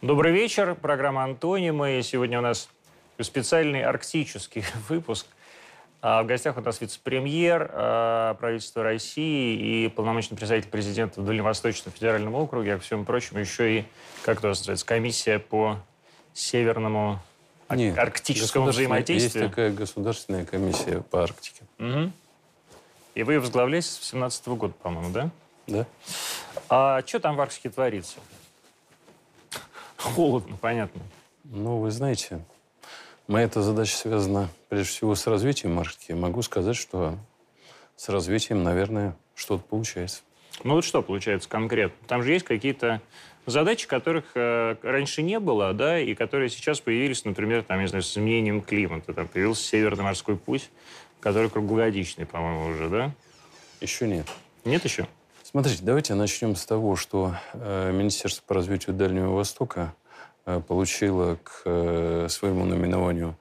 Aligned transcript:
Добрый 0.00 0.30
вечер. 0.30 0.76
Программа 0.76 1.24
«Антонимы». 1.24 2.02
Сегодня 2.04 2.38
у 2.38 2.42
нас 2.42 2.68
специальный 3.20 3.82
арктический 3.82 4.62
выпуск. 4.88 5.26
А 6.00 6.22
в 6.22 6.26
гостях 6.26 6.56
у 6.56 6.60
нас 6.60 6.80
вице-премьер 6.80 7.68
а, 7.72 8.34
правительства 8.34 8.84
России 8.84 9.56
и 9.56 9.88
полномочный 9.88 10.36
представитель 10.36 10.70
президента 10.70 11.20
в 11.20 11.24
Дальневосточном 11.24 11.92
федеральном 11.92 12.36
округе, 12.36 12.74
а 12.74 12.78
всем 12.78 13.04
прочим 13.04 13.38
еще 13.38 13.80
и, 13.80 13.84
как 14.22 14.38
это 14.38 14.48
называется, 14.48 14.86
комиссия 14.86 15.40
по 15.40 15.78
северному 16.32 17.20
Нет, 17.68 17.98
арктическому 17.98 18.66
взаимодействию. 18.66 19.46
Есть 19.46 19.50
такая 19.50 19.72
государственная 19.72 20.44
комиссия 20.44 21.00
по 21.10 21.24
Арктике. 21.24 21.62
Угу. 21.80 22.12
И 23.16 23.22
вы 23.24 23.40
возглавляете 23.40 23.88
с 23.88 23.94
2017 23.94 24.46
года, 24.46 24.74
по-моему, 24.80 25.10
да? 25.10 25.30
Да. 25.66 25.86
А 26.68 27.02
что 27.04 27.18
там 27.18 27.34
в 27.34 27.40
Арктике 27.40 27.70
творится? 27.70 28.20
Холодно, 29.98 30.56
понятно. 30.60 31.02
Ну, 31.44 31.78
вы 31.78 31.90
знаете, 31.90 32.40
моя 33.26 33.46
эта 33.46 33.62
задача 33.62 33.96
связана 33.96 34.48
прежде 34.68 34.88
всего 34.88 35.14
с 35.14 35.26
развитием 35.26 35.78
Арктики. 35.78 36.12
Могу 36.12 36.42
сказать, 36.42 36.76
что 36.76 37.16
с 37.96 38.08
развитием, 38.08 38.62
наверное, 38.62 39.16
что-то 39.34 39.64
получается. 39.64 40.22
Ну 40.62 40.74
вот 40.74 40.84
что 40.84 41.02
получается 41.02 41.48
конкретно? 41.48 41.96
Там 42.06 42.22
же 42.22 42.32
есть 42.32 42.44
какие-то 42.44 43.00
задачи, 43.46 43.88
которых 43.88 44.24
э, 44.34 44.76
раньше 44.82 45.22
не 45.22 45.40
было, 45.40 45.72
да, 45.72 45.98
и 45.98 46.14
которые 46.14 46.48
сейчас 46.48 46.80
появились, 46.80 47.24
например, 47.24 47.62
там, 47.64 47.80
не 47.80 47.88
знаю, 47.88 48.02
с 48.02 48.12
изменением 48.12 48.62
климата. 48.62 49.12
Там 49.12 49.26
появился 49.26 49.64
Северный 49.64 50.04
морской 50.04 50.36
путь, 50.36 50.70
который 51.20 51.50
круглогодичный, 51.50 52.26
по-моему, 52.26 52.66
уже, 52.66 52.88
да? 52.88 53.12
Еще 53.80 54.06
нет. 54.06 54.26
Нет 54.64 54.84
еще? 54.84 55.06
Смотрите, 55.50 55.82
давайте 55.82 56.12
начнем 56.12 56.56
с 56.56 56.66
того, 56.66 56.94
что 56.94 57.34
э, 57.54 57.90
Министерство 57.90 58.42
по 58.46 58.52
развитию 58.54 58.94
Дальнего 58.94 59.32
Востока 59.32 59.94
э, 60.44 60.60
получило 60.60 61.38
к 61.42 61.62
э, 61.64 62.26
своему 62.28 62.66
номинованию 62.66 63.34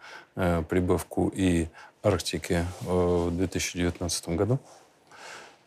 прибавку 0.69 1.27
и 1.35 1.67
Арктики 2.03 2.65
в 2.81 3.29
2019 3.31 4.29
году. 4.29 4.59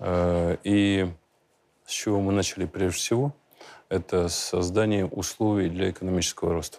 И 0.01 1.13
с 1.85 1.91
чего 1.91 2.21
мы 2.21 2.33
начали 2.33 2.65
прежде 2.65 2.97
всего, 2.97 3.35
это 3.91 4.29
создание 4.29 5.07
условий 5.07 5.69
для 5.69 5.91
экономического 5.91 6.53
роста. 6.53 6.79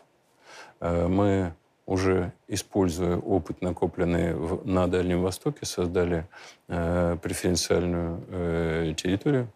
Мы 0.80 1.54
уже 1.86 2.32
используя 2.48 3.18
опыт, 3.18 3.62
накопленный 3.62 4.34
в, 4.34 4.66
на 4.66 4.88
Дальнем 4.88 5.22
Востоке, 5.22 5.66
создали 5.66 6.28
э, 6.68 7.18
преференциальную 7.22 8.24
э, 8.28 8.94
территорию. 8.96 9.48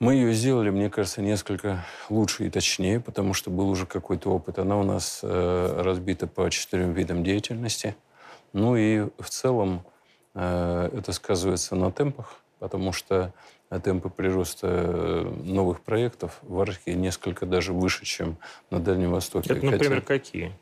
Мы 0.00 0.14
ее 0.14 0.32
сделали, 0.32 0.70
мне 0.70 0.90
кажется, 0.90 1.22
несколько 1.22 1.84
лучше 2.10 2.46
и 2.46 2.50
точнее, 2.50 2.98
потому 2.98 3.34
что 3.34 3.50
был 3.50 3.68
уже 3.68 3.86
какой-то 3.86 4.30
опыт. 4.30 4.58
Она 4.58 4.76
у 4.76 4.82
нас 4.82 5.20
э, 5.22 5.80
разбита 5.82 6.26
по 6.26 6.50
четырем 6.50 6.92
видам 6.92 7.22
деятельности. 7.22 7.94
Ну 8.52 8.76
и 8.76 9.08
в 9.18 9.28
целом 9.28 9.84
э, 10.34 10.90
это 10.92 11.12
сказывается 11.12 11.76
на 11.76 11.92
темпах, 11.92 12.42
потому 12.58 12.92
что 12.92 13.32
темпы 13.78 14.10
прироста 14.10 14.66
э, 14.68 15.34
новых 15.44 15.80
проектов 15.80 16.38
в 16.42 16.60
Арктике 16.60 16.94
несколько 16.94 17.46
даже 17.46 17.72
выше, 17.72 18.04
чем 18.04 18.36
на 18.70 18.80
Дальнем 18.80 19.12
Востоке. 19.12 19.54
Это, 19.54 19.64
например, 19.64 20.00
Хотя... 20.00 20.06
какие? 20.06 20.52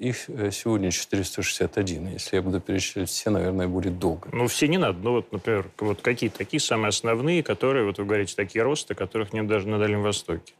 Их 0.00 0.30
э, 0.30 0.50
сегодня 0.50 0.90
461. 0.90 2.08
Если 2.14 2.36
я 2.36 2.40
буду 2.40 2.58
перечислять 2.58 3.10
все, 3.10 3.28
наверное, 3.28 3.68
будет 3.68 3.98
долго. 3.98 4.30
Ну, 4.32 4.46
все 4.46 4.66
не 4.66 4.78
надо. 4.78 4.98
Ну, 4.98 5.12
вот, 5.12 5.30
например, 5.30 5.70
вот 5.78 6.00
какие 6.00 6.30
такие 6.30 6.58
самые 6.58 6.88
основные, 6.88 7.42
которые, 7.42 7.84
вот 7.84 7.98
вы 7.98 8.06
говорите, 8.06 8.34
такие 8.34 8.64
росты, 8.64 8.94
которых 8.94 9.34
нет 9.34 9.46
даже 9.46 9.68
на 9.68 9.78
Дальнем 9.78 10.00
Востоке? 10.00 10.54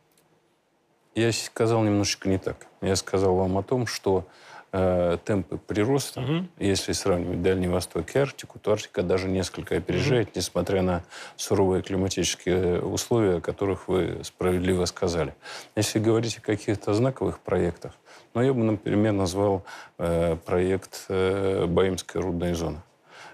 Я 1.14 1.32
сказал 1.32 1.82
немножечко 1.84 2.28
не 2.28 2.36
так. 2.36 2.66
Я 2.82 2.94
сказал 2.96 3.34
вам 3.34 3.56
о 3.56 3.62
том, 3.62 3.86
что 3.86 4.26
э, 4.72 5.16
темпы 5.24 5.56
прироста, 5.56 6.20
угу. 6.20 6.46
если 6.58 6.92
сравнивать 6.92 7.40
Дальний 7.40 7.68
Восток 7.68 8.14
и 8.14 8.18
Арктику, 8.18 8.58
то 8.58 8.72
Арктика 8.72 9.02
даже 9.02 9.26
несколько 9.26 9.74
опережает, 9.74 10.28
угу. 10.28 10.32
несмотря 10.36 10.82
на 10.82 11.02
суровые 11.36 11.82
климатические 11.82 12.82
условия, 12.82 13.36
о 13.36 13.40
которых 13.40 13.88
вы 13.88 14.20
справедливо 14.22 14.84
сказали. 14.84 15.34
Если 15.76 15.98
говорить 15.98 16.36
о 16.36 16.42
каких-то 16.42 16.92
знаковых 16.92 17.40
проектах, 17.40 17.94
но 18.34 18.42
я 18.42 18.52
бы, 18.52 18.62
например, 18.62 19.12
назвал 19.12 19.64
э, 19.98 20.36
проект 20.44 21.06
э, 21.08 21.66
Баимская 21.66 22.22
рудная 22.22 22.54
зона. 22.54 22.82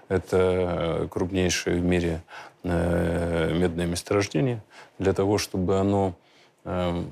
Это 0.09 1.07
крупнейшее 1.11 1.79
в 1.79 1.83
мире 1.83 2.21
э, 2.63 3.53
медное 3.53 3.85
месторождение. 3.85 4.61
Для 4.99 5.13
того, 5.13 5.37
чтобы 5.37 5.77
оно, 5.77 6.13
э, 6.63 7.03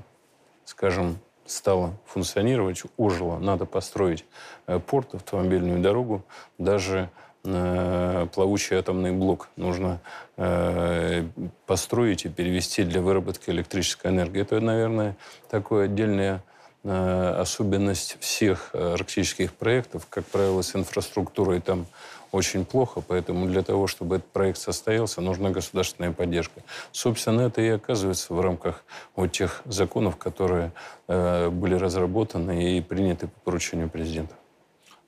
скажем, 0.65 1.19
стало 1.45 1.93
функционировать, 2.05 2.83
ожило, 2.97 3.37
надо 3.37 3.65
построить 3.65 4.25
э, 4.67 4.79
порт, 4.79 5.13
автомобильную 5.13 5.79
дорогу, 5.79 6.23
даже 6.57 7.09
э, 7.43 8.27
плавучий 8.33 8.77
атомный 8.77 9.11
блок 9.11 9.49
нужно 9.55 9.99
э, 10.37 11.25
построить 11.65 12.25
и 12.25 12.29
перевести 12.29 12.83
для 12.83 13.01
выработки 13.01 13.49
электрической 13.49 14.11
энергии. 14.11 14.41
Это, 14.41 14.59
наверное, 14.59 15.15
такое 15.49 15.85
отдельное 15.85 16.41
особенность 16.85 18.17
всех 18.19 18.69
э, 18.73 18.93
арктических 18.93 19.53
проектов. 19.53 20.05
Как 20.09 20.25
правило, 20.25 20.61
с 20.61 20.75
инфраструктурой 20.75 21.59
там 21.59 21.87
очень 22.31 22.65
плохо, 22.65 23.01
поэтому 23.01 23.47
для 23.47 23.63
того, 23.63 23.87
чтобы 23.87 24.17
этот 24.17 24.27
проект 24.29 24.59
состоялся, 24.59 25.21
нужна 25.21 25.49
государственная 25.49 26.11
поддержка. 26.11 26.61
Собственно, 26.91 27.41
это 27.41 27.61
и 27.61 27.69
оказывается 27.69 28.33
в 28.33 28.41
рамках 28.41 28.83
вот 29.15 29.31
тех 29.31 29.61
законов, 29.65 30.17
которые 30.17 30.73
э, 31.07 31.49
были 31.49 31.75
разработаны 31.75 32.77
и 32.77 32.81
приняты 32.81 33.27
по 33.27 33.39
поручению 33.45 33.89
президента. 33.89 34.35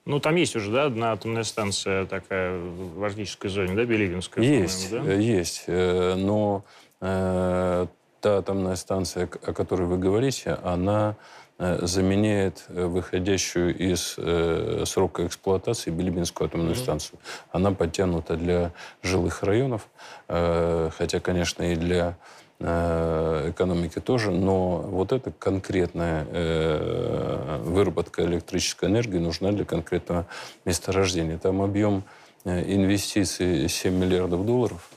Ну, 0.04 0.20
там 0.20 0.36
есть 0.36 0.56
уже, 0.56 0.72
да, 0.72 0.86
одна 0.86 1.12
атомная 1.12 1.44
станция 1.44 2.06
такая 2.06 2.58
в 2.58 3.04
арктической 3.04 3.50
зоне, 3.50 3.74
да, 3.74 3.84
Беливинская? 3.84 4.42
Есть, 4.42 4.90
да? 4.90 5.12
есть. 5.12 5.64
Но 5.68 6.64
э, 7.00 7.86
та 8.20 8.38
атомная 8.38 8.76
станция, 8.76 9.28
о 9.42 9.52
которой 9.52 9.86
вы 9.86 9.98
говорите, 9.98 10.58
она 10.64 11.10
Э, 11.10 11.47
заменяет 11.58 12.64
э, 12.68 12.86
выходящую 12.86 13.76
из 13.76 14.14
э, 14.16 14.84
срока 14.86 15.26
эксплуатации 15.26 15.90
Билибинскую 15.90 16.46
атомную 16.46 16.74
mm-hmm. 16.74 16.82
станцию. 16.82 17.18
Она 17.50 17.72
подтянута 17.72 18.36
для 18.36 18.72
жилых 19.02 19.42
районов, 19.42 19.88
э, 20.28 20.90
хотя, 20.96 21.18
конечно, 21.18 21.64
и 21.64 21.74
для 21.74 22.16
э, 22.60 23.50
экономики 23.50 23.98
тоже, 23.98 24.30
но 24.30 24.78
вот 24.78 25.12
эта 25.12 25.32
конкретная 25.32 26.26
э, 26.30 27.60
выработка 27.64 28.24
электрической 28.24 28.88
энергии 28.88 29.18
нужна 29.18 29.50
для 29.50 29.64
конкретного 29.64 30.26
месторождения. 30.64 31.38
Там 31.38 31.60
объем 31.60 32.04
э, 32.44 32.72
инвестиций 32.72 33.68
7 33.68 33.92
миллиардов 33.92 34.46
долларов, 34.46 34.88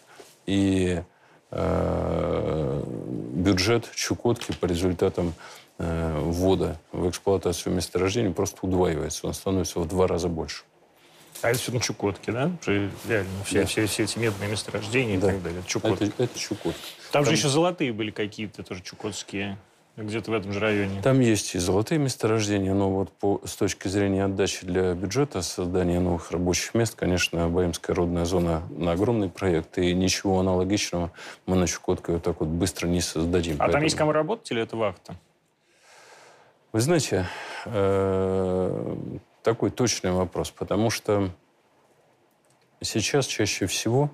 и 0.45 1.01
э, 1.49 2.83
бюджет 3.33 3.89
Чукотки 3.95 4.53
по 4.59 4.67
результатам 4.67 5.33
Э, 5.33 5.60
ввода 5.81 6.77
в 6.91 7.09
эксплуатацию 7.09 7.73
месторождения 7.73 8.31
просто 8.31 8.59
удваивается. 8.61 9.27
Он 9.27 9.33
становится 9.33 9.79
в 9.79 9.87
два 9.87 10.07
раза 10.07 10.27
больше. 10.27 10.63
А 11.41 11.49
это 11.49 11.59
все 11.59 11.71
на 11.71 11.79
Чукотке, 11.79 12.31
да? 12.31 12.51
Реально, 12.65 13.29
все, 13.45 13.61
да. 13.61 13.65
все, 13.65 13.87
все 13.87 14.03
эти 14.03 14.19
медные 14.19 14.49
месторождения 14.49 15.19
да. 15.19 15.29
и 15.29 15.31
так 15.31 15.43
далее. 15.43 15.63
Чукотка. 15.65 16.05
Это, 16.05 16.23
это 16.23 16.39
Чукотка. 16.39 16.79
Там, 17.11 17.23
Там 17.23 17.25
же 17.25 17.31
еще 17.31 17.49
золотые 17.49 17.93
были 17.93 18.11
какие-то 18.11 18.63
тоже 18.63 18.81
чукотские 18.83 19.57
где-то 19.97 20.31
в 20.31 20.33
этом 20.33 20.53
же 20.53 20.59
районе. 20.59 21.01
Там 21.01 21.19
есть 21.19 21.53
и 21.55 21.59
золотые 21.59 21.99
месторождения, 21.99 22.73
но 22.73 22.89
вот 22.89 23.11
по, 23.11 23.41
с 23.45 23.55
точки 23.55 23.87
зрения 23.87 24.25
отдачи 24.25 24.65
для 24.65 24.93
бюджета, 24.93 25.41
создания 25.41 25.99
новых 25.99 26.31
рабочих 26.31 26.73
мест, 26.73 26.95
конечно, 26.95 27.49
Баимская 27.49 27.95
родная 27.95 28.25
зона 28.25 28.63
на 28.69 28.93
огромный 28.93 29.29
проект, 29.29 29.77
и 29.77 29.93
ничего 29.93 30.39
аналогичного 30.39 31.11
мы 31.45 31.57
на 31.57 31.67
Чукотке 31.67 32.13
вот 32.13 32.23
так 32.23 32.39
вот 32.39 32.49
быстро 32.49 32.87
не 32.87 33.01
создадим. 33.01 33.55
А 33.55 33.59
Поэтому... 33.59 33.73
там 33.73 33.83
есть 33.83 33.95
кому 33.95 34.11
работать 34.11 34.49
или 34.51 34.61
это 34.61 34.77
вахта? 34.77 35.15
Вы 36.73 36.79
знаете, 36.79 37.25
э, 37.65 38.95
такой 39.43 39.71
точный 39.71 40.13
вопрос, 40.13 40.51
потому 40.51 40.89
что 40.89 41.29
сейчас 42.79 43.25
чаще 43.25 43.65
всего 43.65 44.09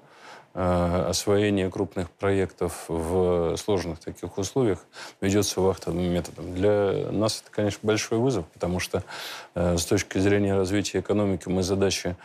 э, 0.55 1.05
освоение 1.07 1.69
крупных 1.69 2.09
проектов 2.09 2.85
в 2.87 3.55
сложных 3.57 3.99
таких 3.99 4.39
условиях 4.39 4.83
ведется 5.21 5.61
вахтовым 5.61 6.01
методом. 6.11 6.55
Для 6.55 7.11
нас 7.11 7.41
это, 7.43 7.51
конечно, 7.51 7.81
большой 7.83 8.17
вызов, 8.17 8.47
потому 8.47 8.79
что 8.79 9.03
э, 9.53 9.77
с 9.77 9.85
точки 9.85 10.17
зрения 10.17 10.55
развития 10.55 11.01
экономики 11.01 11.47
мы 11.47 11.61
задачи, 11.61 12.15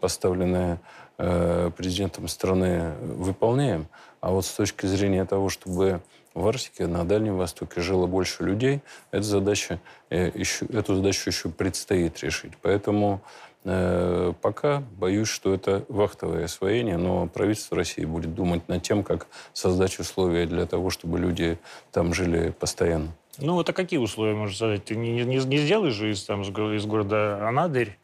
поставленные 0.00 0.78
президентом 1.16 2.28
страны, 2.28 2.94
выполняем. 3.00 3.88
А 4.20 4.30
вот 4.30 4.46
с 4.46 4.52
точки 4.52 4.86
зрения 4.86 5.26
того, 5.26 5.50
чтобы 5.50 6.00
в 6.34 6.46
Арктике, 6.46 6.86
на 6.86 7.04
Дальнем 7.04 7.36
Востоке 7.36 7.80
жило 7.80 8.06
больше 8.06 8.44
людей, 8.44 8.80
эта 9.10 9.22
задача, 9.22 9.80
э, 10.10 10.30
еще, 10.34 10.66
эту 10.66 10.96
задачу 10.96 11.30
еще 11.30 11.48
предстоит 11.48 12.20
решить. 12.20 12.52
Поэтому 12.62 13.20
э, 13.64 14.32
пока 14.40 14.82
боюсь, 14.98 15.28
что 15.28 15.52
это 15.52 15.84
вахтовое 15.88 16.44
освоение, 16.44 16.96
но 16.96 17.26
правительство 17.26 17.76
России 17.76 18.04
будет 18.04 18.34
думать 18.34 18.68
над 18.68 18.82
тем, 18.82 19.02
как 19.02 19.26
создать 19.52 19.98
условия 19.98 20.46
для 20.46 20.66
того, 20.66 20.90
чтобы 20.90 21.18
люди 21.18 21.58
там 21.92 22.14
жили 22.14 22.50
постоянно. 22.50 23.12
Ну, 23.38 23.54
вот 23.54 23.68
а 23.68 23.72
какие 23.72 23.98
условия, 23.98 24.34
можно 24.34 24.54
сказать? 24.54 24.84
Ты 24.84 24.96
не, 24.96 25.24
не, 25.24 25.36
не 25.36 25.58
сделаешь 25.58 25.94
же 25.94 26.10
из, 26.12 26.22
там, 26.24 26.42
из 26.42 26.86
города 26.86 27.48
Анадырь, 27.48 27.98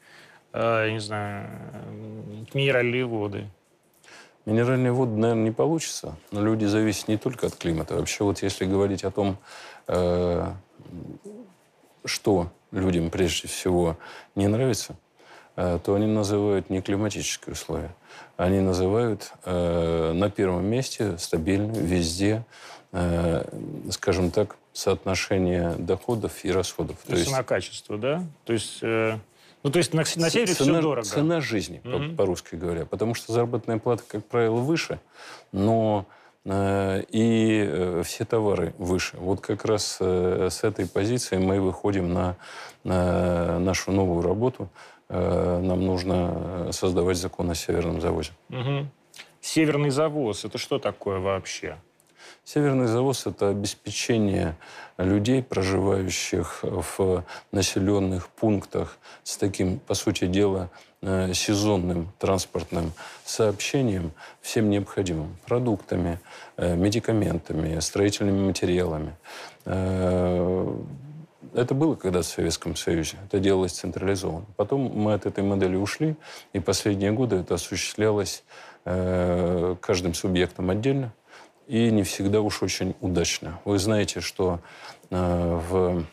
э, 0.53 0.91
не 0.91 1.01
знаю, 1.01 1.49
минеральные 2.55 3.07
воды. 3.07 3.47
Минеральные 4.47 4.93
воды, 4.93 5.17
наверное, 5.17 5.45
не 5.45 5.51
получится. 5.51 6.17
Но 6.31 6.43
люди 6.43 6.65
зависят 6.65 7.09
не 7.09 7.17
только 7.19 7.49
от 7.49 7.57
климата. 7.57 7.97
Вообще, 7.97 8.23
вот 8.23 8.43
если 8.43 8.65
говорить 8.65 9.03
о 9.03 9.11
том, 9.11 9.39
э, 9.89 10.47
что 12.05 12.51
людям 12.71 13.11
прежде 13.11 13.49
всего 13.49 13.97
не 14.37 14.47
нравится, 14.47 14.95
э, 15.57 15.81
то 15.85 15.95
они 15.95 16.07
называют 16.07 16.71
не 16.71 16.81
климатические 16.81 17.55
условия. 17.55 17.93
Они 18.37 18.61
называют 18.61 19.33
э, 19.45 20.13
на 20.13 20.31
первом 20.31 20.65
месте 20.67 21.19
стабильную 21.19 21.85
везде, 21.85 22.45
э, 22.93 23.45
скажем 23.91 24.31
так, 24.31 24.57
соотношение 24.73 25.73
доходов 25.77 26.45
и 26.45 26.53
расходов. 26.53 26.99
То, 27.03 27.13
то 27.13 27.17
есть 27.17 27.33
на 27.33 27.43
качество, 27.43 27.99
да? 27.99 28.23
То 28.45 28.53
есть... 28.53 28.79
Э... 28.83 29.19
Ну, 29.67 29.73
то 29.73 29.79
есть 29.79 29.93
на, 29.95 30.05
на 30.15 30.31
севере 30.31 30.55
цена, 30.55 30.75
все 30.75 30.81
дорого. 30.81 31.05
Цена 31.05 31.41
жизни, 31.41 31.81
mm-hmm. 31.83 32.11
по- 32.11 32.17
по-русски 32.19 32.55
говоря. 32.55 32.87
Потому 32.87 33.15
что 33.15 33.33
заработная 33.33 33.79
плата, 33.79 34.05
как 34.07 34.25
правило, 34.25 34.61
выше, 34.61 35.01
но 35.51 36.07
э, 36.45 37.03
и 37.09 37.65
э, 37.67 38.03
все 38.05 38.25
товары 38.25 38.75
выше. 38.79 39.17
Вот 39.17 39.41
как 39.41 39.65
раз 39.65 39.97
э, 39.99 40.51
с 40.53 40.63
этой 40.63 40.87
позиции 40.87 41.39
мы 41.39 41.61
выходим 41.61 42.15
на, 42.15 42.37
на 42.85 43.59
нашу 43.59 43.91
новую 43.91 44.23
работу. 44.23 44.69
Э, 45.09 45.59
нам 45.61 45.85
нужно 45.85 46.69
создавать 46.71 47.17
закон 47.17 47.51
о 47.51 47.57
северном 47.57 48.01
завозе. 48.01 48.31
Угу. 48.51 48.87
Северный 49.41 49.91
завоз– 49.91 50.45
это 50.45 50.59
что 50.59 50.79
такое 50.79 51.19
вообще? 51.19 51.77
Северный 52.49 52.87
завоз– 52.87 53.27
это 53.27 53.49
обеспечение 53.49 54.55
людей, 54.99 55.43
проживающих 55.43 56.61
в 56.63 57.25
населенных 57.51 58.29
пунктах 58.29 58.99
с 59.25 59.37
таким, 59.37 59.81
по 59.81 59.95
сути 59.95 60.29
дела, 60.29 60.71
э, 61.03 61.33
сезонным 61.35 62.13
транспортным 62.21 62.93
сообщением 63.25 64.13
всем 64.43 64.71
необходимым 64.71 65.37
продуктами, 65.45 66.21
э, 66.57 66.77
медикаментами, 66.77 67.81
строительными 67.81 68.47
материалами. 68.47 69.17
Э, 69.65 70.73
это 71.53 71.75
было 71.75 71.97
когда 71.97 72.23
в 72.23 72.27
Советском 72.27 72.77
Союзе. 72.77 73.17
Это 73.27 73.41
делалось 73.41 73.73
централизованно. 73.73 74.47
Потом 74.55 74.83
мы 74.83 75.15
от 75.15 75.27
этой 75.27 75.43
модели 75.43 75.75
ушли, 75.75 76.15
и 76.53 76.61
последние 76.61 77.11
годы 77.11 77.37
это 77.37 77.55
осуществлялось 77.55 78.45
каждым 78.85 80.15
субъектом 80.15 80.71
отдельно 80.71 81.13
и 81.67 81.91
не 81.91 82.03
всегда 82.03 82.41
уж 82.41 82.63
очень 82.63 82.95
удачно. 83.01 83.61
Вы 83.65 83.79
знаете, 83.79 84.21
что 84.21 84.61
э, 85.11 85.61
в 85.69 86.05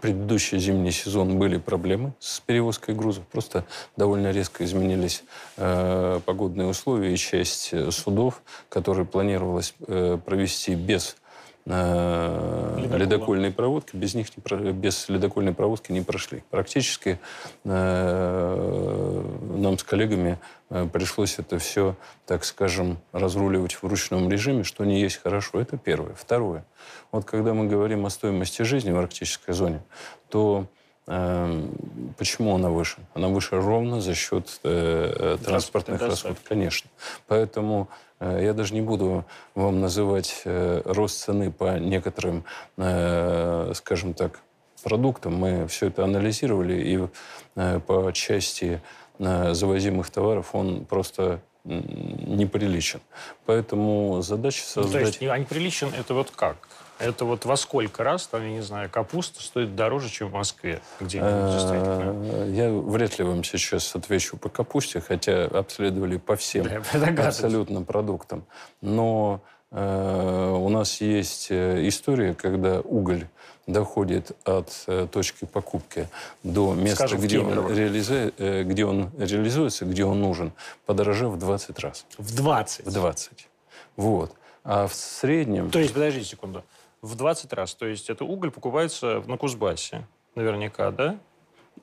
предыдущий 0.00 0.58
зимний 0.58 0.90
сезон 0.90 1.38
были 1.38 1.58
проблемы 1.58 2.14
с 2.18 2.40
перевозкой 2.40 2.94
грузов. 2.94 3.26
Просто 3.26 3.64
довольно 3.96 4.30
резко 4.30 4.64
изменились 4.64 5.24
э, 5.56 6.20
погодные 6.24 6.66
условия, 6.68 7.12
и 7.12 7.16
часть 7.16 7.70
э, 7.72 7.90
судов, 7.90 8.42
которые 8.68 9.06
планировалось 9.06 9.74
провести 9.78 10.74
без 10.74 11.16
Ледокола. 11.66 12.96
ледокольной 12.98 13.50
проводки, 13.50 13.96
без 13.96 14.14
них 14.14 14.26
не, 14.36 14.72
без 14.72 15.08
ледокольной 15.08 15.54
проводки 15.54 15.92
не 15.92 16.02
прошли. 16.02 16.42
Практически 16.50 17.18
э, 17.64 19.24
нам 19.56 19.78
с 19.78 19.82
коллегами 19.82 20.38
э, 20.68 20.86
пришлось 20.92 21.38
это 21.38 21.58
все, 21.58 21.96
так 22.26 22.44
скажем, 22.44 22.98
разруливать 23.12 23.72
в 23.72 23.84
ручном 23.84 24.28
режиме, 24.28 24.62
что 24.62 24.84
не 24.84 25.00
есть 25.00 25.22
хорошо. 25.22 25.58
Это 25.58 25.78
первое. 25.78 26.14
Второе. 26.14 26.66
Вот 27.12 27.24
когда 27.24 27.54
мы 27.54 27.66
говорим 27.66 28.04
о 28.04 28.10
стоимости 28.10 28.60
жизни 28.60 28.90
в 28.90 28.98
арктической 28.98 29.54
зоне, 29.54 29.80
то 30.28 30.66
э, 30.66 30.73
почему 31.06 32.54
она 32.54 32.70
выше? 32.70 32.96
Она 33.14 33.28
выше 33.28 33.56
ровно 33.56 34.00
за 34.00 34.14
счет 34.14 34.60
э, 34.62 35.36
транспортных 35.44 36.00
расходов, 36.00 36.38
конечно. 36.44 36.88
Поэтому 37.26 37.88
Э, 38.24 38.40
я 38.42 38.52
даже 38.52 38.74
не 38.74 38.80
буду 38.80 39.24
вам 39.54 39.80
называть 39.80 40.42
э, 40.44 40.82
рост 40.84 41.18
цены 41.24 41.50
по 41.50 41.78
некоторым, 41.78 42.44
э, 42.76 43.72
скажем 43.74 44.14
так, 44.14 44.40
продуктам. 44.82 45.34
Мы 45.34 45.66
все 45.66 45.86
это 45.86 46.04
анализировали, 46.04 47.08
и 47.54 47.80
по 47.86 48.10
части 48.12 48.82
завозимых 49.18 50.10
товаров 50.10 50.54
он 50.54 50.84
просто 50.84 51.40
неприличен. 51.64 53.00
Поэтому 53.46 54.20
задача 54.20 54.62
создать... 54.62 54.92
Ну, 54.92 54.98
то 54.98 55.06
есть 55.06 55.22
а 55.22 55.38
неприличен 55.38 55.90
это 55.96 56.12
вот 56.12 56.32
как? 56.32 56.56
Это 56.98 57.24
вот 57.24 57.44
во 57.44 57.56
сколько 57.56 58.04
раз, 58.04 58.26
там, 58.28 58.42
я 58.42 58.50
не 58.50 58.62
знаю, 58.62 58.88
капуста 58.88 59.42
стоит 59.42 59.74
дороже, 59.74 60.08
чем 60.10 60.28
в 60.28 60.32
Москве 60.32 60.80
где-нибудь 61.00 62.56
Я 62.56 62.70
вряд 62.70 63.18
ли 63.18 63.24
вам 63.24 63.42
сейчас 63.42 63.94
отвечу 63.96 64.36
по 64.36 64.48
капусте, 64.48 65.00
хотя 65.00 65.46
обследовали 65.46 66.18
по 66.18 66.36
всем 66.36 66.66
абсолютно 66.92 67.82
продуктам. 67.82 68.44
Но 68.80 69.42
э, 69.72 70.56
у 70.56 70.68
нас 70.68 71.00
есть 71.00 71.48
э, 71.50 71.86
история, 71.88 72.32
когда 72.32 72.80
уголь 72.80 73.26
доходит 73.66 74.32
от 74.44 74.84
э, 74.86 75.08
точки 75.10 75.46
покупки 75.46 76.08
до 76.44 76.74
места, 76.74 77.08
Скажем, 77.08 77.20
где 77.20 77.40
он, 77.40 77.74
реализу... 77.74 78.30
где 78.38 78.84
он 78.84 79.10
реализуется, 79.18 79.84
где 79.84 80.04
он 80.04 80.20
нужен, 80.20 80.52
подорожав 80.86 81.32
в 81.32 81.38
20 81.38 81.78
раз. 81.80 82.06
В 82.18 82.36
20? 82.36 82.86
В 82.86 82.92
20. 82.92 83.48
Вот. 83.96 84.32
А 84.62 84.86
в 84.86 84.94
среднем... 84.94 85.70
То 85.70 85.80
есть, 85.80 85.92
подождите 85.92 86.26
секунду 86.26 86.62
в 87.04 87.16
20 87.16 87.52
раз. 87.52 87.74
То 87.74 87.86
есть 87.86 88.10
это 88.10 88.24
уголь 88.24 88.50
покупается 88.50 89.22
на 89.26 89.36
Кузбассе 89.36 90.06
наверняка, 90.34 90.90
да? 90.90 91.16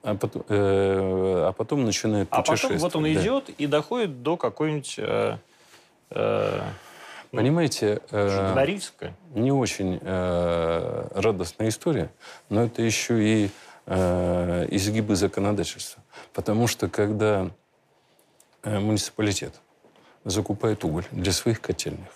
А 0.04 0.16
потом, 0.16 0.44
э, 0.50 1.46
а 1.48 1.52
потом 1.54 1.86
начинает 1.86 2.28
А 2.32 2.42
потом 2.42 2.78
вот 2.78 2.96
он 2.96 3.04
да. 3.04 3.14
идет 3.14 3.50
и 3.50 3.68
доходит 3.68 4.24
до 4.24 4.36
какой-нибудь... 4.36 4.96
Э, 4.98 5.38
э, 6.10 6.62
ну, 7.32 7.38
Понимаете, 7.38 8.02
э, 8.10 9.12
не 9.36 9.52
очень 9.52 10.00
э, 10.02 11.08
радостная 11.14 11.70
история, 11.70 12.12
но 12.50 12.64
это 12.64 12.82
еще 12.82 13.24
и 13.24 13.50
э, 13.86 14.68
изгибы 14.72 15.16
законодательства. 15.16 16.04
Потому 16.34 16.68
что 16.68 16.90
когда 16.90 17.52
э, 18.64 18.80
муниципалитет 18.80 19.54
закупает 20.26 20.84
уголь 20.84 21.06
для 21.12 21.32
своих 21.32 21.62
котельных, 21.62 22.10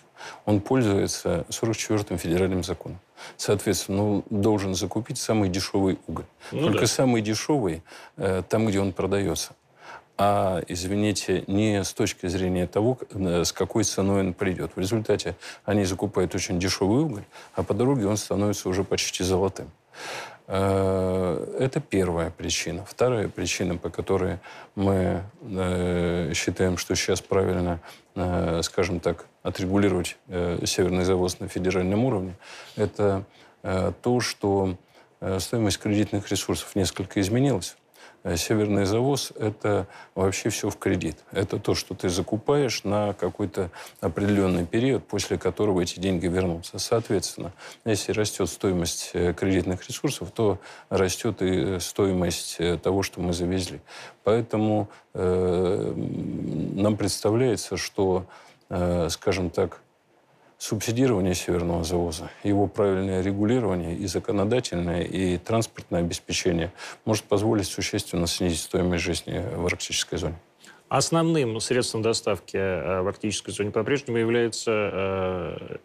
он 0.46 0.62
пользуется 0.62 1.46
44-м 1.50 2.18
федеральным 2.18 2.64
законом. 2.64 3.00
Соответственно, 3.38 4.04
он 4.04 4.24
должен 4.30 4.76
закупить 4.76 5.18
самый 5.18 5.50
дешевый 5.50 5.98
уголь. 6.08 6.26
Ну, 6.52 6.62
Только 6.64 6.82
да. 6.82 6.88
самый 6.88 7.22
дешевый 7.22 7.84
э, 8.18 8.44
там, 8.48 8.68
где 8.68 8.80
он 8.80 8.94
продается. 8.94 9.54
А, 10.18 10.62
извините, 10.68 11.44
не 11.48 11.84
с 11.84 11.94
точки 11.94 12.28
зрения 12.28 12.68
того, 12.68 12.98
э, 13.12 13.44
с 13.44 13.52
какой 13.52 13.84
ценой 13.84 14.22
он 14.22 14.34
придет. 14.34 14.72
В 14.76 14.80
результате 14.80 15.36
они 15.66 15.84
закупают 15.84 16.34
очень 16.36 16.58
дешевый 16.58 17.04
уголь, 17.04 17.26
а 17.54 17.64
по 17.64 17.74
дороге 17.74 18.08
он 18.08 18.16
становится 18.16 18.70
уже 18.70 18.86
почти 18.86 19.24
золотым. 19.24 19.70
Э, 20.48 21.58
это 21.60 21.82
первая 21.82 22.30
причина. 22.30 22.86
Вторая 22.88 23.28
причина, 23.28 23.76
по 23.76 23.90
которой 23.90 24.40
мы 24.76 25.24
э, 25.42 26.32
считаем, 26.34 26.78
что 26.78 26.96
сейчас 26.96 27.20
правильно, 27.22 27.82
скажем 28.62 29.02
так, 29.02 29.26
отрегулировать 29.46 30.18
северный 30.28 31.04
завоз 31.04 31.40
на 31.40 31.48
федеральном 31.48 32.04
уровне, 32.06 32.36
это 32.76 33.24
то, 33.62 34.20
что 34.20 34.78
стоимость 35.40 35.80
кредитных 35.80 36.30
ресурсов 36.30 36.76
несколько 36.76 37.22
изменилась. 37.22 37.76
Э, 38.26 38.38
северный 38.38 38.86
завоз– 38.86 39.32
это 39.40 39.86
вообще 40.16 40.50
все 40.50 40.72
в 40.72 40.78
кредит. 40.78 41.18
Это 41.32 41.60
то, 41.60 41.76
что 41.76 41.94
ты 41.94 42.10
закупаешь 42.10 42.84
на 42.84 43.14
какой-то 43.14 43.70
определенный 44.02 44.66
период, 44.66 45.06
после 45.06 45.38
которого 45.38 45.82
эти 45.82 46.00
деньги 46.00 46.26
вернутся. 46.26 46.80
Соответственно, 46.80 47.54
если 47.86 48.14
растет 48.14 48.50
стоимость 48.50 49.12
э, 49.14 49.34
кредитных 49.34 49.88
ресурсов, 49.88 50.32
то 50.32 50.58
растет 50.90 51.44
и 51.44 51.76
э, 51.76 51.80
стоимость 51.80 52.58
того, 52.82 53.04
что 53.04 53.22
мы 53.22 53.32
завезли. 53.32 53.80
Поэтому 54.24 54.90
э, 55.14 55.94
нам 55.96 56.98
представляется, 56.98 57.78
что, 57.78 58.26
э, 58.26 58.45
скажем 59.10 59.50
так, 59.50 59.82
субсидирование 60.58 61.36
северного 61.36 61.84
завоза, 61.84 62.30
его 62.44 62.68
правильное 62.68 63.22
регулирование 63.22 63.96
и 63.96 64.08
законодательное, 64.08 65.04
и 65.04 65.38
транспортное 65.38 66.00
обеспечение 66.00 66.72
может 67.04 67.26
позволить 67.26 67.68
существенно 67.68 68.28
снизить 68.28 68.62
стоимость 68.62 69.04
жизни 69.04 69.44
в 69.56 69.66
арктической 69.66 70.18
зоне. 70.18 70.36
Основным 70.88 71.60
средством 71.60 72.02
доставки 72.02 72.58
э, 72.58 73.02
в 73.02 73.08
арктической 73.08 73.54
зоне 73.54 73.72
по-прежнему 73.72 74.18
является 74.18 74.72
э, 74.72 75.78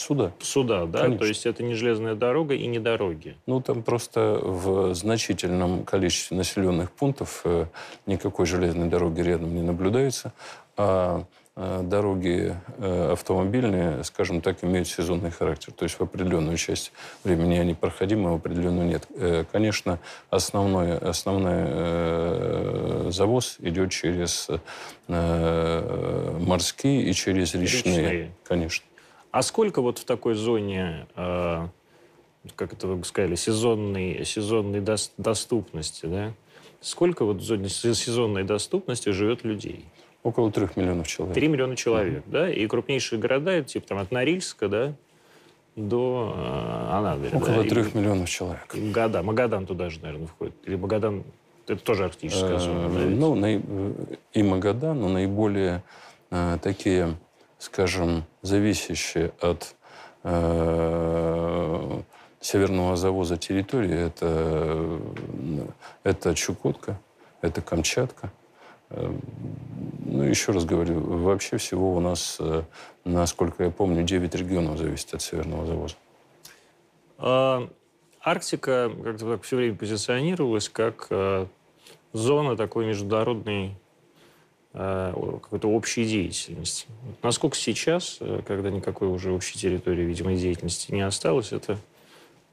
Суда. 0.00 0.32
Суда, 0.40 0.86
да? 0.86 1.00
Конечно. 1.00 1.18
То 1.18 1.26
есть 1.26 1.44
это 1.44 1.62
не 1.62 1.74
железная 1.74 2.14
дорога 2.14 2.54
и 2.54 2.66
не 2.66 2.78
дороги. 2.78 3.36
Ну, 3.46 3.60
там 3.60 3.82
просто 3.82 4.40
в 4.42 4.94
значительном 4.94 5.84
количестве 5.84 6.38
населенных 6.38 6.90
пунктов 6.90 7.42
э, 7.44 7.66
никакой 8.06 8.46
железной 8.46 8.88
дороги 8.88 9.20
рядом 9.20 9.54
не 9.54 9.60
наблюдается. 9.60 10.32
А 10.78 11.26
э, 11.49 11.49
дороги 11.56 12.56
э, 12.78 13.12
автомобильные, 13.12 14.04
скажем 14.04 14.40
так, 14.40 14.64
имеют 14.64 14.88
сезонный 14.88 15.30
характер. 15.30 15.72
То 15.72 15.84
есть 15.84 15.98
в 15.98 16.02
определенную 16.02 16.56
часть 16.56 16.92
времени 17.24 17.58
они 17.58 17.74
проходимы, 17.74 18.30
а 18.30 18.32
в 18.32 18.36
определенную 18.36 18.88
нет. 18.88 19.06
Э, 19.16 19.44
конечно, 19.50 19.98
основной, 20.30 20.96
основной 20.96 23.10
завоз 23.12 23.56
идет 23.58 23.90
через 23.90 24.48
морские 25.08 27.02
и 27.02 27.12
через 27.12 27.54
речные. 27.54 27.96
речные. 27.96 28.30
Конечно. 28.44 28.86
А 29.32 29.42
сколько 29.42 29.82
вот 29.82 29.98
в 29.98 30.04
такой 30.04 30.34
зоне, 30.34 31.08
как 31.16 32.72
это 32.72 32.86
вы 32.86 33.04
сказали, 33.04 33.34
сезонной, 33.34 34.24
сезонной 34.24 34.80
доступности, 35.18 36.06
да? 36.06 36.32
Сколько 36.80 37.24
вот 37.24 37.38
в 37.38 37.42
зоне 37.42 37.68
сезонной 37.68 38.44
доступности 38.44 39.10
живет 39.10 39.44
людей? 39.44 39.86
Около 40.22 40.50
трех 40.52 40.76
миллионов 40.76 41.08
человек. 41.08 41.34
Три 41.34 41.48
миллиона 41.48 41.76
человек, 41.76 42.24
mm-hmm. 42.26 42.30
да? 42.30 42.50
И 42.50 42.66
крупнейшие 42.66 43.18
города, 43.18 43.62
типа 43.62 43.88
там 43.88 43.98
от 43.98 44.10
Норильска, 44.10 44.68
да, 44.68 44.92
до 45.76 46.34
э, 46.36 46.92
Анадыря. 46.92 47.36
Около 47.36 47.62
да? 47.62 47.68
трех 47.68 47.94
миллионов 47.94 48.28
человек. 48.28 48.74
И 48.74 48.80
Магадан. 48.80 49.24
Магадан 49.24 49.66
туда 49.66 49.88
же, 49.88 50.00
наверное, 50.00 50.26
входит. 50.26 50.54
Или 50.64 50.76
Магадан, 50.76 51.24
это 51.66 51.82
тоже 51.82 52.04
арктическая 52.04 52.58
зона, 52.58 52.88
да? 52.88 53.00
Ну, 53.00 53.60
и 54.32 54.42
Магадан, 54.42 55.00
но 55.00 55.08
наиболее 55.08 55.82
э, 56.30 56.58
такие, 56.62 57.16
скажем, 57.58 58.24
зависящие 58.42 59.32
от 59.40 59.74
э, 60.24 62.00
северного 62.40 62.96
завоза 62.96 63.36
территории, 63.36 64.06
это, 64.06 64.26
э, 64.26 65.66
это 66.04 66.34
Чукотка, 66.34 66.98
это 67.40 67.62
Камчатка, 67.62 68.30
ну, 68.90 70.22
еще 70.22 70.52
раз 70.52 70.64
говорю, 70.64 71.00
вообще 71.00 71.56
всего 71.56 71.94
у 71.94 72.00
нас, 72.00 72.36
э, 72.40 72.62
насколько 73.04 73.64
я 73.64 73.70
помню, 73.70 74.02
9 74.02 74.34
регионов 74.34 74.78
зависит 74.78 75.14
от 75.14 75.22
северного 75.22 75.66
завоза. 75.66 75.94
А, 77.18 77.68
Арктика 78.22 78.90
как-то 79.02 79.30
так 79.30 79.42
все 79.42 79.56
время 79.56 79.76
позиционировалась 79.76 80.68
как 80.68 81.06
а, 81.10 81.46
зона 82.12 82.56
такой 82.56 82.86
международной 82.86 83.74
а, 84.72 85.12
какой-то 85.40 85.68
общей 85.68 86.04
деятельности. 86.04 86.86
Насколько 87.22 87.56
сейчас, 87.56 88.18
когда 88.46 88.70
никакой 88.70 89.08
уже 89.08 89.32
общей 89.32 89.58
территории, 89.58 90.02
видимо, 90.02 90.34
деятельности 90.34 90.92
не 90.92 91.02
осталось, 91.02 91.52
это 91.52 91.78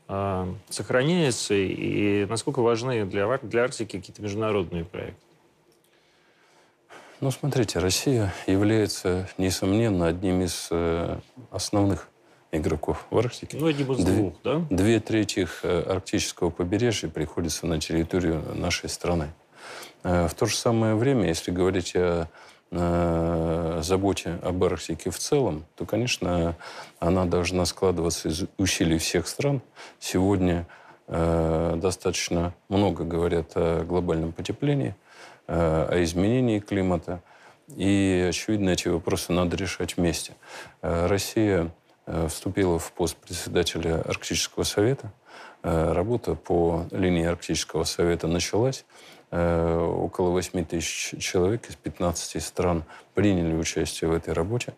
а, 0.07 0.47
сохраняется, 0.69 1.53
и 1.53 2.25
насколько 2.25 2.61
важны 2.61 3.05
для, 3.05 3.37
для 3.39 3.63
Арктики 3.63 3.97
какие-то 3.97 4.21
международные 4.21 4.85
проекты? 4.85 5.26
Ну, 7.19 7.31
смотрите, 7.31 7.79
Россия 7.79 8.31
является, 8.45 9.27
несомненно, 9.39 10.05
одним 10.05 10.43
из 10.43 10.67
э, 10.69 11.17
основных 11.49 12.09
игроков 12.51 13.07
в 13.09 13.17
Арктике. 13.17 13.57
Ну, 13.59 13.65
одним 13.65 13.91
из 13.93 14.05
двух, 14.05 14.33
да? 14.43 14.61
Две 14.69 14.99
трети 14.99 15.47
э, 15.63 15.81
арктического 15.89 16.51
побережья 16.51 17.09
приходится 17.09 17.65
на 17.65 17.79
территорию 17.79 18.43
нашей 18.53 18.87
страны. 18.87 19.29
Э, 20.03 20.27
в 20.27 20.35
то 20.35 20.45
же 20.45 20.55
самое 20.55 20.93
время, 20.93 21.27
если 21.27 21.49
говорить 21.49 21.95
о 21.95 22.27
э, 22.69 23.79
заботе 23.81 24.37
об 24.43 24.63
Арктике 24.63 25.09
в 25.09 25.17
целом, 25.17 25.65
то, 25.75 25.85
конечно, 25.85 26.55
она 26.99 27.25
должна 27.25 27.65
складываться 27.65 28.29
из 28.29 28.43
усилий 28.59 28.99
всех 28.99 29.27
стран. 29.27 29.63
Сегодня 29.99 30.67
э, 31.07 31.79
достаточно 31.81 32.53
много 32.69 33.03
говорят 33.03 33.53
о 33.55 33.83
глобальном 33.85 34.33
потеплении– 34.33 34.93
о 35.47 36.03
изменении 36.03 36.59
климата. 36.59 37.21
И, 37.75 38.25
очевидно, 38.29 38.69
эти 38.69 38.87
вопросы 38.87 39.31
надо 39.33 39.57
решать 39.57 39.97
вместе. 39.97 40.33
Э, 40.81 41.07
Россия 41.07 41.71
э, 42.05 42.27
вступила 42.27 42.79
в 42.79 42.91
пост 42.93 43.17
председателя 43.17 44.01
Арктического 44.01 44.63
совета. 44.63 45.11
Работа 45.63 46.35
по 46.35 46.85
линии 46.91 47.25
Арктического 47.25 47.83
совета 47.83 48.27
началась. 48.27 48.85
Около 49.31 50.29
8 50.29 50.63
тысяч 50.63 51.15
человек 51.19 51.67
из 51.67 51.75
15 51.75 52.41
стран 52.41 52.83
приняли 53.15 53.53
участие 53.53 54.09
в 54.09 54.13
этой 54.13 54.33
работе. 54.33 54.75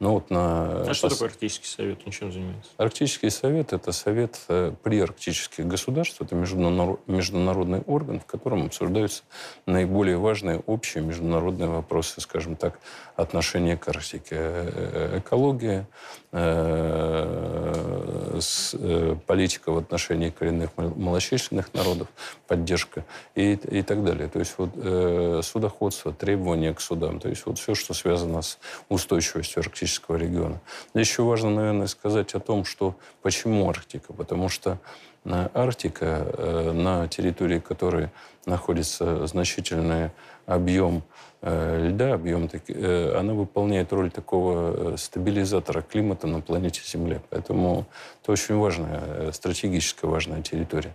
Но 0.00 0.14
вот 0.14 0.30
на... 0.30 0.88
А 0.88 0.94
что 0.94 1.10
такое 1.10 1.28
Арктический 1.28 1.68
совет? 1.68 1.98
Он 2.06 2.12
чем 2.12 2.32
занимается? 2.32 2.70
Арктический 2.78 3.30
совет– 3.30 3.72
это 3.74 3.92
совет 3.92 4.40
э, 4.48 4.72
приарктических 4.82 5.66
государств. 5.66 6.22
Это 6.22 6.34
международный 6.34 7.82
орган, 7.82 8.18
в 8.18 8.24
котором 8.24 8.64
обсуждаются 8.64 9.24
наиболее 9.66 10.16
важные 10.16 10.62
общие 10.66 11.04
международные 11.04 11.68
вопросы, 11.68 12.22
скажем 12.22 12.56
так, 12.56 12.78
отношения 13.14 13.76
к 13.76 13.86
Арктике. 13.88 14.36
Э, 14.38 15.18
экология, 15.18 15.86
э, 16.32 18.38
политика 19.26 19.72
в 19.72 19.76
отношении 19.76 20.30
коренных 20.30 20.70
малочисленных 20.78 21.74
народов, 21.74 22.08
поддержка 22.46 23.04
и, 23.34 23.52
и 23.52 23.82
так 23.82 24.02
далее. 24.02 24.28
То 24.28 24.38
есть 24.38 24.54
вот 24.56 24.70
судоходство, 25.44 26.10
требования 26.12 26.72
к 26.72 26.80
судам, 26.80 27.20
то 27.20 27.28
есть 27.28 27.44
вот 27.44 27.58
все, 27.58 27.74
что 27.74 27.92
связано 27.92 28.40
с 28.40 28.58
устойчивостью 28.88 29.59
арктического 29.60 30.16
региона. 30.16 30.60
Еще 30.94 31.22
важно, 31.22 31.50
наверное, 31.50 31.86
сказать 31.86 32.34
о 32.34 32.40
том, 32.40 32.64
что 32.64 32.96
почему 33.22 33.68
Арктика. 33.68 34.12
Потому 34.12 34.48
что 34.48 34.78
э, 35.24 35.48
Арктика, 35.54 36.26
э, 36.26 36.72
на 36.72 37.08
территории 37.08 37.58
которой 37.58 38.08
находится 38.46 39.26
значительный 39.26 40.10
объем 40.46 41.02
э, 41.42 41.88
льда, 41.88 42.14
объем, 42.14 42.50
она 43.16 43.34
выполняет 43.34 43.92
роль 43.92 44.10
такого 44.10 44.96
стабилизатора 44.96 45.82
климата 45.82 46.26
на 46.26 46.40
планете 46.40 46.82
Земля. 46.84 47.20
Поэтому 47.30 47.86
это 48.22 48.32
очень 48.32 48.56
важная, 48.56 49.32
стратегически 49.32 50.06
важная 50.06 50.42
территория. 50.42 50.94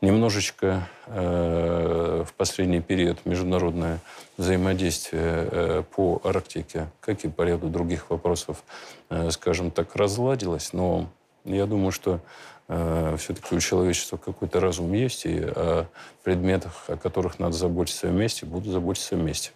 Немножечко 0.00 0.88
э, 1.06 2.24
в 2.26 2.34
последний 2.34 2.80
период 2.80 3.24
международное 3.24 4.00
взаимодействие 4.36 5.48
э, 5.50 5.82
по 5.96 6.20
Арктике, 6.24 6.88
как 7.00 7.24
и 7.24 7.28
по 7.28 7.42
ряду 7.42 7.68
других 7.68 8.10
вопросов, 8.10 8.64
э, 9.08 9.30
скажем 9.30 9.70
так, 9.70 9.96
разладилось, 9.96 10.72
но 10.72 11.08
я 11.44 11.66
думаю, 11.66 11.90
что 11.90 12.20
э, 12.68 13.16
все-таки 13.18 13.54
у 13.54 13.60
человечества 13.60 14.16
какой-то 14.16 14.60
разум 14.60 14.92
есть, 14.92 15.24
и 15.24 15.38
о 15.40 15.86
предметах, 16.22 16.84
о 16.88 16.96
которых 16.96 17.38
надо 17.38 17.54
заботиться 17.54 18.08
вместе, 18.08 18.44
будут 18.44 18.72
заботиться 18.72 19.16
вместе. 19.16 19.52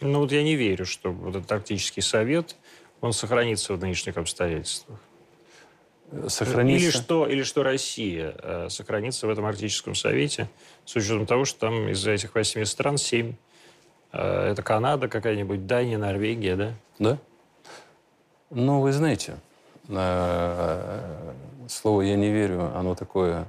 Ну 0.00 0.18
вот 0.20 0.32
я 0.32 0.42
не 0.42 0.56
верю, 0.56 0.84
что 0.84 1.12
вот 1.12 1.36
этот 1.36 1.50
Арктический 1.52 2.02
совет, 2.02 2.56
он 3.00 3.12
сохранится 3.12 3.74
в 3.74 3.80
нынешних 3.80 4.16
обстоятельствах 4.16 4.98
сохранится. 6.28 6.84
Или 6.84 6.90
что, 6.90 7.26
или 7.26 7.42
что 7.42 7.62
Россия 7.62 8.34
э, 8.38 8.68
сохранится 8.70 9.26
в 9.26 9.30
этом 9.30 9.44
Арктическом 9.46 9.94
совете, 9.94 10.48
с 10.84 10.96
учетом 10.96 11.26
того, 11.26 11.44
что 11.44 11.60
там 11.60 11.88
из 11.88 12.06
этих 12.06 12.34
восьми 12.34 12.64
стран 12.64 12.98
семь 12.98 13.34
э, 14.12 14.50
это 14.52 14.62
Канада 14.62 15.08
какая-нибудь, 15.08 15.66
Дания, 15.66 15.98
Норвегия, 15.98 16.56
да? 16.56 16.72
Да. 16.98 17.18
Ну, 18.50 18.80
вы 18.80 18.92
знаете, 18.92 19.36
э, 19.88 21.32
слово 21.68 22.02
«я 22.02 22.16
не 22.16 22.30
верю», 22.30 22.70
оно 22.76 22.94
такое 22.94 23.48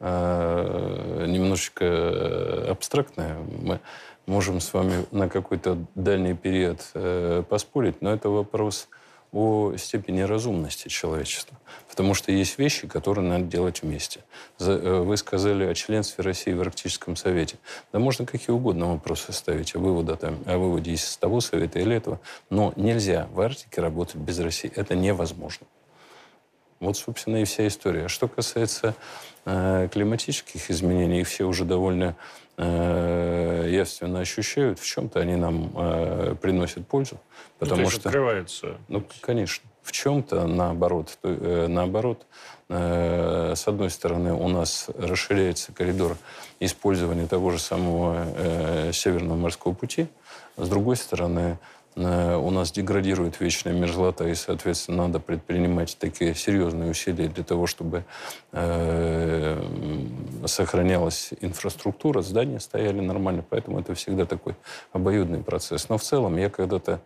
э, 0.00 1.24
немножечко 1.28 2.70
абстрактное. 2.70 3.36
Мы 3.38 3.78
можем 4.26 4.60
с 4.60 4.72
вами 4.72 5.04
на 5.12 5.28
какой-то 5.28 5.78
дальний 5.94 6.34
период 6.34 6.80
э, 6.94 7.42
поспорить, 7.48 8.02
но 8.02 8.12
это 8.12 8.28
вопрос 8.28 8.88
о 9.32 9.74
степени 9.78 10.20
разумности 10.20 10.88
человечества. 10.88 11.58
Потому 11.88 12.12
что 12.12 12.30
есть 12.32 12.58
вещи, 12.58 12.86
которые 12.86 13.26
надо 13.26 13.44
делать 13.44 13.82
вместе. 13.82 14.20
Э, 14.60 15.02
вы 15.04 15.16
сказали 15.16 15.64
о 15.64 15.74
членстве 15.74 16.22
России 16.22 16.52
в 16.52 16.60
Арктическом 16.60 17.16
совете. 17.16 17.56
Да 17.92 17.98
можно 17.98 18.26
какие 18.26 18.54
угодно 18.54 18.92
вопросы 18.92 19.32
ставить 19.32 19.74
о, 19.74 19.78
выводе, 19.78 20.16
там, 20.16 20.38
о 20.46 20.58
выводе 20.58 20.92
из 20.92 21.16
того 21.16 21.40
совета 21.40 21.78
или 21.78 21.96
этого. 21.96 22.20
Но 22.50 22.74
нельзя 22.76 23.26
в 23.32 23.40
Арктике 23.40 23.80
работать 23.80 24.16
без 24.16 24.38
России. 24.38 24.70
Это 24.74 24.94
невозможно. 24.94 25.66
Вот, 26.82 26.96
собственно, 26.96 27.36
и 27.36 27.44
вся 27.44 27.66
история. 27.68 28.08
Что 28.08 28.28
касается 28.28 28.94
э, 29.44 29.88
климатических 29.92 30.70
изменений, 30.70 31.20
их 31.20 31.28
все 31.28 31.44
уже 31.44 31.64
довольно 31.64 32.16
э, 32.56 33.68
явственно 33.70 34.20
ощущают. 34.20 34.78
В 34.78 34.86
чем-то 34.86 35.20
они 35.20 35.36
нам 35.36 35.72
э, 35.74 36.34
приносят 36.40 36.86
пользу. 36.86 37.16
Ну, 37.16 37.66
потому 37.66 37.82
ну, 37.82 37.90
что 37.90 38.08
открываются. 38.08 38.76
Ну, 38.88 39.04
конечно. 39.20 39.68
В 39.82 39.92
чем-то 39.92 40.46
наоборот. 40.46 41.18
То, 41.22 41.28
э, 41.28 41.66
наоборот, 41.66 42.26
э, 42.68 43.54
с 43.56 43.66
одной 43.66 43.90
стороны, 43.90 44.32
у 44.32 44.48
нас 44.48 44.88
расширяется 44.96 45.72
коридор 45.72 46.16
использования 46.60 47.26
того 47.26 47.50
же 47.50 47.58
самого 47.58 48.26
э, 48.36 48.92
Северного 48.92 49.36
морского 49.36 49.74
пути. 49.74 50.06
С 50.56 50.68
другой 50.68 50.96
стороны, 50.96 51.58
у 51.94 52.50
нас 52.50 52.72
деградирует 52.72 53.40
вечная 53.40 53.74
мерзлота, 53.74 54.26
и, 54.26 54.34
соответственно, 54.34 55.06
надо 55.06 55.20
предпринимать 55.20 55.96
такие 55.98 56.34
серьезные 56.34 56.90
усилия 56.90 57.28
для 57.28 57.44
того, 57.44 57.66
чтобы 57.66 58.04
э, 58.52 59.62
сохранялась 60.46 61.32
инфраструктура, 61.40 62.22
здания 62.22 62.60
стояли 62.60 63.00
нормально. 63.00 63.44
Поэтому 63.48 63.80
это 63.80 63.94
всегда 63.94 64.24
такой 64.24 64.54
обоюдный 64.92 65.42
процесс. 65.42 65.88
Но 65.90 65.98
в 65.98 66.02
целом 66.02 66.38
я 66.38 66.48
когда-то 66.48 67.00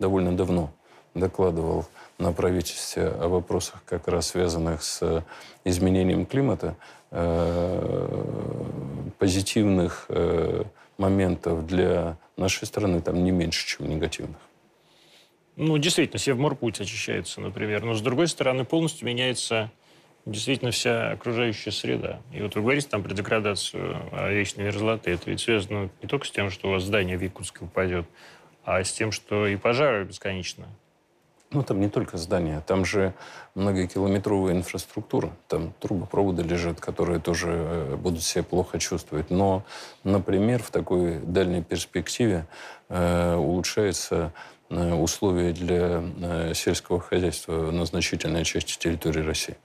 довольно 0.00 0.36
давно 0.36 0.70
докладывал 1.14 1.86
на 2.18 2.32
правительстве 2.32 3.06
о 3.06 3.28
вопросах, 3.28 3.82
как 3.86 4.08
раз 4.08 4.28
связанных 4.28 4.82
с 4.82 5.24
изменением 5.64 6.26
климата, 6.26 6.74
э, 7.10 8.24
позитивных 9.18 10.06
э, 10.08 10.64
моментов 10.98 11.66
для 11.66 12.16
нашей 12.36 12.66
страны 12.66 13.00
там 13.00 13.22
не 13.24 13.30
меньше, 13.30 13.66
чем 13.66 13.88
негативных. 13.88 14.38
Ну, 15.56 15.78
действительно, 15.78 16.18
Севморпуть 16.18 16.80
очищается, 16.80 17.40
например. 17.40 17.84
Но, 17.84 17.94
с 17.94 18.00
другой 18.00 18.26
стороны, 18.28 18.64
полностью 18.64 19.06
меняется 19.06 19.70
действительно 20.26 20.70
вся 20.70 21.12
окружающая 21.12 21.70
среда. 21.70 22.20
И 22.32 22.40
вот 22.40 22.54
вы 22.56 22.62
говорите 22.62 22.88
там 22.88 23.02
про 23.02 23.14
деградацию 23.14 23.96
вечной 24.30 24.64
мерзлоты. 24.64 25.12
Это 25.12 25.30
ведь 25.30 25.40
связано 25.40 25.90
не 26.02 26.08
только 26.08 26.26
с 26.26 26.30
тем, 26.30 26.50
что 26.50 26.68
у 26.68 26.72
вас 26.72 26.82
здание 26.82 27.16
в 27.16 27.22
Якутске 27.22 27.64
упадет, 27.64 28.06
а 28.64 28.82
с 28.82 28.92
тем, 28.92 29.12
что 29.12 29.46
и 29.46 29.56
пожары 29.56 30.04
бесконечно 30.04 30.66
ну, 31.54 31.62
там 31.62 31.80
не 31.80 31.88
только 31.88 32.18
здания, 32.18 32.62
там 32.66 32.84
же 32.84 33.14
многокилометровая 33.54 34.52
инфраструктура. 34.52 35.32
Там 35.48 35.72
трубопроводы 35.80 36.42
лежат, 36.42 36.80
которые 36.80 37.20
тоже 37.20 37.48
э, 37.50 37.96
будут 37.96 38.22
себя 38.22 38.42
плохо 38.42 38.78
чувствовать. 38.78 39.30
Но, 39.30 39.64
например, 40.02 40.62
в 40.62 40.70
такой 40.70 41.20
дальней 41.20 41.62
перспективе 41.62 42.46
э, 42.88 43.36
улучшаются 43.36 44.32
э, 44.68 44.94
условия 44.94 45.52
для 45.52 46.02
э, 46.20 46.52
сельского 46.54 47.00
хозяйства 47.00 47.70
на 47.70 47.84
значительной 47.84 48.44
части 48.44 48.76
территории 48.76 49.22
России. 49.22 49.56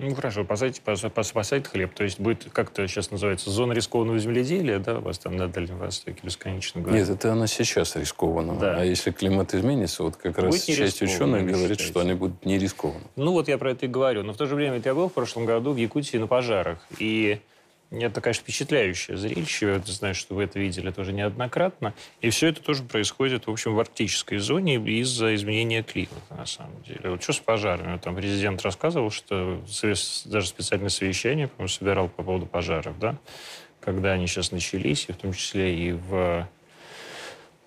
Ну, 0.00 0.14
хорошо, 0.14 0.44
посадить, 0.44 0.80
посадить 0.80 1.66
хлеб. 1.66 1.92
То 1.94 2.04
есть 2.04 2.18
будет, 2.18 2.46
как 2.52 2.70
это 2.70 2.88
сейчас 2.88 3.10
называется, 3.10 3.50
зона 3.50 3.72
рискованного 3.72 4.18
земледелия, 4.18 4.78
да, 4.78 4.98
у 4.98 5.02
вас 5.02 5.18
там 5.18 5.36
на 5.36 5.48
Дальнем 5.48 5.76
Востоке 5.76 6.18
бесконечно 6.22 6.80
говорят? 6.80 7.08
Нет, 7.08 7.16
это 7.18 7.32
она 7.32 7.46
сейчас 7.46 7.96
рискованная. 7.96 8.58
Да. 8.58 8.76
А 8.78 8.84
если 8.84 9.10
климат 9.10 9.54
изменится, 9.54 10.02
вот 10.02 10.16
как 10.16 10.38
раз 10.38 10.64
часть 10.64 11.02
ученых 11.02 11.46
говорит, 11.46 11.80
что 11.80 12.00
они 12.00 12.14
будут 12.14 12.44
не 12.46 12.58
рискованы. 12.58 13.04
Ну, 13.16 13.32
вот 13.32 13.48
я 13.48 13.58
про 13.58 13.72
это 13.72 13.86
и 13.86 13.88
говорю. 13.88 14.22
Но 14.22 14.32
в 14.32 14.36
то 14.36 14.46
же 14.46 14.54
время 14.54 14.80
я 14.82 14.94
был 14.94 15.08
в 15.08 15.12
прошлом 15.12 15.44
году 15.44 15.72
в 15.72 15.76
Якутии 15.76 16.16
на 16.16 16.26
пожарах. 16.26 16.78
И 16.98 17.38
это, 17.90 18.20
конечно, 18.20 18.42
впечатляющее 18.42 19.16
зрелище. 19.16 19.66
Я 19.66 19.92
знаю, 19.92 20.14
что 20.14 20.34
вы 20.34 20.44
это 20.44 20.58
видели 20.58 20.90
тоже 20.90 21.12
неоднократно. 21.12 21.92
И 22.20 22.30
все 22.30 22.48
это 22.48 22.62
тоже 22.62 22.84
происходит, 22.84 23.46
в 23.46 23.50
общем, 23.50 23.74
в 23.74 23.80
арктической 23.80 24.38
зоне 24.38 24.76
из-за 24.76 25.34
изменения 25.34 25.82
климата, 25.82 26.34
на 26.36 26.46
самом 26.46 26.80
деле. 26.82 27.10
Вот 27.10 27.22
что 27.22 27.32
с 27.32 27.38
пожарами? 27.40 27.98
Там 27.98 28.14
президент 28.14 28.62
рассказывал, 28.62 29.10
что 29.10 29.60
даже 30.26 30.46
специальное 30.46 30.88
совещание, 30.88 31.48
по 31.48 31.66
собирал 31.66 32.08
по 32.08 32.22
поводу 32.22 32.46
пожаров, 32.46 32.98
да? 32.98 33.16
Когда 33.80 34.12
они 34.12 34.26
сейчас 34.26 34.52
начались, 34.52 35.06
и 35.08 35.12
в 35.12 35.16
том 35.16 35.32
числе 35.32 35.74
и 35.74 35.92
в 35.92 36.46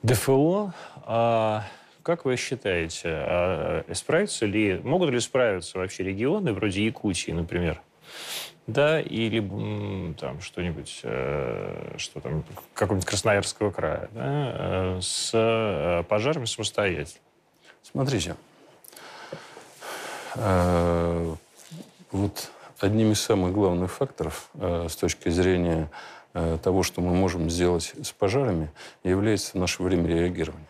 ДФО. 0.04 0.74
А 1.06 1.66
как 2.04 2.26
вы 2.26 2.38
считаете, 2.38 3.10
а 3.10 3.86
справятся 3.94 4.46
ли, 4.46 4.80
могут 4.84 5.10
ли 5.10 5.20
справиться 5.20 5.80
вообще 5.80 6.04
регионы 6.04 6.54
вроде 6.54 6.86
Якутии, 6.86 7.32
например, 7.32 7.82
да, 8.68 9.02
или 9.02 9.40
там 10.20 10.42
что-нибудь, 10.42 11.02
э, 11.04 11.96
что 11.98 12.22
там, 12.22 12.44
какого-нибудь 12.74 13.08
Красноярского 13.08 13.72
края, 13.72 14.10
да, 14.14 14.26
э, 14.26 15.00
с 15.02 15.32
э, 15.34 16.04
пожарами 16.08 16.46
самостоятельно. 16.46 17.20
Смотрите, 17.84 18.36
вот 22.12 22.52
одним 22.80 23.12
из 23.12 23.22
самых 23.22 23.54
главных 23.54 23.92
факторов 23.92 24.50
с 24.60 24.96
точки 24.96 25.30
зрения 25.30 25.92
того, 26.32 26.82
что 26.82 27.02
мы 27.02 27.14
можем 27.14 27.52
сделать 27.52 27.94
с 28.02 28.12
пожарами, 28.14 28.72
является 29.04 29.60
наше 29.60 29.84
время 29.84 30.08
реагирования. 30.08 30.66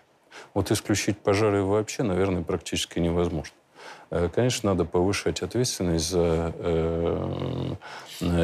Вот 0.54 0.72
исключить 0.72 1.18
пожары 1.20 1.64
вообще, 1.64 2.04
наверное, 2.04 2.44
практически 2.44 3.00
невозможно. 3.00 3.56
Э, 4.14 4.30
конечно, 4.30 4.70
надо 4.70 4.86
повышать 4.86 5.42
ответственность 5.42 6.08
за 6.08 6.54
э, 6.60 7.76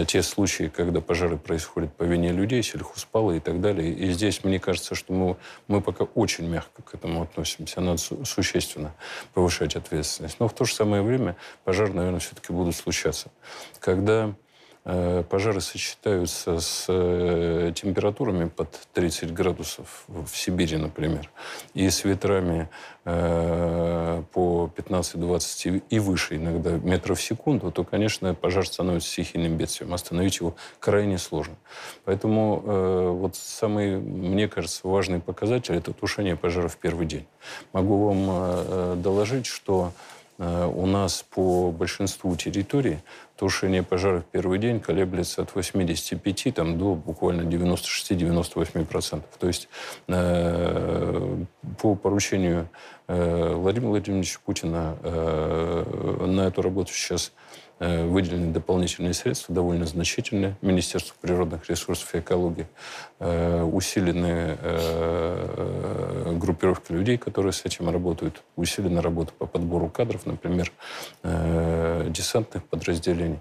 те 0.07 0.23
случаи, 0.23 0.71
когда 0.75 0.99
пожары 0.99 1.37
происходят 1.37 1.93
по 1.93 2.01
вине 2.01 2.31
людей, 2.31 2.63
сельхозпалы 2.63 3.37
и 3.37 3.39
так 3.39 3.61
далее. 3.61 3.93
И 3.93 4.11
здесь, 4.11 4.43
мне 4.43 4.59
кажется, 4.59 4.95
что 4.95 5.13
мы, 5.13 5.37
мы 5.67 5.81
пока 5.81 6.05
очень 6.05 6.49
мягко 6.49 6.81
к 6.81 6.95
этому 6.95 7.21
относимся. 7.21 7.81
Надо 7.81 7.99
су- 7.99 8.25
существенно 8.25 8.95
повышать 9.35 9.75
ответственность. 9.75 10.39
Но 10.39 10.47
в 10.47 10.53
то 10.53 10.65
же 10.65 10.73
самое 10.73 11.03
время 11.03 11.35
пожары, 11.63 11.93
наверное, 11.93 12.19
все-таки 12.19 12.51
будут 12.51 12.75
случаться. 12.75 13.29
Когда 13.79 14.33
пожары 14.83 15.61
сочетаются 15.61 16.59
с 16.59 16.85
э, 16.87 17.71
температурами 17.75 18.45
под 18.47 18.71
30 18.93 19.33
градусов 19.33 20.05
в 20.07 20.29
Сибири, 20.33 20.77
например, 20.77 21.29
и 21.73 21.89
с 21.89 22.05
ветрами 22.05 22.69
э, 23.05 24.23
по 24.31 24.71
15-20 24.75 25.83
и 25.89 25.99
выше 25.99 26.37
иногда 26.37 26.71
метров 26.71 27.19
в 27.19 27.21
секунду, 27.21 27.71
то, 27.71 27.83
конечно, 27.83 28.33
пожар 28.33 28.65
становится 28.65 29.09
стихийным 29.09 29.57
бедствием. 29.57 29.93
Остановить 29.93 30.37
его 30.37 30.55
крайне 30.79 31.17
сложно. 31.17 31.55
Поэтому 32.05 32.59
вот 33.19 33.35
самый, 33.35 33.97
мне 33.97 34.47
кажется, 34.47 34.87
важный 34.87 35.19
показатель– 35.19 35.75
это 35.75 35.93
тушение 35.93 36.35
пожара 36.35 36.67
в 36.67 36.77
первый 36.77 37.05
день. 37.05 37.25
Могу 37.73 38.07
вам 38.07 39.01
доложить, 39.01 39.45
что 39.45 39.91
у 40.39 40.85
нас 40.85 41.25
по 41.29 41.69
большинству 41.69 42.33
территорий 42.37 42.99
тушение 43.37 43.83
пожара 43.83 44.21
в 44.21 44.25
первый 44.25 44.57
день 44.57 44.79
колеблется 44.79 45.41
от 45.41 45.53
85 45.53 46.55
там, 46.55 46.77
до 46.77 46.95
буквально 46.95 47.41
96-98%. 47.41 49.21
То 49.37 49.47
есть 49.47 49.67
э, 50.07 51.37
по 51.81 51.95
поручению 51.95 52.69
э, 53.07 53.53
Владимира 53.53 53.89
Владимировича 53.89 54.39
Путина 54.45 54.97
э, 55.03 56.25
на 56.25 56.41
эту 56.47 56.61
работу 56.61 56.93
сейчас 56.93 57.31
Э, 57.31 57.48
выделены 57.79 58.51
дополнительные 58.51 59.13
средства, 59.13 59.55
довольно 59.55 59.85
значительные. 59.85 60.55
Министерство 60.61 61.15
природных 61.21 61.69
ресурсов 61.69 62.13
и 62.13 62.19
экологии. 62.19 62.67
Э, 63.19 63.63
усилены 63.63 64.57
э, 64.59 66.33
группировки 66.37 66.91
людей, 66.91 67.17
которые 67.17 67.53
с 67.53 67.63
этим 67.65 67.89
работают. 67.89 68.43
Усилена 68.55 69.01
работа 69.01 69.31
по 69.37 69.45
подбору 69.45 69.89
кадров, 69.89 70.25
например, 70.25 70.71
десантных 71.23 72.63
подразделений. 72.65 73.39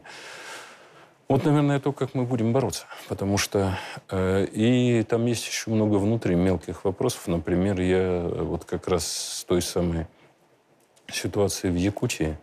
Вот, 1.29 1.45
наверное, 1.45 1.79
то, 1.79 1.93
как 1.93 2.15
мы 2.15 2.25
будем 2.25 2.55
бороться. 2.55 2.87
Потому 3.07 3.37
что 3.37 3.79
э, 4.09 4.47
и 4.47 5.03
там 5.03 5.27
есть 5.27 5.47
еще 5.47 5.71
много 5.71 5.97
внутри 5.97 6.35
мелких 6.35 6.87
вопросов. 6.87 7.29
Например, 7.29 7.79
я 7.81 8.23
вот 8.23 8.65
как 8.65 8.89
раз 8.89 9.07
с 9.07 9.45
той 9.45 9.61
самой 9.61 10.07
ситуации 11.07 11.69
в 11.69 11.77
Якутии 11.77 12.39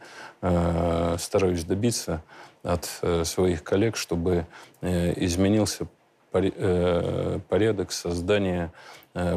э, 0.45 1.17
стараюсь 1.19 1.63
добиться 1.63 2.21
от 2.63 2.87
э, 3.01 3.23
своих 3.23 3.63
коллег, 3.63 3.95
чтобы 3.95 4.45
э, 4.81 5.13
изменился 5.23 5.87
порядок 6.31 7.93
создания 7.93 8.73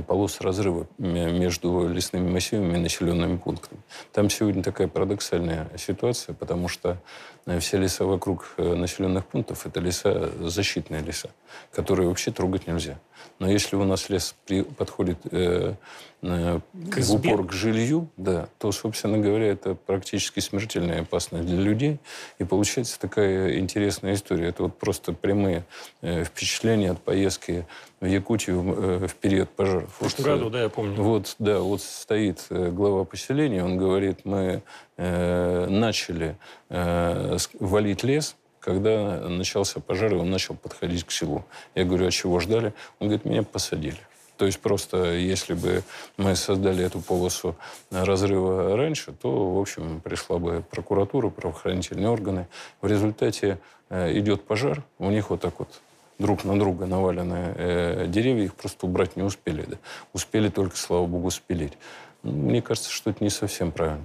полос 0.07 0.41
разрыва 0.41 0.87
между 0.99 1.89
лесными 1.89 2.29
массивами 2.29 2.75
и 2.75 2.81
населенными 2.81 3.37
пунктами. 3.37 3.81
Там 4.13 4.29
сегодня 4.29 4.63
такая 4.63 4.89
парадоксальная 4.89 5.69
ситуация, 5.77 6.35
потому 6.35 6.67
что 6.69 6.99
э, 7.47 7.59
все 7.61 7.79
леса 7.79 8.05
вокруг 8.05 8.55
э, 8.57 8.75
населенных 8.75 9.27
пунктов– 9.27 9.67
это 9.67 9.79
леса, 9.79 10.31
защитные 10.41 11.01
леса, 11.03 11.31
которые 11.71 12.09
вообще 12.09 12.33
трогать 12.33 12.67
нельзя. 12.67 12.99
Но 13.39 13.49
если 13.49 13.77
у 13.77 13.85
нас 13.85 14.09
лес 14.09 14.35
при, 14.47 14.63
подходит 14.63 15.19
э, 15.31 15.75
э, 16.23 16.61
в 16.73 17.15
упор 17.15 17.47
к 17.47 17.53
жилью, 17.53 18.09
да, 18.17 18.49
то, 18.59 18.73
собственно 18.73 19.19
говоря, 19.19 19.47
это 19.47 19.75
практически 19.75 20.41
смертельная 20.41 21.03
опасность 21.03 21.47
для 21.47 21.61
людей. 21.61 21.99
И 22.39 22.45
получается 22.45 22.99
такая 22.99 23.59
интересная 23.59 24.15
история. 24.15 24.49
Это 24.49 24.65
вот 24.65 24.77
просто 24.77 25.13
прямые 25.13 25.65
э, 26.01 26.25
впечатления 26.25 26.91
от 26.91 27.01
поездки 27.01 27.65
в 28.01 28.07
Якутию 28.07 28.63
э, 28.77 29.07
в 29.07 29.15
период 29.15 29.51
пожаров. 29.51 29.91
В 29.93 29.99
прошлом 29.99 30.25
вот, 30.25 30.39
году, 30.39 30.51
да, 30.51 30.63
я 30.63 30.69
помню. 30.69 31.03
Вот, 31.03 31.35
да, 31.39 31.59
вот 31.61 31.83
стоит 31.83 32.47
э, 32.51 32.71
глава 32.71 33.05
поселения, 33.05 33.65
он 33.65 33.77
говорит, 33.77 34.21
мы 34.25 34.63
э, 34.97 35.67
начали 35.69 36.37
э, 36.69 37.37
валить 37.59 38.05
лес, 38.05 38.37
когда 38.61 39.21
начался 39.29 39.81
пожар, 39.81 40.13
и 40.13 40.17
он 40.17 40.31
начал 40.31 40.55
подходить 40.55 41.05
к 41.05 41.11
селу. 41.11 41.45
Я 41.75 41.85
говорю, 41.85 42.07
а 42.07 42.11
чего 42.11 42.41
ждали? 42.41 42.73
Он 42.99 43.09
говорит, 43.09 43.25
меня 43.25 43.43
посадили. 43.43 43.99
То 44.37 44.47
есть 44.47 44.61
просто 44.61 45.15
если 45.15 45.55
бы 45.55 45.83
мы 46.17 46.37
создали 46.37 46.85
эту 46.85 47.01
полосу 47.01 47.57
разрыва 47.91 48.77
раньше, 48.77 49.13
то, 49.13 49.55
в 49.55 49.59
общем, 49.59 50.01
пришла 50.01 50.39
бы 50.39 50.63
прокуратура, 50.71 51.29
правоохранительные 51.29 52.09
органы. 52.09 52.47
В 52.81 52.87
результате 52.87 53.59
э, 53.91 54.17
идет 54.17 54.45
пожар, 54.45 54.85
у 54.99 55.11
них 55.11 55.31
вот 55.31 55.41
так 55.41 55.59
вот 55.59 55.81
друг 56.19 56.45
на 56.45 56.59
друга 56.59 56.87
наваленные 56.87 57.55
э, 57.57 58.07
деревья, 58.09 58.45
их 58.45 58.55
просто 58.55 58.87
убрать 58.87 59.17
не 59.17 59.23
успели. 59.23 59.63
Да? 59.63 59.77
Успели 60.13 60.49
только, 60.49 60.77
слава 60.77 61.07
богу, 61.07 61.31
спилить. 61.31 61.75
Мне 62.23 62.61
кажется, 62.61 62.91
что 62.91 63.11
это 63.11 63.23
не 63.23 63.31
совсем 63.31 63.71
правильно. 63.73 64.05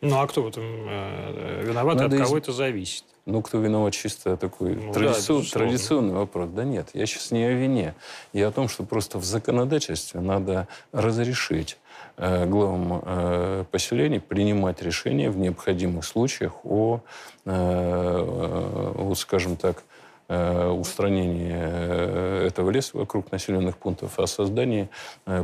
Ну, 0.00 0.18
а 0.18 0.26
кто 0.26 0.42
в 0.42 0.48
этом 0.48 0.62
э, 0.64 1.62
виноват, 1.66 1.96
Надо 1.96 2.16
от 2.16 2.22
кого 2.22 2.38
из... 2.38 2.42
это 2.42 2.52
зависит? 2.52 3.04
Ну, 3.26 3.42
кто 3.42 3.58
виноват, 3.58 3.92
чисто 3.92 4.36
такой 4.36 4.74
ну, 4.74 4.92
традицион, 4.92 5.42
да, 5.42 5.50
традиционный 5.50 6.14
вопрос. 6.14 6.48
Да 6.50 6.64
нет, 6.64 6.88
я 6.94 7.04
сейчас 7.04 7.30
не 7.32 7.44
о 7.44 7.52
вине. 7.52 7.94
Я 8.32 8.48
о 8.48 8.50
том, 8.50 8.68
что 8.68 8.84
просто 8.84 9.18
в 9.18 9.24
законодательстве 9.24 10.20
надо 10.20 10.68
разрешить 10.92 11.76
э, 12.16 12.46
главам 12.46 13.02
э, 13.04 13.64
поселений 13.70 14.20
принимать 14.20 14.80
решения 14.80 15.28
в 15.30 15.36
необходимых 15.36 16.06
случаях 16.06 16.64
о, 16.64 17.00
э, 17.44 17.50
э 17.50 18.92
о 18.96 19.14
скажем 19.16 19.56
так, 19.56 19.78
э, 19.78 19.99
устранении 20.30 21.52
э, 21.52 22.46
этого 22.46 22.70
леса 22.70 22.96
вокруг 22.96 23.32
населенных 23.32 23.76
пунктов, 23.76 24.18
о 24.18 24.26
создании 24.26 24.88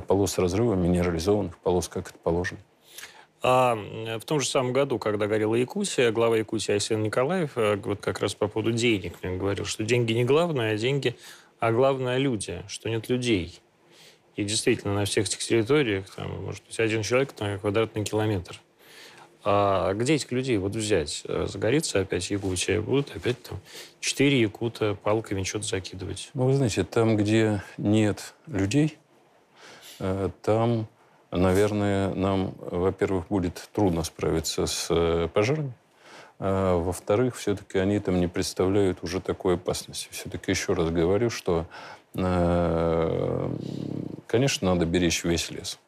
полос 0.07 0.38
разрыва 0.38 0.75
минерализованных 0.75 1.59
полос, 1.59 1.88
как 1.88 2.11
это 2.11 2.18
положено. 2.22 2.61
А 3.49 3.77
в 4.18 4.25
том 4.25 4.40
же 4.40 4.49
самом 4.49 4.72
году, 4.72 4.99
когда 4.99 5.29
горела 5.29 5.55
Якутия, 5.55 6.11
глава 6.11 6.37
Якутии 6.37 6.72
Айсен 6.72 7.03
Николаев 7.03 7.53
э, 7.57 7.77
вот 7.77 8.01
как 8.01 8.18
раз 8.20 8.35
по 8.35 8.49
поводу 8.49 8.72
денег 8.72 9.22
мне 9.22 9.37
говорил, 9.37 9.64
что 9.64 9.85
деньги 9.85 10.12
не 10.14 10.25
главное, 10.25 10.75
а 10.75 10.77
деньги, 10.77 11.16
а 11.61 11.70
главное 11.70 12.18
люди, 12.18 12.62
что 12.66 12.88
нет 12.88 13.09
людей. 13.09 13.61
И 14.35 14.42
действительно, 14.42 14.94
на 14.94 15.05
всех 15.05 15.29
этих 15.29 15.38
территориях, 15.38 16.11
там, 16.14 16.44
может 16.44 16.64
быть, 16.64 16.79
один 16.81 17.03
человек 17.03 17.38
на 17.38 17.59
квадратный 17.59 18.05
километр. 18.05 18.61
А 19.48 19.94
где 19.94 20.14
этих 20.14 20.32
людей 20.32 20.59
вот 20.59 20.74
взять? 20.74 21.22
Э, 21.28 21.46
загорится 21.48 22.00
опять 22.00 22.28
Якутия, 22.32 22.80
будут 22.80 23.14
опять 23.14 23.40
там 23.44 23.61
четыре 24.00 24.40
якута 24.40 24.96
палками 25.00 25.44
что-то 25.44 25.66
закидывать. 25.66 26.30
Ну, 26.35 26.46
вы 26.46 26.54
знаете, 26.54 26.82
там, 26.82 27.16
где 27.16 27.62
нет 27.78 28.35
людей, 28.48 28.98
э, 30.00 30.30
там 30.42 30.88
наверное, 31.30 32.12
нам, 32.14 32.54
во-первых, 32.59 33.28
будет 33.28 33.68
трудно 33.72 34.02
справиться 34.02 34.66
с 34.66 34.88
э, 34.90 35.28
пожарами. 35.32 35.72
А, 36.40 36.76
во-вторых, 36.76 37.37
все-таки 37.37 37.78
они 37.78 38.00
там 38.00 38.18
не 38.18 38.26
представляют 38.26 39.04
уже 39.04 39.20
такой 39.20 39.54
опасности. 39.54 40.09
Все-таки 40.11 40.50
еще 40.50 40.72
раз 40.72 40.90
говорю, 40.90 41.30
что, 41.30 41.66
конечно, 44.26 44.74
надо 44.74 44.87
беречь 44.87 45.24
весь 45.24 45.50
лес. 45.50 45.78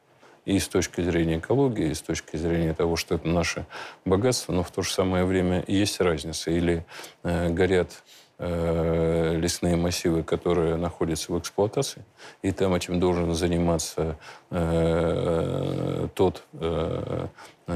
И 0.49 0.59
с 0.59 0.69
точки 0.69 1.03
зрения 1.03 1.39
экологии, 1.39 1.91
и 1.91 1.95
с 1.95 2.01
точки 2.01 2.37
зрения 2.37 2.73
того, 2.73 2.97
что 2.97 3.15
это 3.17 3.29
наше 3.29 3.67
богатство, 4.05 4.53
но 4.53 4.63
в 4.63 4.71
то 4.71 4.83
же 4.83 4.91
самое 4.91 5.25
время 5.25 5.63
есть 5.67 6.01
разница. 6.01 6.51
Или 6.51 6.87
э, 7.23 7.51
горят 7.51 8.03
Э, 8.41 9.35
лесные 9.37 9.75
массивы, 9.75 10.23
которые 10.23 10.77
находятся 10.77 11.33
в 11.33 11.39
эксплуатации, 11.41 12.05
и 12.41 12.53
там 12.53 12.73
этим 12.73 13.01
должен 13.01 13.35
заниматься 13.35 14.17
э, 14.51 16.07
тот, 16.15 16.45
э, 16.53 17.27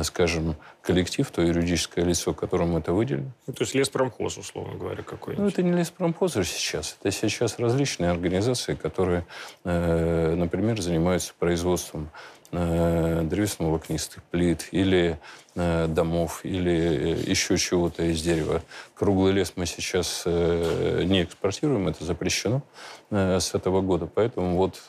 скажем, 0.02 0.54
коллектив, 0.80 1.28
то 1.32 1.42
юридическое 1.42 2.04
лицо, 2.04 2.32
которому 2.32 2.78
это 2.78 2.92
выделено. 2.92 3.32
Ну, 3.48 3.54
то 3.54 3.62
есть 3.62 3.74
леспромхоз, 3.74 4.38
условно 4.38 4.78
говоря, 4.78 5.02
какой-нибудь. 5.02 5.42
Ну, 5.42 5.48
это 5.48 5.64
не 5.64 5.72
леспромхоз 5.72 6.34
сейчас. 6.34 6.96
Это 7.00 7.10
сейчас 7.10 7.58
различные 7.58 8.12
организации, 8.12 8.76
которые, 8.76 9.26
например, 9.64 10.80
занимаются 10.80 11.34
производством 11.36 12.08
э, 12.52 13.22
древесно-волокнистых 13.24 14.22
плит 14.24 14.68
или 14.70 15.18
э, 15.54 15.86
домов, 15.88 16.40
или 16.44 16.72
э, 16.72 17.30
еще 17.30 17.56
чего-то 17.58 18.04
из 18.04 18.22
дерева. 18.22 18.62
Круглый 18.94 19.32
лес 19.32 19.54
мы 19.56 19.66
сейчас 19.66 20.22
э, 20.26 21.02
не 21.04 21.24
экспортируем, 21.24 21.88
это 21.88 22.04
запрещено 22.04 22.62
с 23.10 23.54
этого 23.54 23.82
года. 23.82 24.06
Поэтому 24.06 24.56
вот 24.56 24.80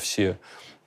все 0.00 0.38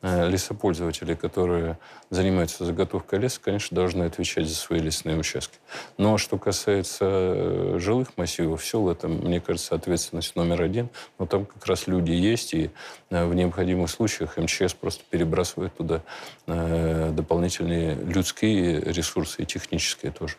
лесопользователи, 0.04 1.16
которые 1.16 1.78
занимаются 2.10 2.66
заготовкой 2.66 3.20
леса, 3.20 3.39
конечно, 3.42 3.74
должны 3.74 4.04
отвечать 4.04 4.48
за 4.48 4.56
свои 4.56 4.80
лесные 4.80 5.18
участки. 5.18 5.58
Но 5.98 6.18
что 6.18 6.38
касается 6.38 7.06
э, 7.06 7.78
жилых 7.80 8.18
массивов, 8.18 8.62
все 8.62 8.92
это, 8.92 9.08
мне 9.08 9.39
кажется, 9.39 9.76
ответственность 9.76 10.36
номер 10.36 10.62
один. 10.62 10.89
Но 11.20 11.26
там 11.26 11.46
как 11.46 11.66
раз 11.66 11.88
люди 11.88 12.12
есть, 12.12 12.54
и 12.54 12.70
э, 13.10 13.26
в 13.26 13.34
необходимых 13.34 13.89
случаях 13.89 14.38
МЧС 14.38 14.74
просто 14.74 15.04
перебрасывает 15.10 15.76
туда 15.76 16.04
дополнительные 16.46 17.96
людские 17.96 18.82
ресурсы 18.82 19.44
и 19.44 19.46
технические 19.46 20.12
тоже. 20.12 20.36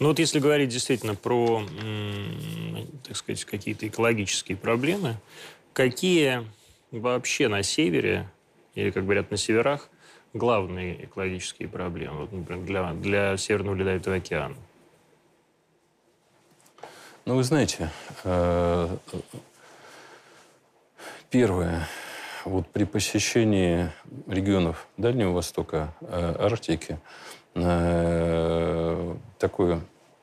Ну 0.00 0.08
вот 0.08 0.18
если 0.18 0.40
говорить 0.40 0.68
действительно 0.68 1.14
про, 1.14 1.62
так 3.06 3.16
сказать, 3.16 3.44
какие-то 3.44 3.86
экологические 3.86 4.58
проблемы, 4.58 5.16
какие 5.72 6.44
вообще 6.90 7.48
на 7.48 7.62
севере 7.62 8.28
или, 8.76 8.90
как 8.90 9.02
говорят 9.04 9.30
на 9.32 9.36
северах, 9.36 9.88
главные 10.32 11.06
экологические 11.06 11.68
проблемы, 11.68 12.20
вот, 12.20 12.32
например, 12.32 12.64
для, 12.64 12.92
для 12.92 13.36
Северного 13.36 13.74
Ледовитого 13.74 14.16
океана? 14.16 14.54
Ну, 17.24 17.34
вы 17.34 17.42
знаете, 17.42 17.90
э, 18.22 18.96
первое, 21.30 21.88
вот 22.44 22.68
при 22.68 22.84
посещении 22.84 23.90
регионов 24.28 24.86
Дальнего 24.96 25.32
Востока, 25.32 25.92
э, 26.02 26.36
Арктики, 26.38 27.00
э, 27.54 29.14
такое 29.38 29.80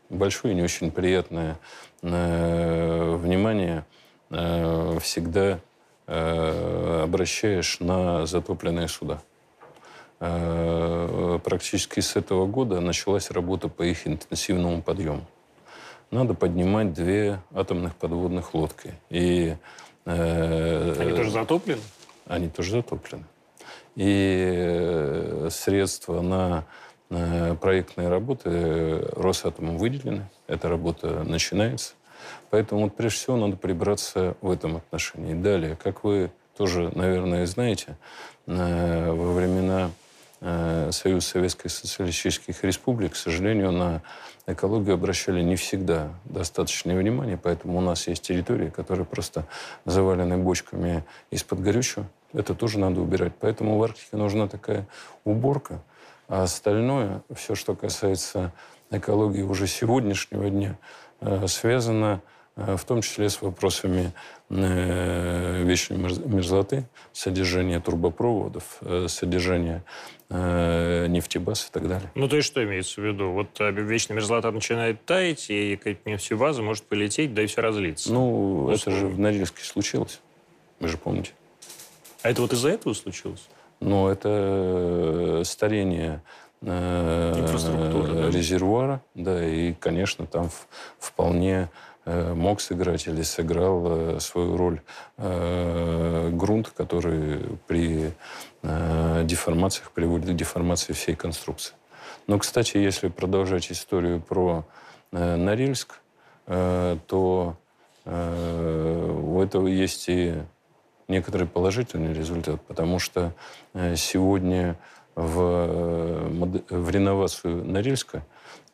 большое 0.10 0.54
и 0.54 0.56
не 0.56 0.64
очень 0.64 0.92
приятное 0.92 1.58
внимание 2.02 3.86
всегда 4.30 5.60
обращаешь 6.06 7.80
на 7.80 8.26
затопленные 8.26 8.88
суда. 8.88 9.22
Э, 10.26 11.38
практически 11.44 12.00
с 12.00 12.16
этого 12.16 12.46
года 12.46 12.80
началась 12.80 13.30
работа 13.30 13.68
по 13.68 13.84
их 13.84 14.08
интенсивному 14.08 14.82
подъему. 14.82 15.26
Надо 16.12 16.34
поднимать 16.34 16.94
две 16.94 17.42
атомных 17.54 17.94
подводных 17.98 18.54
лодки. 18.54 18.94
И, 19.10 19.58
э, 20.06 20.96
Они 20.98 21.12
тоже 21.12 21.30
затоплены? 21.30 21.82
Они 22.26 22.48
тоже 22.48 22.72
затоплены. 22.72 23.26
И 23.98 25.48
средства 25.50 26.22
на 26.22 26.66
проектные 27.60 28.08
работы 28.08 29.06
Росатомом 29.18 29.78
выделены. 29.78 30.30
Эта 30.48 30.70
работа 30.70 31.24
начинается. 31.24 31.96
Поэтому 32.50 32.84
вот 32.84 32.96
прежде 32.96 33.18
всего 33.20 33.38
надо 33.38 33.58
прибраться 33.58 34.36
в 34.42 34.52
этом 34.52 34.78
отношении. 34.78 35.34
Далее, 35.34 35.78
как 35.82 36.04
вы 36.04 36.32
тоже, 36.58 36.92
наверное, 36.96 37.46
знаете, 37.46 37.98
э, 38.46 39.12
во 39.12 39.34
времена 39.34 39.92
э, 40.42 40.90
Союза 40.92 41.28
Советских 41.28 41.72
Социалистических 41.72 42.64
Республик, 42.64 43.14
к 43.14 43.16
сожалению, 43.16 43.72
на 43.72 44.02
экологию 44.46 44.96
обращали 44.96 45.42
не 45.42 45.56
всегда 45.56 46.10
достаточное 46.26 46.98
внимание, 46.98 47.38
поэтому 47.42 47.78
у 47.78 47.82
нас 47.82 48.08
есть 48.08 48.24
территории, 48.24 48.70
которые 48.70 49.06
просто 49.06 49.46
завалены 49.86 50.38
бочками 50.38 51.04
из-под 51.32 51.62
горючего. 51.62 52.06
Это 52.34 52.54
тоже 52.56 52.80
надо 52.80 53.00
убирать. 53.00 53.34
Поэтому 53.40 53.78
в 53.78 53.84
Арктике 53.84 54.18
нужна 54.18 54.48
такая 54.48 54.88
уборка. 55.24 55.82
А 56.28 56.44
остальное, 56.44 57.22
все, 57.36 57.56
что 57.56 57.76
касается 57.76 58.52
экологии 58.90 59.42
уже 59.42 59.68
сегодняшнего 59.68 60.50
дня, 60.50 60.78
Э, 61.26 61.48
связано 61.48 62.22
э, 62.56 62.76
в 62.76 62.84
том 62.86 63.02
числе 63.02 63.30
с 63.30 63.42
вопросами 63.42 64.12
э, 64.50 65.64
вечной 65.64 65.98
мерзлоты, 65.98 66.86
содержания 67.12 67.80
трубопроводов, 67.80 68.80
содержания 69.08 69.84
нефтебаз 70.30 71.68
и 71.70 71.72
так 71.72 71.88
далее. 71.88 72.10
Ну, 72.16 72.28
то 72.28 72.38
есть 72.38 72.48
что 72.48 72.64
имеется 72.64 73.00
в 73.00 73.06
виду? 73.06 73.30
Вот 73.30 73.50
вечная 73.60 74.16
мерзлота 74.16 74.50
начинает 74.50 75.06
таять, 75.06 75.46
и 75.50 75.80
нефтебаза 76.06 76.64
может 76.64 76.86
полететь, 76.86 77.36
да 77.36 77.44
и 77.44 77.46
все 77.46 77.62
разлиться. 77.62 78.12
Ну, 78.12 78.66
Условно. 78.66 78.74
это 78.74 78.92
же 78.92 79.08
в 79.08 79.20
Норильске 79.20 79.64
случилось. 79.64 80.22
Вы 80.80 80.88
же 80.88 80.98
помните. 80.98 81.34
А 82.24 82.32
это 82.32 82.42
вот 82.42 82.52
из-за 82.52 82.70
этого 82.70 82.94
случилось? 82.94 83.48
Ну, 83.80 84.08
это 84.08 85.44
старение 85.46 86.24
э, 86.66 88.30
резервуара, 88.32 89.02
да, 89.16 89.44
и, 89.44 89.74
конечно, 89.74 90.26
там 90.26 90.50
вполне 91.00 91.70
э, 92.06 92.34
мог 92.34 92.62
сыграть 92.62 93.08
или 93.08 93.22
сыграл 93.22 93.84
э, 93.86 94.20
свою 94.20 94.58
роль 94.58 94.82
грунт, 95.18 96.70
который 96.70 97.40
при 97.68 98.14
деформациях 98.62 99.92
приводит 99.92 100.30
к 100.30 100.36
деформации 100.36 100.94
всей 100.94 101.16
конструкции. 101.16 101.76
Но, 102.28 102.40
кстати, 102.40 102.78
если 102.78 103.10
продолжать 103.10 103.72
историю 103.72 104.22
про 104.22 104.66
Норильск, 105.12 106.00
то 106.46 107.56
у 108.06 109.42
этого 109.42 109.68
есть 109.68 110.06
и 110.08 110.34
некоторый 111.08 111.48
положительный 111.48 112.14
результат, 112.14 112.62
потому 112.62 113.00
что 113.00 113.34
сегодня 113.96 114.78
в, 115.16 115.40
э, 115.40 116.66
в 116.70 116.90
реновацию 116.90 117.64
Норильска 117.64 118.26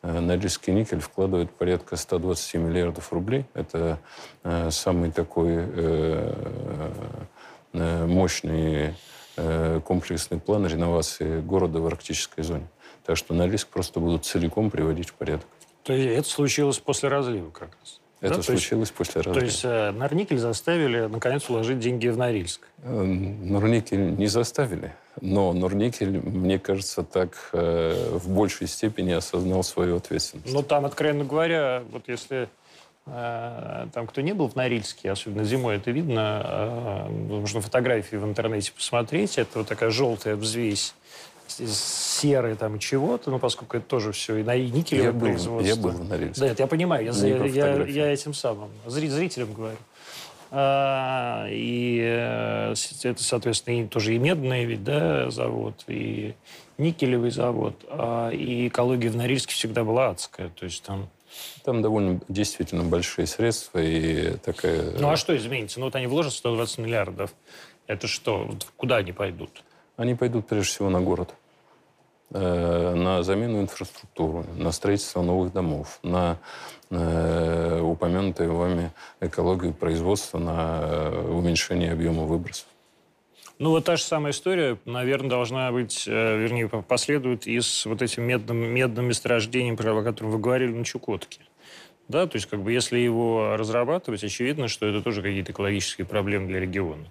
э, 0.02 0.20
Норильский 0.20 0.72
никель 0.72 1.00
вкладывает 1.00 1.50
порядка 1.50 1.96
120 1.96 2.54
миллиардов 2.54 3.12
рублей. 3.12 3.44
Это 3.54 3.98
э, 4.44 4.70
самый 4.70 5.10
такой 5.10 5.66
мощный 7.72 8.96
комплексный 9.84 10.40
план 10.40 10.66
реновации 10.66 11.40
города 11.40 11.80
в 11.80 11.86
арктической 11.86 12.42
зоне. 12.42 12.66
Так 13.06 13.16
что 13.16 13.32
Норильск 13.32 13.68
просто 13.68 14.00
будут 14.00 14.24
целиком 14.24 14.70
приводить 14.70 15.10
в 15.10 15.14
порядок. 15.14 15.46
То 15.84 15.92
есть 15.92 16.18
это 16.18 16.28
случилось 16.28 16.78
после 16.78 17.08
разлива 17.08 17.50
как 17.50 17.70
раз? 17.80 18.00
Это 18.20 18.36
да? 18.36 18.42
случилось 18.42 18.88
есть, 18.88 18.94
после 18.94 19.22
разлива. 19.22 19.40
То 19.40 19.44
есть 19.46 19.64
э, 19.64 19.90
Норникель 19.92 20.38
заставили, 20.38 21.06
наконец, 21.06 21.48
уложить 21.48 21.78
деньги 21.78 22.08
в 22.08 22.18
Норильск? 22.18 22.68
Э, 22.82 23.02
Норникель 23.02 24.14
не 24.16 24.26
заставили. 24.26 24.94
Но 25.20 25.52
Норникель, 25.52 26.18
мне 26.18 26.58
кажется, 26.58 27.02
так 27.02 27.50
э, 27.52 28.10
в 28.12 28.28
большей 28.28 28.66
степени 28.66 29.12
осознал 29.12 29.62
свою 29.62 29.96
ответственность. 29.96 30.52
Ну, 30.52 30.62
там, 30.62 30.86
откровенно 30.86 31.24
говоря, 31.24 31.82
вот 31.90 32.08
если 32.08 32.48
э, 33.06 33.86
там 33.92 34.06
кто 34.06 34.20
не 34.20 34.32
был 34.32 34.48
в 34.48 34.56
Норильске, 34.56 35.10
особенно 35.10 35.44
зимой, 35.44 35.76
это 35.76 35.90
видно, 35.90 37.06
э, 37.08 37.10
можно 37.10 37.60
фотографии 37.60 38.16
в 38.16 38.24
интернете 38.24 38.72
посмотреть, 38.72 39.38
это 39.38 39.58
вот 39.58 39.68
такая 39.68 39.90
желтая 39.90 40.36
взвесь 40.36 40.94
серы 41.50 42.54
там 42.54 42.78
чего-то, 42.78 43.30
ну, 43.30 43.38
поскольку 43.38 43.76
это 43.76 43.86
тоже 43.86 44.12
все 44.12 44.36
и 44.36 44.42
на 44.42 44.56
никелевое 44.56 45.12
я 45.12 45.18
производство. 45.18 45.68
я 45.68 45.76
был 45.76 45.90
в 45.90 46.08
Норильске. 46.08 46.40
Да, 46.40 46.46
это 46.46 46.62
я 46.62 46.66
понимаю, 46.66 47.04
я, 47.04 47.26
я, 47.26 47.44
я, 47.44 47.84
я 47.84 48.12
этим 48.12 48.34
самым, 48.34 48.70
зрителям 48.86 49.52
говорю. 49.52 49.76
А, 50.50 51.46
и 51.48 52.00
э, 52.02 52.74
это, 53.04 53.22
соответственно, 53.22 53.82
и, 53.82 53.86
тоже 53.86 54.14
и 54.14 54.18
медный 54.18 54.64
ведь, 54.64 54.82
да, 54.82 55.30
завод, 55.30 55.84
и 55.86 56.34
никелевый 56.78 57.30
завод. 57.30 57.74
А, 57.88 58.30
и 58.30 58.68
экология 58.68 59.10
в 59.10 59.16
Норильске 59.16 59.54
всегда 59.54 59.84
была 59.84 60.10
адская. 60.10 60.48
То 60.50 60.64
есть 60.64 60.82
там 60.82 61.08
там 61.64 61.80
довольно 61.82 62.20
действительно 62.28 62.82
большие 62.82 63.26
средства 63.26 63.78
и 63.78 64.36
такая... 64.38 64.98
Ну 64.98 65.08
а 65.10 65.16
что 65.16 65.36
изменится? 65.36 65.78
Ну 65.78 65.86
вот 65.86 65.94
они 65.94 66.06
вложат 66.06 66.32
120 66.32 66.78
миллиардов. 66.78 67.32
Это 67.86 68.08
что? 68.08 68.50
Куда 68.76 68.96
они 68.96 69.12
пойдут? 69.12 69.62
Они 69.96 70.14
пойдут 70.14 70.48
прежде 70.48 70.68
всего 70.70 70.90
на 70.90 71.00
город. 71.00 71.32
Э, 72.32 72.94
на 72.94 73.22
замену 73.22 73.60
инфраструктуры, 73.60 74.44
на 74.54 74.70
строительство 74.70 75.20
новых 75.20 75.52
домов, 75.52 75.98
на 76.02 76.38
э, 76.90 77.80
упомянутые 77.80 78.50
вами 78.50 78.92
экологию 79.20 79.72
производства, 79.72 80.38
на 80.38 80.80
э, 80.82 81.30
уменьшение 81.30 81.92
объема 81.92 82.24
выбросов. 82.24 82.66
Ну, 83.58 83.70
вот 83.70 83.84
та 83.84 83.96
же 83.96 84.02
самая 84.02 84.32
история, 84.32 84.78
наверное, 84.86 85.28
должна 85.28 85.70
быть, 85.70 86.06
вернее, 86.06 86.66
последует 86.68 87.46
и 87.46 87.60
с 87.60 87.84
вот 87.84 88.00
этим 88.00 88.22
медным, 88.22 88.56
медным 88.56 89.06
месторождением, 89.06 89.74
о 89.74 90.02
котором 90.02 90.30
вы 90.30 90.38
говорили, 90.38 90.72
на 90.72 90.84
Чукотке. 90.84 91.40
Да, 92.08 92.26
то 92.26 92.36
есть, 92.36 92.46
как 92.46 92.62
бы, 92.62 92.72
если 92.72 92.98
его 92.98 93.56
разрабатывать, 93.56 94.24
очевидно, 94.24 94.66
что 94.66 94.86
это 94.86 95.00
тоже 95.00 95.22
какие-то 95.22 95.52
экологические 95.52 96.06
проблемы 96.06 96.48
для 96.48 96.58
региона. 96.58 97.04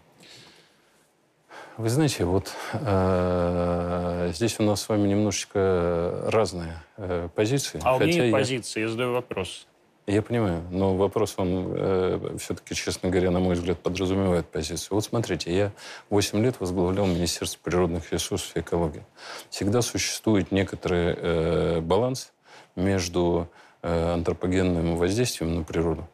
Вы 1.79 1.87
знаете, 1.87 2.25
вот 2.25 2.53
э, 2.73 4.31
здесь 4.33 4.59
у 4.59 4.63
нас 4.63 4.81
с 4.81 4.89
вами 4.89 5.07
немножечко 5.07 6.25
разные 6.27 6.83
э, 6.97 7.29
позиции. 7.33 7.79
А 7.81 7.95
у 7.95 7.99
меня 8.01 8.23
нет 8.25 8.33
позиции, 8.33 8.81
я 8.81 8.89
задаю 8.89 9.13
вопрос. 9.13 9.65
Я 10.09 10.23
понимаю, 10.23 10.63
но 10.71 10.95
вопрос, 10.95 11.35
он 11.37 11.71
э, 11.75 12.37
все-таки, 12.39 12.73
честно 12.73 13.11
говоря, 13.11 13.29
на 13.29 13.39
мой 13.39 13.53
взгляд, 13.53 13.77
подразумевает 13.77 14.47
позицию. 14.47 14.95
Вот 14.95 15.05
смотрите, 15.05 15.55
я 15.55 15.71
8 16.09 16.43
лет 16.43 16.59
возглавлял 16.59 17.05
Министерство 17.05 17.59
природных 17.61 18.11
ресурсов 18.11 18.57
и 18.57 18.61
экологии. 18.61 19.05
Всегда 19.51 19.83
существует 19.83 20.51
некоторый 20.51 21.13
э, 21.15 21.81
баланс 21.81 22.31
между 22.75 23.49
э, 23.83 24.13
антропогенным 24.13 24.97
воздействием 24.97 25.53
на 25.53 25.63
природу, 25.63 26.09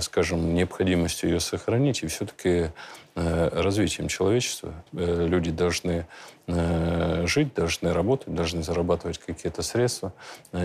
скажем, 0.00 0.54
необходимостью 0.54 1.30
ее 1.30 1.40
сохранить 1.40 2.02
и 2.02 2.06
все-таки 2.06 2.70
Э, 3.16 3.62
развитием 3.62 4.08
человечества. 4.08 4.74
Э, 4.92 5.26
люди 5.28 5.52
должны 5.52 6.04
э, 6.48 7.26
жить, 7.28 7.54
должны 7.54 7.92
работать, 7.92 8.34
должны 8.34 8.64
зарабатывать 8.64 9.18
какие-то 9.18 9.62
средства. 9.62 10.12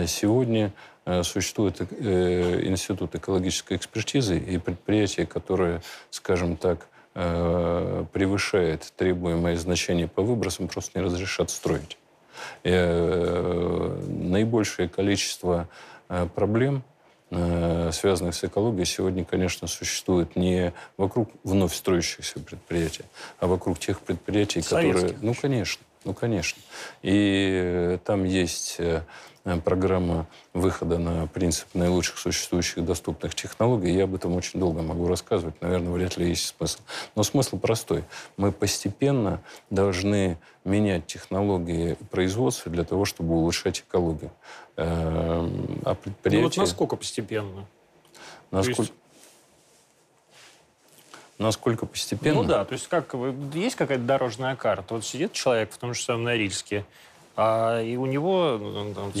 Сегодня 0.06 0.72
существует 1.22 1.80
институт 1.80 3.14
экологической 3.14 3.76
экспертизы 3.76 4.38
и 4.38 4.58
предприятия, 4.58 5.26
которые, 5.26 5.82
скажем 6.10 6.56
так, 6.56 6.86
превышает 7.14 8.92
требуемое 8.96 9.56
значение 9.56 10.06
по 10.06 10.22
выбросам, 10.22 10.68
просто 10.68 10.98
не 10.98 11.04
разрешат 11.04 11.50
строить. 11.50 11.98
И, 12.62 12.70
наибольшее 12.70 14.88
количество 14.88 15.68
проблем 16.34 16.78
Э, 16.78 16.80
связанных 17.30 18.34
с 18.34 18.42
экологией, 18.42 18.86
сегодня, 18.86 19.24
конечно, 19.24 19.68
существует 19.68 20.34
не 20.34 20.72
вокруг 20.96 21.30
вновь 21.44 21.74
строящихся 21.74 22.40
предприятий, 22.40 23.04
а 23.38 23.46
вокруг 23.46 23.78
тех 23.78 24.00
предприятий, 24.00 24.62
Советских. 24.62 25.02
которые... 25.02 25.18
Ну, 25.22 25.34
конечно. 25.34 25.84
Ну, 26.04 26.14
конечно. 26.14 26.60
И 27.02 27.50
э, 27.52 27.98
там 28.04 28.24
есть 28.24 28.76
э, 28.78 29.02
программа 29.64 30.26
выхода 30.52 30.98
на 30.98 31.26
принцип 31.26 31.66
наилучших 31.74 32.18
существующих 32.18 32.84
доступных 32.84 33.34
технологий. 33.34 33.92
Я 33.92 34.04
об 34.04 34.14
этом 34.14 34.36
очень 34.36 34.60
долго 34.60 34.82
могу 34.82 35.08
рассказывать. 35.08 35.60
Наверное, 35.60 35.92
вряд 35.92 36.16
ли 36.16 36.28
есть 36.28 36.54
смысл. 36.56 36.80
Но 37.14 37.22
смысл 37.22 37.58
простой. 37.58 38.04
Мы 38.36 38.52
постепенно 38.52 39.40
должны 39.70 40.38
менять 40.64 41.06
технологии 41.06 41.96
производства 42.10 42.70
для 42.70 42.84
того, 42.84 43.04
чтобы 43.04 43.34
улучшать 43.34 43.80
экологию. 43.80 44.30
Эм, 44.76 45.80
а 45.84 45.94
предприятие... 45.94 46.42
Ну 46.42 46.48
вот 46.48 46.56
насколько 46.56 46.96
постепенно? 46.96 47.66
Насколько... 48.50 48.82
Есть... 48.82 48.92
Насколько 51.38 51.86
постепенно? 51.86 52.42
Ну 52.42 52.44
да, 52.46 52.66
то 52.66 52.74
есть 52.74 52.86
как 52.88 53.14
есть 53.54 53.74
какая-то 53.74 54.04
дорожная 54.04 54.56
карта. 54.56 54.92
Вот 54.92 55.06
сидит 55.06 55.32
человек 55.32 55.72
в 55.72 55.78
том 55.78 55.94
же 55.94 56.02
самом 56.02 56.24
Норильске, 56.24 56.84
а 57.36 57.82
и 57.82 57.96
у 57.96 58.06
него... 58.06 58.58
Ну, 58.60 58.94
там, 58.94 59.12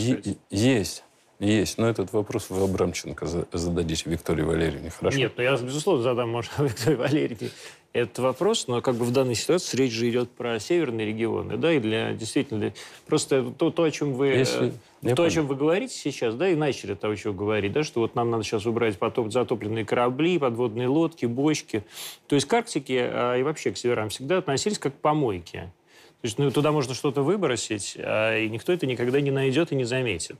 есть. 0.50 1.04
Есть, 1.38 1.78
но 1.78 1.88
этот 1.88 2.12
вопрос 2.12 2.50
вы 2.50 2.62
Абрамченко 2.62 3.26
зададите 3.52 4.10
Виктории 4.10 4.42
Валерьевне, 4.42 4.90
хорошо? 4.90 5.16
Нет, 5.16 5.32
ну 5.38 5.42
я, 5.42 5.56
безусловно, 5.56 6.02
задам, 6.02 6.28
может, 6.28 6.52
Виктории 6.58 6.96
Валерьевне 6.96 7.50
этот 7.92 8.20
вопрос, 8.20 8.68
но 8.68 8.80
как 8.80 8.94
бы 8.94 9.04
в 9.04 9.10
данной 9.10 9.34
ситуации 9.34 9.76
речь 9.76 9.92
же 9.92 10.08
идет 10.08 10.30
про 10.30 10.60
северные 10.60 11.06
регионы, 11.06 11.56
да, 11.56 11.72
и 11.72 11.80
для 11.80 12.12
действительно 12.12 12.60
для, 12.60 12.72
просто 13.06 13.42
то, 13.42 13.70
то, 13.70 13.82
о 13.82 13.90
чем 13.90 14.12
вы 14.12 14.28
Если... 14.28 14.72
то, 15.02 15.16
понял. 15.16 15.22
о 15.24 15.30
чем 15.30 15.46
вы 15.48 15.56
говорите 15.56 15.94
сейчас, 15.94 16.36
да, 16.36 16.48
и 16.48 16.54
начали 16.54 16.94
того, 16.94 17.16
чего 17.16 17.32
говорить, 17.32 17.72
да, 17.72 17.82
что 17.82 18.00
вот 18.00 18.14
нам 18.14 18.30
надо 18.30 18.44
сейчас 18.44 18.64
убрать 18.66 18.96
потоп, 18.98 19.32
затопленные 19.32 19.84
корабли, 19.84 20.38
подводные 20.38 20.86
лодки, 20.86 21.26
бочки. 21.26 21.82
То 22.28 22.36
есть 22.36 22.46
к 22.46 22.52
Арктике 22.52 23.10
а, 23.12 23.36
и 23.36 23.42
вообще 23.42 23.72
к 23.72 23.76
северам 23.76 24.08
всегда 24.10 24.38
относились 24.38 24.78
как 24.78 24.94
к 24.94 24.98
помойке. 24.98 25.72
То 26.22 26.26
есть 26.26 26.38
ну, 26.38 26.50
туда 26.50 26.70
можно 26.70 26.94
что-то 26.94 27.22
выбросить, 27.22 27.96
а, 27.98 28.36
и 28.36 28.48
никто 28.50 28.72
это 28.72 28.86
никогда 28.86 29.20
не 29.20 29.30
найдет 29.30 29.72
и 29.72 29.74
не 29.74 29.84
заметит. 29.84 30.38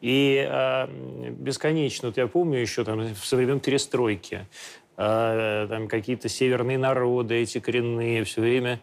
И 0.00 0.46
э, 0.48 0.86
бесконечно, 1.32 2.08
вот 2.08 2.16
я 2.16 2.26
помню 2.26 2.58
еще 2.58 2.84
там 2.84 3.14
со 3.14 3.36
времен 3.36 3.60
перестройки, 3.60 4.46
э, 4.96 5.66
там 5.68 5.88
какие-то 5.88 6.28
северные 6.28 6.78
народы, 6.78 7.34
эти 7.36 7.60
коренные, 7.60 8.24
все 8.24 8.40
время 8.40 8.80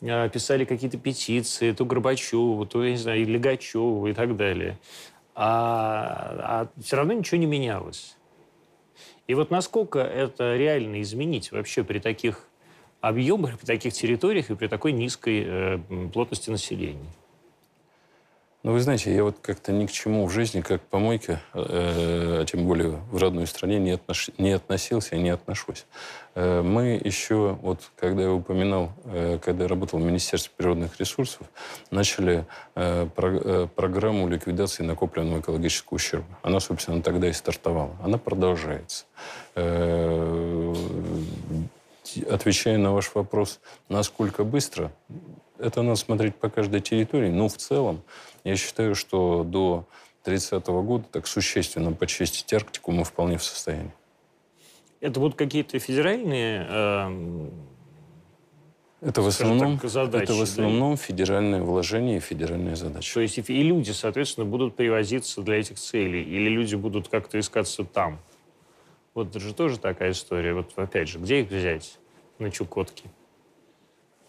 э, 0.00 0.28
писали 0.30 0.64
какие-то 0.64 0.96
петиции, 0.96 1.72
то 1.72 1.84
Горбачеву, 1.84 2.64
то, 2.66 2.84
я 2.84 2.92
не 2.92 2.96
знаю, 2.96 3.20
и 3.20 3.24
Легачеву 3.24 4.06
и 4.06 4.12
так 4.12 4.36
далее. 4.36 4.78
А, 5.34 6.68
а 6.78 6.80
все 6.80 6.96
равно 6.96 7.14
ничего 7.14 7.38
не 7.38 7.46
менялось. 7.46 8.16
И 9.26 9.34
вот 9.34 9.50
насколько 9.50 9.98
это 9.98 10.56
реально 10.56 11.02
изменить 11.02 11.50
вообще 11.50 11.82
при 11.82 11.98
таких 11.98 12.49
объемах, 13.00 13.58
при 13.58 13.66
таких 13.66 13.92
территориях 13.92 14.50
и 14.50 14.54
при 14.54 14.68
такой 14.68 14.92
низкой 14.92 15.44
э, 15.46 15.78
плотности 16.12 16.50
населения? 16.50 17.10
Ну, 18.62 18.72
вы 18.72 18.80
знаете, 18.80 19.14
я 19.14 19.24
вот 19.24 19.36
как-то 19.40 19.72
ни 19.72 19.86
к 19.86 19.90
чему 19.90 20.26
в 20.26 20.30
жизни, 20.32 20.60
как 20.60 20.82
помойка, 20.82 21.40
э, 21.54 22.40
а 22.42 22.44
тем 22.44 22.66
более 22.66 22.90
в 23.10 23.16
родной 23.16 23.46
стране, 23.46 23.78
не, 23.78 23.92
отнош... 23.92 24.28
не 24.36 24.50
относился 24.50 25.16
и 25.16 25.18
не 25.18 25.30
отношусь. 25.30 25.86
Э, 26.34 26.60
мы 26.60 27.00
еще, 27.02 27.56
вот 27.62 27.90
когда 27.96 28.24
я 28.24 28.30
упоминал, 28.30 28.92
э, 29.06 29.38
когда 29.42 29.62
я 29.62 29.68
работал 29.68 29.98
в 29.98 30.02
Министерстве 30.02 30.52
природных 30.54 31.00
ресурсов, 31.00 31.46
начали 31.90 32.44
э, 32.74 33.06
про... 33.16 33.34
э, 33.34 33.66
программу 33.74 34.28
ликвидации 34.28 34.82
накопленного 34.82 35.40
экологического 35.40 35.94
ущерба. 35.94 36.38
Она, 36.42 36.60
собственно, 36.60 37.00
тогда 37.00 37.30
и 37.30 37.32
стартовала. 37.32 37.96
Она 38.02 38.18
продолжается. 38.18 39.06
Э, 39.54 40.74
отвечая 42.28 42.78
на 42.78 42.92
ваш 42.92 43.14
вопрос, 43.14 43.60
насколько 43.88 44.44
быстро, 44.44 44.92
это 45.58 45.82
надо 45.82 45.96
смотреть 45.96 46.36
по 46.36 46.48
каждой 46.48 46.80
территории, 46.80 47.30
но 47.30 47.48
в 47.48 47.56
целом 47.56 48.02
я 48.44 48.56
считаю, 48.56 48.94
что 48.94 49.44
до 49.44 49.86
30 50.24 50.64
-го 50.68 50.82
года 50.82 51.04
так 51.10 51.26
существенно 51.26 51.92
почистить 51.92 52.52
Арктику 52.52 52.92
мы 52.92 53.04
вполне 53.04 53.38
в 53.38 53.44
состоянии. 53.44 53.92
Это 55.00 55.18
будут 55.18 55.36
какие-то 55.36 55.78
федеральные 55.78 56.66
э, 56.68 57.48
Это 59.00 59.22
в 59.22 59.28
основном, 59.28 59.78
так, 59.78 59.90
задачи, 59.90 60.24
это 60.24 60.34
в 60.34 60.38
да? 60.38 60.42
основном 60.42 60.96
федеральное 60.98 61.62
вложение 61.62 62.18
и 62.18 62.20
федеральная 62.20 62.76
задача. 62.76 63.14
То 63.14 63.20
есть 63.20 63.38
и 63.38 63.62
люди, 63.62 63.92
соответственно, 63.92 64.44
будут 64.44 64.76
привозиться 64.76 65.40
для 65.40 65.60
этих 65.60 65.78
целей, 65.78 66.22
или 66.22 66.50
люди 66.50 66.74
будут 66.74 67.08
как-то 67.08 67.38
искаться 67.40 67.84
там. 67.84 68.18
Вот 69.14 69.30
это 69.30 69.40
же 69.40 69.54
тоже 69.54 69.78
такая 69.78 70.12
история. 70.12 70.52
Вот 70.52 70.72
опять 70.76 71.08
же, 71.08 71.18
где 71.18 71.40
их 71.40 71.50
взять 71.50 71.98
на 72.40 72.50
Чукотке? 72.50 73.04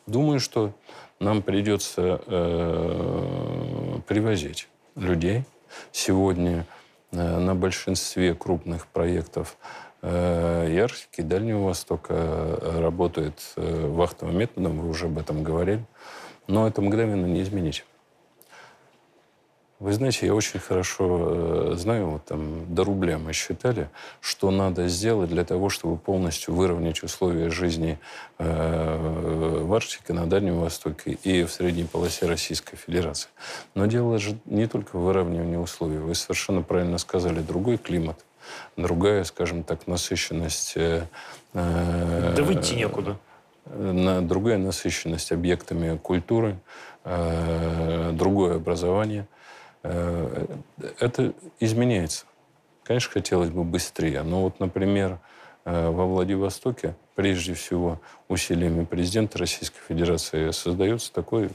Думаю, 0.08 0.39
что 0.39 0.74
нам 1.19 1.41
придется 1.41 2.21
э, 2.26 4.00
привозить 4.08 4.67
людей. 4.95 5.43
Сегодня 5.91 6.65
э, 7.12 7.39
на 7.39 7.56
большинстве 7.56 8.34
крупных 8.34 8.88
проектов 8.88 9.58
э, 10.02 10.69
и 10.69 10.78
Арктики, 10.78 11.21
и 11.21 11.24
Дальнего 11.24 11.65
Востока 11.65 12.13
э, 12.13 12.80
работает 12.82 13.54
э, 13.56 13.88
вахтовым 13.88 14.38
методом, 14.38 14.80
вы 14.80 14.89
уже 14.89 15.06
об 15.06 15.17
этом 15.17 15.43
говорили. 15.43 15.86
Но 16.47 16.67
это 16.67 16.82
мгновенно 16.82 17.26
не 17.26 17.43
изменить. 17.43 17.86
Вы 19.82 19.94
знаете, 19.94 20.28
я 20.28 20.36
очень 20.36 20.60
хорошо 20.60 21.72
э, 21.72 21.74
знаю, 21.76 22.12
вот 22.12 22.26
там 22.26 22.72
до 22.72 22.84
рубля 22.84 23.17
мы 23.17 23.34
считали, 23.34 23.89
что 24.20 24.52
надо 24.52 24.88
сделать 24.88 25.32
для 25.32 25.44
того, 25.44 25.70
чтобы 25.70 25.98
полностью 25.98 26.54
выровнять 26.54 27.02
условия 27.02 27.50
жизни 27.50 27.98
э, 28.38 29.62
в 29.63 29.74
Арктике, 29.74 30.13
на 30.13 30.28
Дальнем 30.28 30.60
Востоке 30.60 31.17
и 31.24 31.44
в 31.46 31.52
средней 31.52 31.86
полосе 31.86 32.28
Российской 32.28 32.76
Федерации. 32.76 33.30
Но 33.74 33.88
дело 33.88 34.20
же 34.20 34.38
не 34.46 34.67
только 34.67 34.98
в 34.98 35.02
выравнивании 35.02 35.56
условий. 35.56 35.98
Вы 35.98 36.13
совершенно 36.13 36.62
правильно 36.62 37.00
сказали, 37.00 37.39
другой 37.39 37.78
климат, 37.78 38.24
другая, 38.78 39.24
скажем 39.24 39.63
так, 39.63 39.88
насыщенность... 39.88 40.74
Э, 40.76 41.08
Да 41.54 42.44
выйти 42.44 42.76
некуда. 42.76 43.17
на 43.65 44.22
другая 44.22 44.60
насыщенность 44.60 45.32
объектами 45.32 45.98
культуры, 45.98 46.60
другое 47.04 48.58
образование. 48.58 49.26
Э, 49.84 50.46
это 51.00 51.34
изменяется. 51.60 52.26
Конечно, 52.84 53.12
хотелось 53.12 53.50
бы 53.50 53.63
быстрее, 53.63 54.22
но 54.24 54.41
вот, 54.44 54.60
например, 54.60 55.20
э, 55.65 55.89
во 55.89 56.06
Владивостоке, 56.06 56.96
прежде 57.15 57.54
всего, 57.54 58.00
усилиями 58.28 58.84
президента 58.86 59.38
Российской 59.39 59.80
Федерации 59.88 60.52
создается 60.52 61.12
такой 61.13 61.50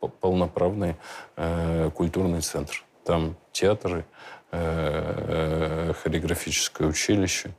по- 0.00 0.08
полноправный 0.08 0.96
э, 1.36 1.90
культурный 1.94 2.40
центр. 2.40 2.84
Там 3.04 3.36
театры, 3.52 4.04
хореографическое 4.50 6.88
училище, 6.88 7.50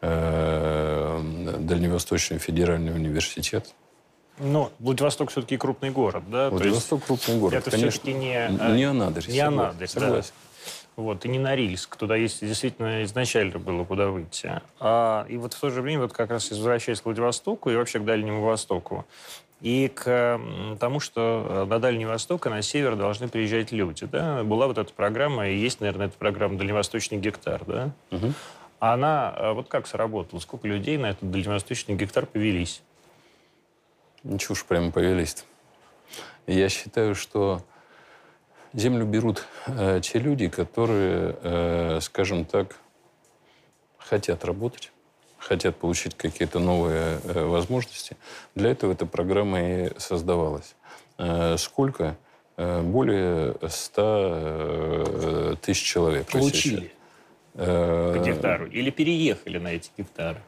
Дальневосточный 0.00 2.38
федеральный 2.38 2.94
университет. 2.94 3.74
Но 4.38 4.72
Владивосток 4.78 5.30
все-таки 5.30 5.56
крупный 5.56 5.90
город, 5.90 6.24
да? 6.28 6.50
Владивосток 6.50 7.04
крупный 7.04 7.38
город, 7.38 7.54
это 7.54 7.70
конечно. 7.70 7.90
все-таки 7.90 8.14
не... 8.14 8.34
э, 8.34 8.74
Не 8.76 8.84
Анадырь. 8.84 9.28
не 9.28 9.40
Анадырь, 9.40 9.88
да. 9.94 10.00
согласен. 10.00 10.32
Вот, 10.96 11.24
и 11.24 11.28
не 11.28 11.38
Норильск. 11.38 11.96
Туда 11.96 12.16
есть 12.16 12.44
действительно 12.46 13.02
изначально 13.04 13.58
было 13.58 13.84
куда 13.84 14.08
выйти. 14.08 14.60
А, 14.78 15.24
и 15.28 15.36
вот 15.38 15.54
в 15.54 15.60
то 15.60 15.70
же 15.70 15.80
время, 15.80 16.02
вот 16.02 16.12
как 16.12 16.30
раз 16.30 16.50
возвращаясь 16.50 17.00
к 17.00 17.06
Владивостоку 17.06 17.70
и 17.70 17.76
вообще 17.76 17.98
к 17.98 18.04
Дальнему 18.04 18.42
Востоку, 18.42 19.06
и 19.62 19.90
к 19.94 20.40
тому, 20.80 21.00
что 21.00 21.46
э, 21.48 21.64
на 21.64 21.78
Дальний 21.78 22.04
Восток 22.04 22.46
и 22.46 22.50
на 22.50 22.62
север 22.62 22.96
должны 22.96 23.28
приезжать 23.28 23.70
люди. 23.72 24.06
Да? 24.06 24.42
Была 24.42 24.66
вот 24.66 24.76
эта 24.76 24.92
программа, 24.92 25.48
и 25.48 25.56
есть, 25.56 25.80
наверное, 25.80 26.08
эта 26.08 26.18
программа 26.18 26.58
«Дальневосточный 26.58 27.18
гектар». 27.18 27.62
Да? 27.66 27.90
А 28.80 28.94
Она 28.94 29.32
э, 29.36 29.52
вот 29.52 29.68
как 29.68 29.86
сработала? 29.86 30.40
Сколько 30.40 30.66
людей 30.66 30.98
на 30.98 31.10
этот 31.10 31.30
дальневосточный 31.30 31.94
гектар 31.94 32.26
повелись? 32.26 32.82
Уж 34.24 34.64
прямо 34.64 34.90
повелись 34.90 35.44
Я 36.46 36.68
считаю, 36.68 37.14
что 37.14 37.62
землю 38.72 39.04
берут 39.04 39.46
э, 39.66 40.00
те 40.02 40.18
люди, 40.18 40.48
которые, 40.48 41.36
э, 41.42 41.98
скажем 42.00 42.44
так, 42.44 42.76
хотят 43.98 44.44
работать, 44.44 44.92
хотят 45.38 45.76
получить 45.76 46.16
какие-то 46.16 46.58
новые 46.58 47.20
э, 47.24 47.44
возможности. 47.44 48.16
Для 48.54 48.70
этого 48.70 48.92
эта 48.92 49.06
программа 49.06 49.60
и 49.60 49.98
создавалась. 49.98 50.74
Э, 51.18 51.56
сколько? 51.58 52.16
Э, 52.56 52.80
более 52.82 53.56
100 53.66 54.02
э, 54.02 55.54
тысяч 55.60 55.82
человек. 55.82 56.30
Получили 56.30 56.92
Э, 57.54 58.14
по 58.16 58.24
гектару? 58.24 58.66
Или 58.66 58.90
переехали 58.90 59.58
на 59.58 59.68
эти 59.68 59.90
гектары? 59.96 60.40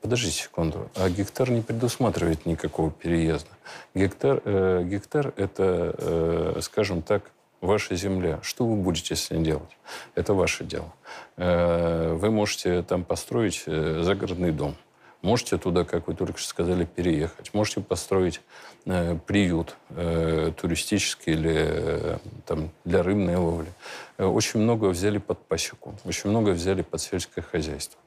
Подождите 0.00 0.42
секунду. 0.42 0.90
А 0.94 1.10
гектар 1.10 1.50
не 1.50 1.60
предусматривает 1.60 2.46
никакого 2.46 2.90
переезда. 2.90 3.50
Гектар, 3.94 4.40
э, 4.44 4.82
гектар 4.84 5.32
это, 5.36 5.94
э, 5.98 6.60
скажем 6.62 7.02
так, 7.02 7.30
ваша 7.60 7.94
земля. 7.96 8.38
Что 8.42 8.66
вы 8.66 8.76
будете 8.76 9.14
с 9.14 9.30
ней 9.30 9.42
делать? 9.42 9.76
Это 10.14 10.32
ваше 10.32 10.64
дело. 10.64 10.92
Э, 11.36 12.14
вы 12.14 12.30
можете 12.30 12.82
там 12.82 13.04
построить 13.04 13.64
э, 13.66 14.00
загородный 14.02 14.52
дом. 14.52 14.74
Можете 15.22 15.58
туда, 15.58 15.84
как 15.84 16.08
вы 16.08 16.14
только 16.14 16.38
что 16.38 16.48
сказали, 16.48 16.86
переехать. 16.86 17.52
Можете 17.52 17.82
построить 17.82 18.40
э, 18.86 19.18
приют 19.26 19.76
э, 19.90 20.52
туристический 20.58 21.34
или 21.34 21.54
э, 21.56 22.18
там, 22.46 22.70
для 22.86 23.02
рыбной 23.02 23.36
ловли. 23.36 23.68
Э, 24.16 24.24
очень 24.24 24.60
много 24.60 24.86
взяли 24.86 25.18
под 25.18 25.38
пасеку, 25.40 25.94
очень 26.06 26.30
много 26.30 26.50
взяли 26.50 26.80
под 26.80 27.02
сельское 27.02 27.42
хозяйство. 27.42 28.00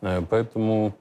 Э, 0.00 0.22
поэтому 0.30 0.94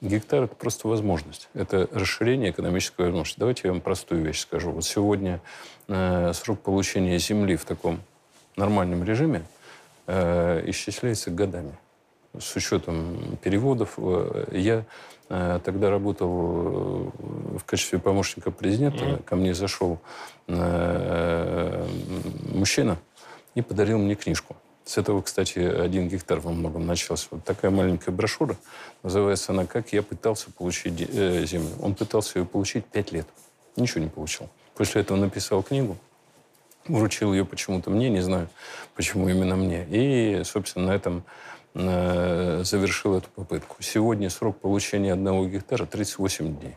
гектар– 0.00 0.42
это 0.44 0.54
просто 0.54 0.88
возможность. 0.88 1.48
Это 1.54 1.88
расширение 1.92 2.50
экономической 2.50 3.06
возможности. 3.06 3.38
Давайте 3.38 3.62
я 3.64 3.72
вам 3.72 3.80
простую 3.80 4.22
вещь 4.22 4.40
скажу. 4.40 4.70
Вот 4.70 4.84
сегодня 4.84 5.40
э, 5.88 6.32
срок 6.32 6.60
получения 6.60 7.18
земли 7.18 7.56
в 7.56 7.64
таком 7.64 8.00
нормальном 8.56 9.04
режиме 9.04 9.42
э, 10.06 10.62
исчисляется 10.70 11.30
годами 11.30 11.76
с 12.38 12.54
учетом 12.56 13.38
переводов. 13.42 13.94
Э, 13.98 14.46
Я 14.52 14.84
э, 15.28 15.60
тогда 15.64 15.90
работал 15.90 16.30
э, 16.30 17.58
в 17.58 17.64
качестве 17.64 17.98
помощника 17.98 18.50
президента. 18.50 19.04
Мгм. 19.04 19.22
Ко 19.24 19.36
мне 19.36 19.54
зашел 19.54 20.00
э, 20.46 21.86
мужчина 22.52 22.98
и 23.54 23.62
подарил 23.62 23.98
мне 23.98 24.14
книжку. 24.14 24.56
С 24.90 24.98
этого, 24.98 25.22
кстати, 25.22 25.60
один 25.60 26.08
гектар 26.08 26.40
во 26.40 26.50
многом 26.50 26.84
начался. 26.84 27.28
Вот 27.30 27.44
такая 27.44 27.70
маленькая 27.70 28.10
брошюра. 28.10 28.56
Называется 29.04 29.52
она 29.52 29.64
«Как 29.64 29.92
я 29.92 30.02
пытался 30.02 30.50
получить 30.50 31.08
э, 31.08 31.46
землю». 31.46 31.70
Он 31.80 31.94
пытался 31.94 32.40
ее 32.40 32.44
получить 32.44 32.84
пять 32.86 33.12
лет. 33.12 33.28
Ничего 33.76 34.02
не 34.02 34.10
получил. 34.10 34.48
После 34.74 35.02
этого 35.02 35.16
написал 35.16 35.62
книгу. 35.62 35.96
Вручил 36.88 37.32
ее 37.32 37.44
почему-то 37.44 37.88
мне, 37.88 38.10
не 38.10 38.20
знаю, 38.20 38.48
почему 38.96 39.28
именно 39.28 39.54
мне. 39.54 39.86
И, 39.88 40.42
собственно, 40.42 40.86
на 40.86 40.90
этом 40.90 41.22
э, 41.74 42.62
завершил 42.64 43.16
эту 43.16 43.28
попытку. 43.28 43.80
Сегодня 43.84 44.28
срок 44.28 44.58
получения 44.58 45.12
одного 45.12 45.46
гектара 45.46 45.86
38 45.86 46.58
дней. 46.58 46.76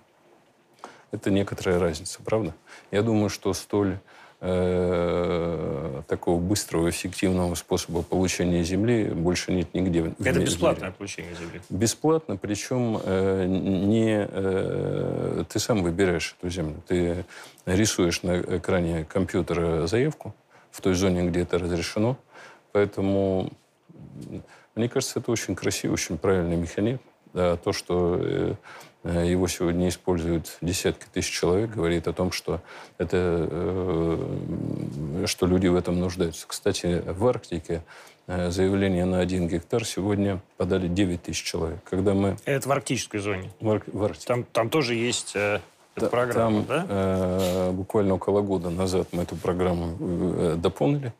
Это 1.09 1.31
некоторая 1.31 1.79
разница, 1.79 2.21
правда? 2.23 2.53
Я 2.91 3.01
думаю, 3.01 3.29
что 3.29 3.51
столь 3.53 3.97
э, 4.43 6.01
такого 6.07 6.39
быстрого, 6.39 6.89
эффективного 6.89 7.55
способа 7.55 8.03
получения 8.03 8.63
земли 8.63 9.05
больше 9.05 9.53
нет 9.53 9.73
нигде. 9.73 10.13
Это 10.19 10.33
мире. 10.33 10.45
бесплатное 10.45 10.91
получение 10.91 11.33
земли. 11.35 11.61
Бесплатно, 11.69 12.35
причем 12.35 12.99
э, 13.03 13.45
не 13.47 14.27
э, 14.29 15.43
ты 15.47 15.59
сам 15.59 15.81
выбираешь 15.81 16.35
эту 16.37 16.49
землю. 16.49 16.75
Ты 16.87 17.25
рисуешь 17.65 18.21
на 18.23 18.39
экране 18.41 19.05
компьютера 19.05 19.87
заявку 19.87 20.35
в 20.71 20.81
той 20.81 20.93
зоне, 20.93 21.29
где 21.29 21.41
это 21.41 21.57
разрешено. 21.57 22.17
Поэтому, 22.73 23.49
мне 24.75 24.89
кажется, 24.89 25.19
это 25.19 25.31
очень 25.31 25.55
красивый, 25.55 25.93
очень 25.93 26.17
правильный 26.17 26.57
механизм. 26.57 26.99
Да, 27.33 27.57
то, 27.57 27.71
что 27.73 28.19
э, 28.19 28.21
э, 28.21 28.55
его 29.03 29.47
сегодня 29.47 29.89
используют 29.89 30.57
десятки 30.61 31.05
тысяч 31.11 31.31
человек, 31.31 31.71
говорит 31.71 32.07
о 32.07 32.13
том, 32.13 32.31
что 32.31 32.61
это, 32.97 33.47
э, 33.49 35.25
что 35.27 35.45
люди 35.45 35.67
в 35.67 35.75
этом 35.75 35.99
нуждаются. 35.99 36.47
Кстати, 36.47 37.03
в 37.05 37.27
Арктике 37.27 37.83
э, 38.27 38.49
заявление 38.49 39.05
на 39.05 39.19
один 39.19 39.47
гектар 39.47 39.85
сегодня 39.85 40.41
подали 40.57 40.87
9 40.87 41.23
тысяч 41.23 41.43
человек. 41.43 41.79
Когда 41.89 42.13
мы 42.13 42.37
Это 42.45 42.67
в 42.67 42.71
арктической 42.71 43.19
зоне. 43.19 43.51
в, 43.59 43.69
Ар- 43.69 43.83
в 43.87 44.03
Арктике... 44.03 44.27
Там, 44.27 44.43
там 44.45 44.69
тоже 44.69 44.95
есть 44.95 45.35
э, 45.35 45.59
эта 45.95 46.05
Та- 46.07 46.11
программа, 46.11 46.63
там, 46.63 46.65
да? 46.65 46.85
э, 46.89 47.71
буквально 47.71 48.15
около 48.15 48.41
года 48.41 48.69
назад 48.69 49.07
мы 49.11 49.23
эту 49.23 49.35
программу 49.35 49.95
э, 49.99 50.55
дополнили. 50.57 51.13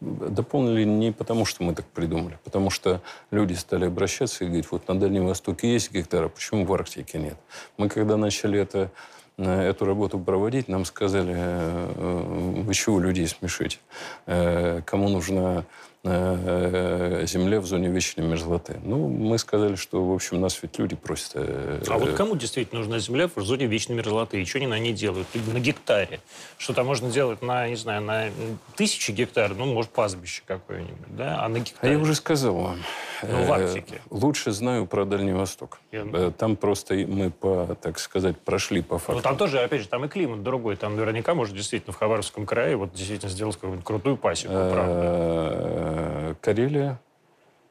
Дополнили 0.00 0.84
не 0.84 1.12
потому, 1.12 1.44
что 1.44 1.62
мы 1.64 1.74
так 1.74 1.84
придумали, 1.86 2.38
потому 2.44 2.70
что 2.70 3.00
люди 3.30 3.54
стали 3.54 3.86
обращаться 3.86 4.44
и 4.44 4.46
говорить, 4.46 4.70
вот 4.70 4.86
на 4.88 4.98
Дальнем 4.98 5.26
Востоке 5.26 5.72
есть 5.72 5.92
гектары, 5.92 6.28
почему 6.28 6.64
в 6.64 6.72
Арктике 6.72 7.18
нет? 7.18 7.36
Мы 7.76 7.88
когда 7.88 8.16
начали 8.16 8.58
это, 8.60 8.90
э, 9.36 9.62
эту 9.62 9.84
работу 9.84 10.18
проводить, 10.18 10.68
нам 10.68 10.84
сказали, 10.84 11.34
э, 11.36 12.62
вы 12.64 12.72
чего 12.74 13.00
людей 13.00 13.26
смешите? 13.26 13.78
Э, 14.26 14.80
Кому 14.86 15.08
нужна 15.08 15.64
э, 16.02 17.24
земля 17.26 17.60
в 17.60 17.66
зоне 17.66 17.88
вечной 17.88 18.24
мерзлоты. 18.26 18.78
Ну, 18.84 19.08
мы 19.08 19.38
сказали, 19.38 19.74
что, 19.76 20.04
в 20.04 20.12
общем, 20.14 20.40
нас 20.40 20.58
ведь 20.62 20.78
люди 20.78 20.96
просят... 20.96 21.32
э, 21.34 21.82
А 21.88 21.98
вот 21.98 22.12
кому 22.14 22.36
действительно 22.36 22.80
нужна 22.80 22.98
земля 22.98 23.28
в 23.34 23.40
зоне 23.42 23.66
вечной 23.66 23.96
мерзлоты? 23.96 24.40
И 24.40 24.44
что 24.44 24.58
они 24.58 24.66
на 24.66 24.78
ней 24.78 24.92
делают? 24.92 25.26
На 25.52 25.60
гектаре. 25.60 26.20
Что 26.58 26.72
там 26.72 26.86
можно 26.86 27.10
делать 27.10 27.42
на, 27.42 27.68
не 27.68 27.76
знаю, 27.76 28.02
на 28.02 28.30
тысячи 28.76 29.10
гектар, 29.10 29.54
ну, 29.54 29.66
может, 29.66 29.90
пастбище 29.90 30.42
какое-нибудь, 30.46 31.16
да? 31.16 31.42
А 31.44 31.48
на 31.48 31.56
А 31.56 31.60
гектаре? 31.60 31.92
я 31.94 31.98
уже 31.98 32.14
сказал 32.14 32.54
вам. 32.54 32.78
Ну, 33.22 33.44
в 33.44 33.50
э, 33.50 33.54
Арктике. 33.54 34.00
Лучше 34.10 34.52
знаю 34.52 34.86
про 34.86 35.04
Дальний 35.04 35.32
Восток. 35.32 35.80
Я- 35.92 36.06
Э, 36.12 36.32
Там 36.36 36.56
просто 36.56 36.94
мы, 36.94 37.30
по, 37.30 37.76
так 37.80 37.98
сказать, 37.98 38.38
прошли 38.38 38.82
по 38.82 38.94
Ну, 38.94 38.98
факту. 38.98 39.22
там 39.22 39.36
тоже, 39.36 39.60
опять 39.60 39.82
же, 39.82 39.88
там 39.88 40.04
и 40.04 40.08
климат 40.08 40.42
другой. 40.42 40.76
Там 40.76 40.96
наверняка 40.96 41.34
может 41.34 41.54
действительно 41.56 41.92
в 41.92 41.96
Хабаровском 41.96 42.46
крае 42.46 42.76
вот 42.76 42.92
действительно 42.94 43.30
сделать 43.30 43.56
какую-нибудь 43.56 43.84
крутую 43.84 44.16
пасеку, 44.16 44.52
правда. 44.52 44.92
Э, 44.96 46.34
Карелия, 46.40 46.98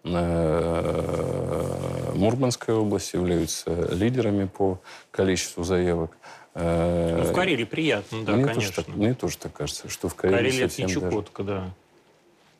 э, 0.03 2.13
Мурманская 2.15 2.75
область 2.75 3.13
являются 3.13 3.71
лидерами 3.93 4.45
по 4.45 4.79
количеству 5.11 5.63
заявок. 5.63 6.11
Ну, 6.55 7.23
в 7.23 7.31
Карелии 7.33 7.63
приятно, 7.63 8.23
да, 8.25 8.33
мне, 8.33 8.45
конечно. 8.45 8.83
Тоже 8.83 8.97
мне 8.97 9.13
тоже 9.13 9.37
так 9.37 9.53
кажется, 9.53 9.89
что 9.89 10.09
в 10.09 10.15
Карелии 10.15 10.37
Карелия 10.37 10.65
это 10.65 10.81
не 10.81 10.87
совсем 10.87 11.01
даже- 11.01 11.11
Чукотка, 11.15 11.43
да. 11.43 11.69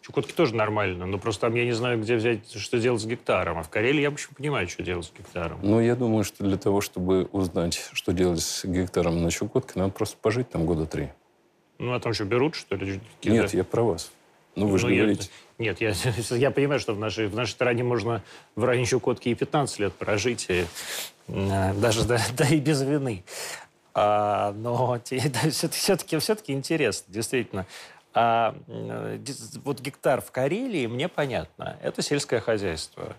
Чукотки 0.10 0.32
тоже 0.32 0.56
нормально, 0.56 1.06
но 1.06 1.20
просто 1.20 1.42
там 1.42 1.54
я 1.54 1.66
не 1.66 1.72
знаю, 1.72 2.02
где 2.02 2.16
взять, 2.16 2.52
что 2.60 2.80
делать 2.80 3.00
с 3.00 3.06
гектаром. 3.06 3.60
А 3.60 3.64
в 3.64 3.70
Карелии 3.70 4.02
я, 4.02 4.10
в 4.10 4.14
общем, 4.14 4.30
понимаю, 4.36 4.68
что 4.68 4.82
делать 4.82 5.06
с 5.06 5.12
гектаром. 5.16 5.60
Ну, 5.62 5.80
я 5.80 5.96
думаю, 5.96 6.24
что 6.24 6.44
для 6.44 6.58
того, 6.58 6.82
чтобы 6.82 7.30
узнать, 7.32 7.88
что 7.94 8.12
делать 8.12 8.42
с 8.42 8.66
гектаром 8.66 9.22
на 9.22 9.30
Чукотке, 9.30 9.74
надо 9.76 9.92
просто 9.92 10.18
пожить 10.20 10.50
там 10.50 10.66
года 10.66 10.88
три. 10.88 11.10
Ну, 11.78 11.94
а 11.94 12.00
там 12.00 12.14
что, 12.16 12.26
берут, 12.26 12.56
что 12.56 12.76
ли? 12.76 13.00
Нет, 13.24 13.54
я 13.54 13.64
про 13.64 13.84
вас. 13.84 14.12
Ну, 14.56 14.68
вы 14.68 14.80
же 14.80 14.88
Ну, 14.88 14.94
я- 14.94 15.02
говорите. 15.02 15.30
Нет, 15.60 15.80
я, 15.80 15.94
я 16.32 16.50
понимаю, 16.50 16.80
что 16.80 16.96
в 16.96 17.00
нашей, 17.00 17.28
в 17.28 17.36
нашей 17.36 17.52
стране 17.52 17.84
можно 17.84 18.24
в 18.56 18.64
районе 18.64 18.88
Чукотки 18.88 19.30
и 19.30 19.36
15 19.36 19.78
лет 19.78 19.94
прожить, 19.94 20.48
и, 20.50 20.66
э, 21.28 21.74
даже 21.76 22.04
да, 22.06 22.20
да 22.36 22.48
и 22.48 22.60
без 22.60 22.82
вины. 22.82 23.24
А, 23.94 24.54
но 24.54 25.00
да, 25.12 25.50
все-таки, 25.52 26.18
все-таки 26.18 26.54
интересно, 26.54 27.14
действительно. 27.14 27.68
А, 28.14 28.56
вот 29.64 29.82
гектар 29.82 30.22
в 30.22 30.32
Карелии, 30.32 30.88
мне 30.88 31.08
понятно, 31.08 31.78
это 31.82 32.02
сельское 32.02 32.40
хозяйство. 32.40 33.16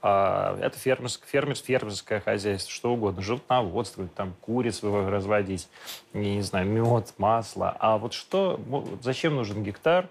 А, 0.00 0.56
это 0.60 0.78
фермерск, 0.78 1.26
фермерс, 1.26 1.60
фермерское 1.60 2.20
хозяйство, 2.20 2.70
что 2.72 2.92
угодно, 2.92 3.20
животноводство, 3.20 4.06
там 4.08 4.34
куриц 4.40 4.82
разводить, 4.82 5.68
не 6.12 6.40
знаю, 6.42 6.66
мед, 6.66 7.14
масло. 7.18 7.76
А 7.80 7.98
вот 7.98 8.12
что, 8.12 8.60
зачем 9.02 9.34
нужен 9.34 9.64
гектар 9.64 10.08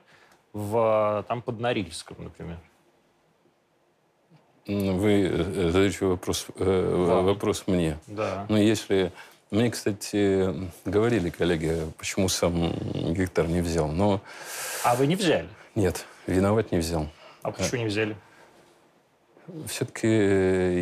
в, 0.51 1.23
там, 1.27 1.41
под 1.41 1.59
Норильском, 1.61 2.17
например? 2.19 2.57
Вы 4.67 5.21
э, 5.23 5.69
задаете 5.71 6.05
вопрос, 6.05 6.47
э, 6.57 7.05
Вам. 7.07 7.25
вопрос 7.25 7.63
мне. 7.67 7.97
Да. 8.07 8.45
Ну, 8.49 8.57
если... 8.57 9.13
Мне, 9.49 9.71
кстати, 9.71 10.69
говорили 10.85 11.29
коллеги, 11.29 11.77
почему 11.97 12.27
сам 12.27 12.73
гектар 13.13 13.47
не 13.47 13.61
взял. 13.61 13.87
Но 13.87 14.21
А 14.83 14.95
вы 14.95 15.07
не 15.07 15.15
взяли? 15.15 15.47
нет, 15.75 16.05
виноват 16.25 16.71
не 16.71 16.79
взял. 16.79 17.07
А 17.43 17.51
почему 17.51 17.81
не 17.81 17.87
взяли? 17.87 18.15
Все-таки 19.67 20.07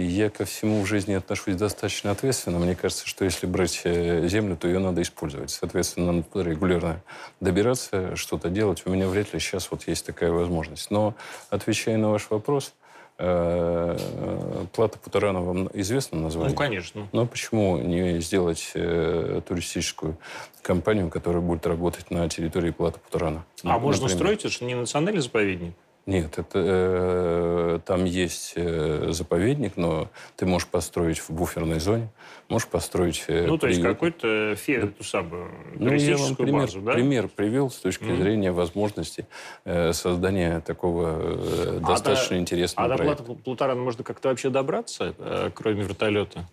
я 0.07 0.32
ко 0.32 0.45
всему 0.45 0.82
в 0.82 0.88
жизни 0.88 1.13
отношусь 1.13 1.55
достаточно 1.55 2.09
ответственно. 2.09 2.57
Мне 2.57 2.76
кажется, 2.76 3.05
что 3.07 3.24
если 3.24 3.45
брать 3.45 3.82
э, 3.84 4.28
землю, 4.28 4.57
то 4.57 4.68
ее 4.68 4.80
надо 4.80 5.03
использовать. 5.03 5.51
Соответственно, 5.51 6.11
надо 6.11 6.49
регулярно 6.49 7.01
добираться, 7.39 8.16
что-то 8.16 8.49
делать. 8.49 8.82
У 8.86 8.89
меня 8.89 9.07
вряд 9.07 9.34
ли 9.34 9.39
сейчас 9.39 9.70
вот 9.70 9.88
есть 9.88 10.07
такая 10.07 10.32
возможность. 10.32 10.89
Но, 10.89 11.13
отвечая 11.51 11.97
на 11.97 12.09
ваш 12.09 12.32
вопрос, 12.32 12.74
э, 12.74 12.74
э, 12.74 12.84
плата 13.18 14.99
Путарана 15.01 15.41
вам 15.41 15.70
известно 15.74 16.20
название? 16.20 16.51
Ну, 16.51 16.55
конечно. 16.55 17.07
Но 17.13 17.26
почему 17.26 17.78
не 17.78 18.20
сделать 18.20 18.72
э, 18.74 19.41
туристическую 19.47 20.18
компанию, 20.61 21.09
которая 21.09 21.41
будет 21.41 21.66
работать 21.66 22.11
на 22.11 22.28
территории 22.28 22.72
Плата 22.72 22.99
Путарана? 22.99 23.45
А 23.63 23.80
можно 23.80 24.03
Например. 24.03 24.18
строить, 24.18 24.39
это 24.39 24.49
же 24.49 24.66
не 24.66 24.76
национальный 24.76 25.22
заповедник? 25.22 25.74
Нет, 26.06 26.38
это, 26.38 26.60
э, 26.64 27.80
там 27.84 28.06
есть 28.06 28.53
э, 28.56 29.08
заповедник, 29.12 29.76
но 29.76 30.08
ты 30.36 30.45
можешь 30.45 30.68
построить 30.68 31.18
в 31.18 31.32
буферной 31.32 31.80
зоне, 31.80 32.10
можешь 32.47 32.68
построить... 32.68 33.24
э, 33.28 33.47
Ну, 33.47 33.58
то 33.58 33.66
есть 33.66 33.80
приют. 33.82 33.95
какой-то 33.95 34.56
фе, 34.56 34.74
эту 34.76 35.03
самую 35.03 35.49
Ну, 35.80 35.91
я 35.93 36.16
вам 36.16 36.36
пример, 36.36 36.62
базу, 36.62 36.82
да? 36.82 36.91
пример 36.93 37.28
привел 37.28 37.72
с 37.72 37.78
точки 37.78 38.03
Мгм. 38.03 38.18
зрения 38.18 38.51
возможности 38.51 39.26
э, 39.64 39.93
создания 39.93 40.60
такого 40.60 41.18
э, 41.22 41.78
А 41.78 41.88
достаточно 41.88 42.36
до- 42.36 42.41
интересного 42.41 42.86
А 42.86 42.89
до 42.89 42.97
проекта. 42.97 43.24
платы 43.24 43.41
Плутарана 43.41 43.82
можно 43.82 44.03
как-то 44.03 44.30
вообще 44.30 44.51
добраться, 44.51 45.16
э, 45.18 45.49
кроме 45.56 45.82
вертолета? 45.82 46.45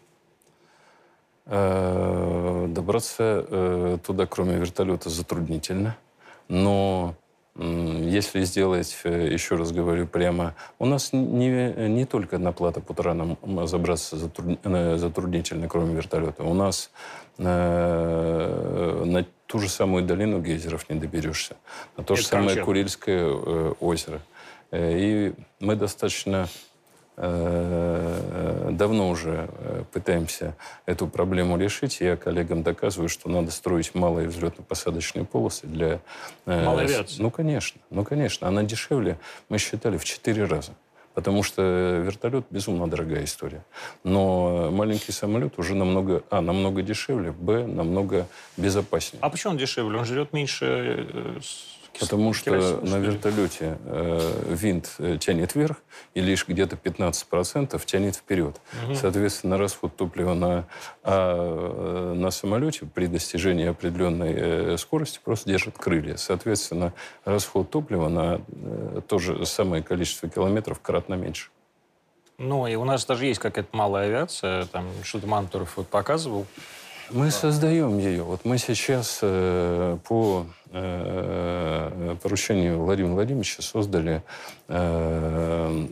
Э, 1.45 2.67
Добраться 2.71 3.45
э, 3.49 3.99
туда, 4.07 4.25
кроме 4.27 4.57
вертолета, 4.57 5.11
затруднительно. 5.11 5.97
Но 6.49 7.15
если 7.55 8.45
сделать, 8.45 8.97
э, 9.05 9.29
еще 9.31 9.57
раз 9.57 9.73
говорю 9.73 10.07
прямо, 10.07 10.55
у 10.79 10.87
нас 10.87 11.13
не, 11.13 11.89
не 11.89 12.07
только 12.07 12.39
на 12.39 12.53
плата 12.53 12.81
Путарана 12.81 13.37
м, 13.43 13.67
забраться 13.67 14.17
затруд- 14.17 14.97
затруднительно, 14.97 15.69
кроме 15.69 15.95
вертолета. 15.95 16.45
У 16.45 16.55
нас 16.55 16.91
э, 17.39 19.03
на 19.05 19.27
ту 19.47 19.59
же 19.59 19.69
самую 19.69 20.05
долину 20.05 20.41
гейзеров 20.41 20.89
не 20.89 20.99
доберешься. 20.99 21.57
На 21.97 22.05
то 22.05 22.15
же 22.17 22.23
Это 22.23 22.31
там 22.31 22.49
самое? 22.49 22.65
Курильское 22.65 23.25
э, 23.29 23.75
озеро. 23.81 24.21
И 24.73 25.35
мы 25.61 25.77
достаточно 25.77 26.49
давно 27.17 29.11
уже 29.11 29.49
э, 29.51 29.85
пытаемся 29.93 30.57
эту 30.87 31.07
проблему 31.07 31.59
решить. 31.59 32.01
Я 32.01 32.17
коллегам 32.17 32.63
доказываю, 32.63 33.09
что 33.09 33.29
надо 33.29 33.51
строить 33.51 33.95
малые 33.95 34.29
взлетно-посадочные 34.29 35.25
полосы 35.25 35.67
для... 35.67 36.01
э, 36.47 36.65
Малой 36.65 36.85
авиации. 36.85 37.23
Ну, 37.23 37.31
конечно. 37.31 37.81
Ну, 37.91 38.05
конечно. 38.05 38.49
Она 38.49 38.63
дешевле, 38.63 39.19
мы 39.49 39.59
считали, 39.59 39.99
в 39.99 40.05
четыре 40.05 40.45
раза. 40.45 40.73
Потому 41.15 41.43
что 41.43 41.63
вертолет 42.03 42.47
безумно 42.49 42.89
дорогая 42.89 43.25
история. 43.25 43.63
Но 44.03 44.71
маленький 44.73 45.13
самолет 45.13 45.59
уже 45.59 45.75
намного, 45.75 46.23
а, 46.31 46.41
намного 46.41 46.81
дешевле, 46.81 47.33
б, 47.33 47.67
намного 47.67 48.27
безопаснее. 48.57 49.21
А 49.21 49.29
почему 49.29 49.53
он 49.53 49.59
дешевле? 49.59 49.99
Он 49.99 50.07
жрет 50.07 50.33
меньше 50.33 51.07
э, 51.13 51.41
Потому 51.99 52.33
что 52.33 52.51
керосина, 52.51 52.81
на 52.83 52.97
вертолете 52.99 53.79
э, 53.85 54.45
винт 54.49 54.95
э, 54.99 55.19
тянет 55.19 55.55
вверх, 55.55 55.77
и 56.15 56.21
лишь 56.21 56.47
где-то 56.47 56.77
15% 56.77 57.81
тянет 57.85 58.17
вперед. 58.17 58.61
Соответственно, 58.95 59.59
расход 59.59 59.97
топлива 59.97 60.35
на, 60.35 60.67
а, 61.03 62.13
э, 62.13 62.15
на 62.15 62.31
самолете 62.31 62.87
при 62.87 63.07
достижении 63.07 63.67
определенной 63.67 64.35
э, 64.35 64.77
скорости 64.79 65.21
просто 65.23 65.51
держит 65.51 65.77
крылья. 65.79 66.17
Соответственно, 66.17 66.93
расход 67.25 67.71
топлива 67.71 68.09
на 68.09 68.41
э, 68.49 69.01
то 69.07 69.19
же 69.19 69.45
самое 69.47 69.83
количество 69.83 70.29
километров 70.29 70.81
кратно 70.81 71.15
меньше. 71.15 71.51
Ну, 72.39 72.67
и 72.67 72.75
у 72.75 72.85
нас 72.85 73.05
даже 73.05 73.27
есть 73.27 73.41
какая-то 73.41 73.77
малая 73.77 74.07
авиация, 74.07 74.65
там 74.67 74.89
что-то 75.05 75.27
Мантуров 75.27 75.77
вот 75.77 75.89
показывал. 75.89 76.47
Мы 77.13 77.31
создаем 77.31 77.99
ее. 77.99 78.23
Вот 78.23 78.45
мы 78.45 78.57
сейчас 78.57 79.19
э, 79.21 79.99
по 80.09 80.47
э, 80.71 82.17
поручению 82.23 82.79
Владимира 82.83 83.13
Владимировича 83.13 83.61
создали 83.61 84.23
э, 84.69 85.87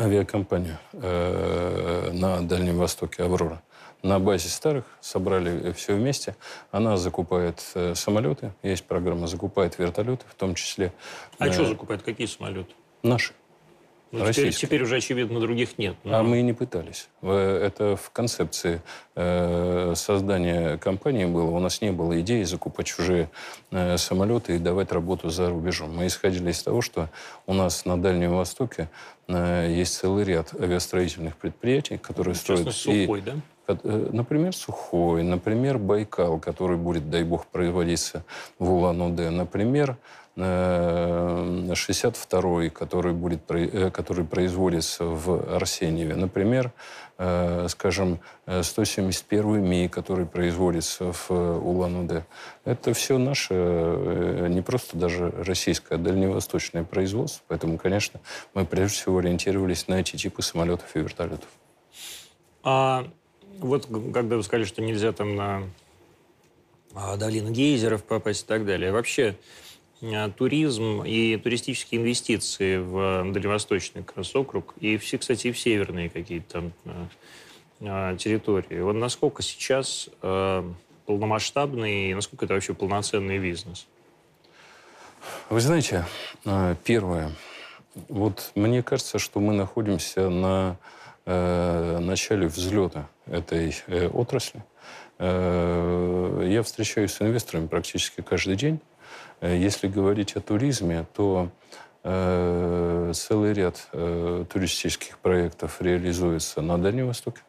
авиакомпанию 0.00 0.78
э, 0.92 2.10
на 2.12 2.42
Дальнем 2.42 2.78
Востоке 2.78 3.24
«Аврора». 3.24 3.60
На 4.04 4.20
базе 4.20 4.48
старых 4.48 4.84
собрали 5.00 5.72
все 5.72 5.96
вместе. 5.96 6.36
Она 6.70 6.96
закупает 6.96 7.60
э, 7.74 7.96
самолеты, 7.96 8.52
есть 8.62 8.84
программа, 8.84 9.26
закупает 9.26 9.78
вертолеты, 9.80 10.24
в 10.28 10.34
том 10.36 10.54
числе 10.54 10.92
А 11.38 11.48
э, 11.48 11.52
что 11.52 11.64
закупает? 11.64 12.02
Какие 12.02 12.28
самолеты? 12.28 12.72
наши. 13.02 13.32
Ну, 14.10 14.32
теперь, 14.32 14.54
теперь 14.54 14.82
уже, 14.82 14.96
очевидно, 14.96 15.38
других 15.38 15.76
нет. 15.76 15.94
А 16.04 16.22
Ну, 16.22 16.30
мы 16.30 16.40
и 16.40 16.42
не 16.42 16.54
пытались. 16.54 17.08
Это 17.20 17.96
в 17.96 18.10
концепции 18.10 18.80
э, 19.14 19.92
создания 19.94 20.78
компании 20.78 21.26
было. 21.26 21.50
У 21.50 21.58
нас 21.58 21.82
не 21.82 21.92
было 21.92 22.18
идеи 22.22 22.42
закупать 22.44 22.86
чужие 22.86 23.28
э, 23.70 23.98
самолеты 23.98 24.56
и 24.56 24.58
давать 24.58 24.92
работу 24.92 25.28
за 25.28 25.50
рубежом. 25.50 25.94
Мы 25.94 26.06
исходили 26.06 26.50
из 26.50 26.62
того, 26.62 26.80
что 26.80 27.10
у 27.46 27.52
нас 27.52 27.84
на 27.84 28.00
Дальнем 28.00 28.34
Востоке 28.34 28.88
э, 29.26 29.74
есть 29.76 29.94
целый 29.94 30.24
ряд 30.24 30.54
авиастроительных 30.58 31.36
предприятий, 31.36 31.98
которые 31.98 32.34
в 32.34 32.38
строят 32.38 32.64
частности, 32.64 32.90
и 32.90 33.02
Сухой, 33.02 33.20
да? 33.20 33.34
Например, 33.84 34.54
Сухой, 34.54 35.22
например, 35.22 35.76
Байкал, 35.76 36.38
который 36.38 36.78
будет, 36.78 37.10
дай 37.10 37.22
бог, 37.24 37.46
производиться 37.46 38.24
в 38.58 38.72
Улан-Удэ, 38.72 39.28
например, 39.28 39.98
62-й, 40.38 42.66
э, 42.66 42.70
который, 42.70 43.12
будет, 43.12 43.40
э, 43.50 43.90
который 43.90 44.24
производится 44.24 45.04
в 45.04 45.56
Арсеньеве. 45.56 46.14
Например, 46.14 46.72
скажем, 47.68 48.20
171-й 48.46 49.58
МИ, 49.58 49.88
который 49.88 50.24
производится 50.24 51.12
в 51.12 51.32
Улан-Удэ. 51.32 52.24
Это 52.64 52.94
все 52.94 53.18
наше, 53.18 54.46
не 54.48 54.62
просто 54.62 54.96
даже 54.96 55.32
российское, 55.32 55.96
а 55.96 55.98
дальневосточное 55.98 56.84
производство. 56.84 57.42
Поэтому, 57.48 57.76
конечно, 57.76 58.20
мы 58.54 58.64
прежде 58.64 58.98
всего 58.98 59.18
ориентировались 59.18 59.88
на 59.88 59.94
эти 59.94 60.14
типы 60.14 60.42
самолетов 60.42 60.94
и 60.94 61.00
вертолетов. 61.00 61.48
А 62.62 63.04
вот 63.58 63.86
когда 64.14 64.36
вы 64.36 64.44
сказали, 64.44 64.64
что 64.64 64.82
нельзя 64.82 65.10
там 65.10 65.34
на 65.34 65.64
а, 66.94 67.16
долину 67.16 67.50
гейзеров 67.50 68.04
попасть 68.04 68.44
и 68.44 68.46
так 68.46 68.64
далее, 68.64 68.92
вообще 68.92 69.36
туризм 70.36 71.02
и 71.02 71.36
туристические 71.36 72.00
инвестиции 72.00 72.78
в 72.78 73.32
дальневосточный 73.32 74.04
как 74.04 74.24
округ 74.34 74.74
и 74.80 74.96
все, 74.96 75.18
кстати, 75.18 75.48
и 75.48 75.52
в 75.52 75.58
северные 75.58 76.08
какие-то 76.08 76.52
там 76.52 76.72
а, 77.80 78.16
территории. 78.16 78.80
Вот 78.80 78.94
насколько 78.94 79.42
сейчас 79.42 80.08
полномасштабный 80.20 82.10
и 82.10 82.14
насколько 82.14 82.44
это 82.44 82.54
вообще 82.54 82.74
полноценный 82.74 83.38
бизнес? 83.38 83.86
Вы 85.50 85.60
знаете, 85.60 86.04
первое, 86.84 87.32
вот 88.08 88.52
мне 88.54 88.82
кажется, 88.82 89.18
что 89.18 89.40
мы 89.40 89.52
находимся 89.52 90.28
на 90.28 90.76
э, 91.26 91.98
начале 91.98 92.46
взлета 92.46 93.08
этой 93.26 93.74
э, 93.86 94.08
отрасли. 94.08 94.62
Э, 95.18 96.46
я 96.48 96.62
встречаюсь 96.62 97.12
с 97.12 97.22
инвесторами 97.22 97.66
практически 97.66 98.20
каждый 98.20 98.56
день. 98.56 98.80
Э, 99.40 99.56
если 99.56 99.88
говорить 99.88 100.36
о 100.36 100.40
туризме, 100.40 101.06
то 101.14 101.48
э, 102.02 103.12
целый 103.14 103.52
ряд 103.52 103.88
э, 103.92 104.44
туристических 104.52 105.18
проектов 105.18 105.80
реализуется 105.80 106.60
на 106.62 106.78
Дальнем 106.78 107.08
Востоке. 107.08 107.40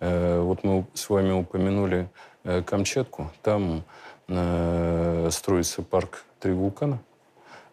Вот 0.00 0.62
мы 0.62 0.86
с 0.94 1.10
вами 1.10 1.32
упомянули 1.32 2.08
Камчатку. 2.44 3.32
Там 3.42 3.82
строится 5.30 5.82
парк 5.82 6.24
«Три 6.38 6.52
вулкана». 6.52 7.00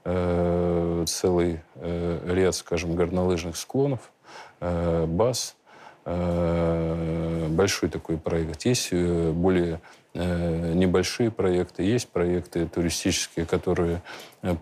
Целый 0.03 1.61
ряд, 1.81 2.55
скажем, 2.55 2.95
горнолыжных 2.95 3.55
склонов, 3.55 4.11
баз– 4.59 5.55
большой 6.05 7.89
такой 7.89 8.17
проект. 8.17 8.65
Есть 8.65 8.89
э, 8.91 9.31
более 9.31 9.79
э, 10.13 10.73
небольшие 10.73 11.31
проекты, 11.31 11.83
есть 11.83 12.09
проекты 12.09 12.67
туристические, 12.67 13.45
которые 13.45 14.01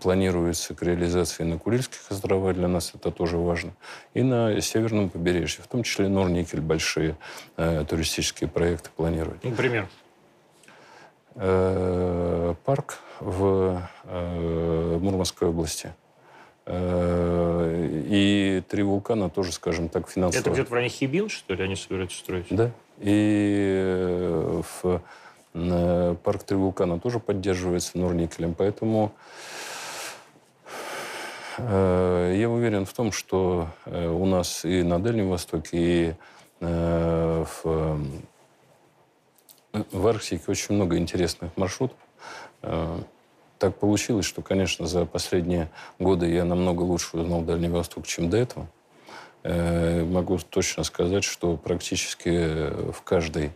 планируются 0.00 0.74
к 0.74 0.82
реализации 0.82 1.42
на 1.42 1.58
Курильских 1.58 2.00
островах, 2.10 2.54
для 2.54 2.68
нас 2.68 2.92
это 2.94 3.10
тоже 3.10 3.36
важно, 3.36 3.72
и 4.14 4.22
на 4.22 4.58
северном 4.62 5.10
побережье, 5.10 5.62
в 5.62 5.66
том 5.66 5.82
числе 5.82 6.08
Норникель, 6.08 6.62
большие 6.62 7.16
туристические 7.56 8.48
проекты 8.48 8.88
планируют. 8.96 9.44
Например? 9.44 9.86
Парк 11.34 13.00
в 13.20 13.82
Мурманской 14.06 15.48
области– 15.48 15.92
Э, 16.03 16.03
и 16.66 18.62
три 18.68 18.82
вулкана 18.82 19.28
тоже, 19.28 19.52
скажем 19.52 19.88
так, 19.88 20.08
финансово. 20.08 20.40
Это 20.40 20.50
где-то 20.50 20.70
в 20.70 20.72
районе 20.72 20.88
Хибин, 20.88 21.28
что 21.28 21.54
ли, 21.54 21.62
они 21.62 21.76
собираются 21.76 22.18
строить? 22.18 22.46
Да. 22.48 22.70
И 23.00 23.74
э, 23.84 24.62
в 24.82 25.02
э, 25.54 26.16
парк 26.22 26.42
три 26.44 26.56
вулкана 26.56 26.98
тоже 26.98 27.20
поддерживается 27.20 27.98
Норникелем. 27.98 28.54
Поэтому 28.54 29.12
я 31.56 32.48
уверен 32.50 32.84
в 32.84 32.92
том, 32.92 33.12
что 33.12 33.68
у 33.86 34.26
нас 34.26 34.64
и 34.64 34.82
на 34.82 34.98
Дальнем 35.00 35.28
Востоке, 35.28 35.68
и 35.72 36.14
в, 36.60 37.54
в 39.72 40.06
Арктике 40.08 40.42
очень 40.48 40.74
много 40.74 40.98
интересных 40.98 41.56
маршрутов 41.56 41.96
так 43.64 43.78
получилось, 43.78 44.26
что, 44.26 44.42
конечно, 44.42 44.86
за 44.86 45.06
последние 45.06 45.70
годы 45.98 46.30
я 46.30 46.44
намного 46.44 46.82
лучше 46.82 47.16
узнал 47.16 47.40
Дальний 47.40 47.68
Восток, 47.68 48.06
чем 48.06 48.28
до 48.28 48.36
этого. 48.36 48.66
Э, 49.42 50.04
могу 50.04 50.38
точно 50.38 50.84
сказать, 50.84 51.24
что 51.24 51.56
практически 51.56 52.90
в 52.92 53.00
каждой 53.02 53.52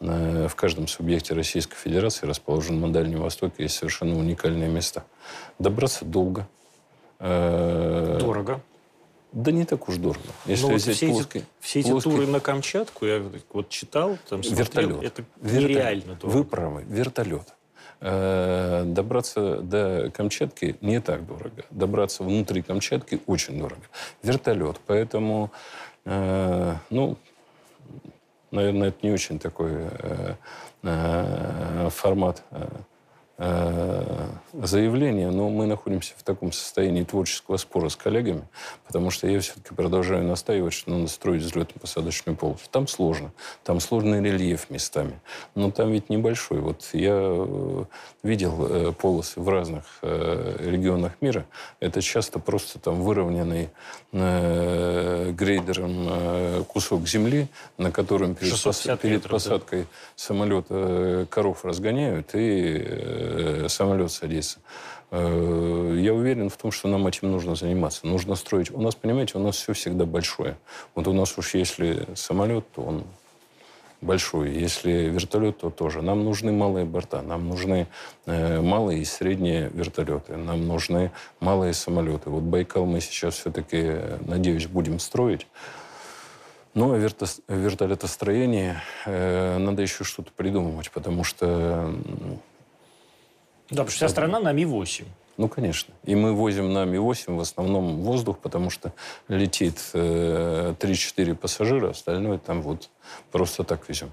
э, 0.00 0.48
в 0.48 0.54
каждом 0.54 0.88
субъекте 0.88 1.34
Российской 1.34 1.76
Федерации, 1.76 2.26
расположенном 2.26 2.80
на 2.80 2.92
Дальнем 2.92 3.20
Востоке, 3.20 3.64
есть 3.64 3.76
совершенно 3.76 4.18
уникальные 4.18 4.70
места. 4.70 5.04
Добраться 5.58 6.06
долго. 6.06 6.48
Э, 7.18 8.16
дорого. 8.18 8.62
Да 9.32 9.52
не 9.52 9.66
так 9.66 9.90
уж 9.90 9.96
дорого. 9.96 10.24
Если 10.46 10.64
вот 10.64 10.80
все, 10.80 11.08
плоский, 11.08 11.38
эти, 11.40 11.46
все 11.60 11.80
эти 11.80 11.90
плоский... 11.90 12.10
туры 12.10 12.26
на 12.26 12.40
Камчатку, 12.40 13.04
я 13.04 13.22
вот 13.52 13.68
читал, 13.68 14.16
там 14.26 14.42
смотрел, 14.42 14.88
вертолет. 14.88 15.02
это 15.02 15.24
вертолет. 15.36 15.68
нереально 15.68 16.14
дорого. 16.14 16.36
Вы 16.36 16.44
правы, 16.44 16.84
вертолет. 16.88 17.54
Э, 18.02 18.84
добраться 18.86 19.60
до 19.60 20.10
Камчатки 20.14 20.76
не 20.80 21.00
так 21.00 21.26
дорого. 21.26 21.64
Добраться 21.70 22.24
внутри 22.24 22.62
Камчатки 22.62 23.20
очень 23.26 23.58
дорого. 23.58 23.82
Вертолет. 24.22 24.80
Поэтому, 24.86 25.50
э, 26.06 26.74
ну, 26.88 27.18
наверное, 28.50 28.88
это 28.88 28.98
не 29.02 29.12
очень 29.12 29.38
такой 29.38 29.72
э, 30.82 31.90
формат 31.90 32.42
заявление, 34.52 35.30
но 35.30 35.48
мы 35.48 35.64
находимся 35.66 36.12
в 36.16 36.22
таком 36.22 36.52
состоянии 36.52 37.04
творческого 37.04 37.56
спора 37.56 37.88
с 37.88 37.96
коллегами, 37.96 38.42
потому 38.86 39.10
что 39.10 39.26
я 39.26 39.40
все-таки 39.40 39.74
продолжаю 39.74 40.24
настаивать, 40.24 40.74
что 40.74 40.90
надо 40.90 41.08
строить 41.08 41.42
взлетно-посадочную 41.42 42.36
полосу. 42.36 42.64
Там 42.70 42.86
сложно, 42.86 43.32
там 43.64 43.80
сложный 43.80 44.22
рельеф 44.22 44.68
местами, 44.68 45.18
но 45.54 45.70
там 45.70 45.90
ведь 45.90 46.10
небольшой. 46.10 46.58
Вот 46.60 46.90
я 46.92 47.16
э, 47.16 47.84
видел 48.22 48.66
э, 48.68 48.92
полосы 48.92 49.40
в 49.40 49.48
разных 49.48 49.84
регионах 50.02 51.12
мира. 51.22 51.46
Это 51.80 52.02
часто 52.02 52.38
просто 52.38 52.78
там 52.78 53.00
выровненный 53.00 53.70
грейдером 55.32 56.64
кусок 56.64 57.06
земли, 57.06 57.46
на 57.78 57.92
котором 57.92 58.34
перед, 58.34 58.60
пос... 58.62 58.88
перед 59.00 59.22
посадкой 59.22 59.82
да. 59.82 59.86
самолета 60.16 61.26
коров 61.30 61.64
разгоняют 61.64 62.34
и 62.34 63.29
Э, 63.30 63.68
самолет 63.68 64.10
садится. 64.10 64.58
Э, 65.10 65.96
я 65.98 66.14
уверен 66.14 66.50
в 66.50 66.56
том, 66.56 66.70
что 66.70 66.88
нам 66.88 67.06
этим 67.06 67.30
нужно 67.30 67.54
заниматься. 67.54 68.06
Нужно 68.06 68.34
строить. 68.34 68.70
У 68.70 68.80
нас, 68.80 68.94
понимаете, 68.94 69.38
у 69.38 69.40
нас 69.40 69.56
все 69.56 69.72
всегда 69.72 70.04
большое. 70.04 70.56
Вот 70.94 71.06
у 71.08 71.12
нас 71.12 71.36
уж 71.38 71.54
если 71.54 72.06
самолет, 72.14 72.64
то 72.74 72.82
он 72.82 73.04
большой. 74.00 74.50
Если 74.52 74.90
вертолет, 74.90 75.58
то 75.58 75.70
тоже. 75.70 76.02
Нам 76.02 76.24
нужны 76.24 76.52
малые 76.52 76.86
борта, 76.86 77.22
нам 77.22 77.48
нужны 77.48 77.86
э, 78.26 78.60
малые 78.60 79.02
и 79.02 79.04
средние 79.04 79.70
вертолеты, 79.72 80.36
нам 80.36 80.66
нужны 80.66 81.12
малые 81.38 81.74
самолеты. 81.74 82.30
Вот 82.30 82.42
Байкал 82.42 82.86
мы 82.86 83.00
сейчас 83.00 83.34
все-таки, 83.34 83.96
надеюсь, 84.26 84.66
будем 84.66 84.98
строить. 84.98 85.46
Ну, 86.72 86.92
а 86.92 86.98
верто, 86.98 87.26
э, 89.06 89.58
надо 89.58 89.82
еще 89.82 90.04
что-то 90.04 90.30
придумывать, 90.36 90.90
потому 90.92 91.24
что 91.24 91.92
да, 93.70 93.82
потому 93.82 93.88
что 93.88 93.96
вся 93.96 94.08
страна 94.08 94.40
на 94.40 94.52
Ми-8. 94.52 95.04
Ну, 95.36 95.48
конечно. 95.48 95.94
И 96.04 96.14
мы 96.14 96.34
возим 96.34 96.72
на 96.72 96.84
Ми-8 96.84 97.36
в 97.36 97.40
основном 97.40 98.02
воздух, 98.02 98.38
потому 98.38 98.68
что 98.68 98.92
летит 99.28 99.80
э, 99.94 100.74
3-4 100.78 101.34
пассажира, 101.34 101.90
остальное 101.90 102.38
там 102.38 102.62
вот 102.62 102.90
просто 103.30 103.64
так 103.64 103.88
везем. 103.88 104.10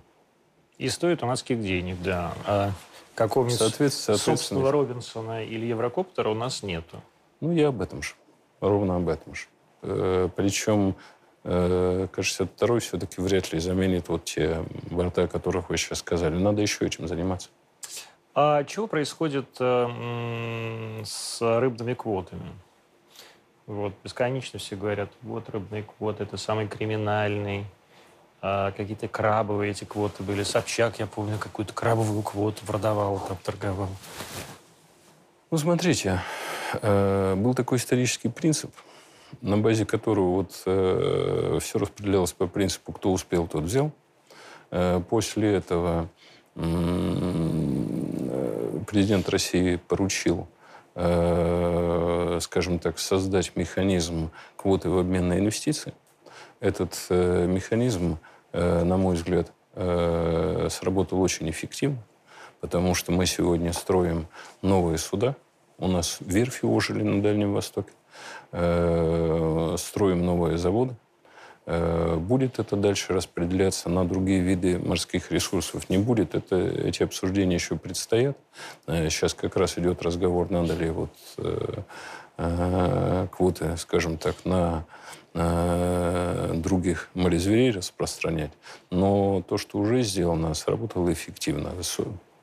И 0.78 0.90
стоит 0.90 1.24
у 1.24 1.26
нас 1.26 1.42
каких 1.42 1.62
денег, 1.62 1.98
да. 2.02 2.34
А 2.46 2.72
какого-нибудь 3.16 3.58
соответственно, 3.58 4.18
собственного 4.18 4.72
Робинсона 4.72 5.44
или 5.44 5.66
Еврокоптера 5.66 6.30
у 6.30 6.36
нас 6.36 6.62
нету. 6.62 7.02
Ну, 7.42 7.52
я 7.52 7.70
об 7.70 7.82
этом 7.82 8.04
же. 8.04 8.14
Ровно 8.62 8.96
об 8.96 9.10
этом 9.10 9.36
же. 9.36 9.48
Э, 9.82 10.30
причем 10.36 10.96
э, 11.44 12.08
К-62 12.12 12.80
все-таки 12.80 13.22
вряд 13.22 13.52
ли 13.52 13.60
заменит 13.60 14.08
вот 14.08 14.26
те 14.26 14.64
борта, 14.92 15.24
о 15.24 15.28
которых 15.28 15.70
вы 15.70 15.78
сейчас 15.78 16.00
сказали. 16.00 16.38
Надо 16.38 16.62
еще 16.62 16.86
этим 16.86 17.08
заниматься. 17.08 17.50
А 18.40 18.64
чего 18.66 18.86
происходит 18.86 19.48
э, 19.60 21.02
с 21.04 21.40
рыбными 21.42 21.96
квотами? 21.96 22.52
Вот, 23.66 23.94
бесконечно 24.04 24.60
все 24.60 24.76
говорят, 24.76 25.10
вот 25.24 25.50
рыбные 25.50 25.82
квоты, 25.82 26.22
это 26.22 26.38
самый 26.38 26.68
криминальный. 26.68 27.66
А 28.40 28.74
какие-то 28.74 29.08
крабовые 29.08 29.72
эти 29.72 29.86
квоты 29.86 30.22
были. 30.22 30.44
Собчак, 30.44 31.00
я 31.00 31.08
помню, 31.08 31.40
какую-то 31.40 31.74
крабовую 31.74 32.22
квоту 32.22 32.64
продавал, 32.64 33.20
там 33.28 33.38
торговал. 33.44 33.90
Ну, 35.50 35.58
смотрите, 35.58 36.22
э, 36.74 37.34
был 37.34 37.56
такой 37.56 37.80
исторический 37.80 38.30
принцип, 38.30 38.70
на 39.42 39.58
базе 39.58 39.88
которого 39.88 40.36
вот 40.36 40.62
э, 40.68 41.58
все 41.60 41.80
распределялось 41.80 42.34
по 42.34 42.46
принципу 42.46 42.92
«кто 42.92 43.12
успел, 43.12 43.48
тот 43.48 43.64
взял». 43.64 43.92
После 45.10 45.54
этого 45.56 46.10
президент 48.98 49.30
России 49.30 49.76
поручил 49.76 50.48
скажем 50.96 52.80
так, 52.80 52.98
создать 52.98 53.56
механизм 53.56 54.32
квоты 54.56 54.90
в 54.90 54.98
обмен 54.98 55.28
на 55.28 55.38
инвестиции. 55.38 55.94
Этот 56.60 56.96
механизм, 57.12 58.18
на 58.54 58.98
мой 58.98 59.14
взгляд, 59.16 59.52
сработал 59.76 61.22
очень 61.22 61.48
эффективно, 61.52 62.00
потому 62.60 62.96
что 62.96 63.12
мы 63.12 63.28
сегодня 63.28 63.72
строим 63.72 64.26
новые 64.64 64.98
суда. 64.98 65.36
У 65.78 65.88
нас 65.88 66.18
верфи 66.20 66.66
ожили 66.66 67.04
на 67.04 67.22
Дальнем 67.22 67.54
Востоке. 67.54 67.92
Строим 69.78 70.26
новые 70.26 70.58
заводы. 70.58 70.96
Э, 71.70 72.16
будет 72.16 72.60
это 72.60 72.78
дальше 72.78 73.12
распределяться 73.12 73.90
на 73.90 74.08
другие 74.08 74.40
виды 74.40 74.80
морских 74.80 75.32
ресурсов? 75.34 75.90
Не 75.90 75.98
будет. 75.98 76.34
Это, 76.34 76.56
эти 76.56 77.04
обсуждения 77.04 77.56
еще 77.56 77.76
предстоят. 77.76 78.38
Э, 78.88 79.10
сейчас 79.10 79.34
как 79.34 79.58
раз 79.58 79.78
идет 79.78 80.02
разговор, 80.02 80.50
надо 80.50 80.74
ли 80.76 80.90
вот 80.90 81.12
э, 81.38 83.28
квоты, 83.32 83.76
скажем 83.78 84.18
так, 84.18 84.36
на 84.46 84.86
других 85.34 87.10
морезверей 87.14 87.72
распространять. 87.72 88.52
Но 88.90 89.44
то, 89.48 89.58
что 89.58 89.78
уже 89.78 90.02
сделано, 90.02 90.54
сработало 90.56 91.12
эффективно 91.14 91.72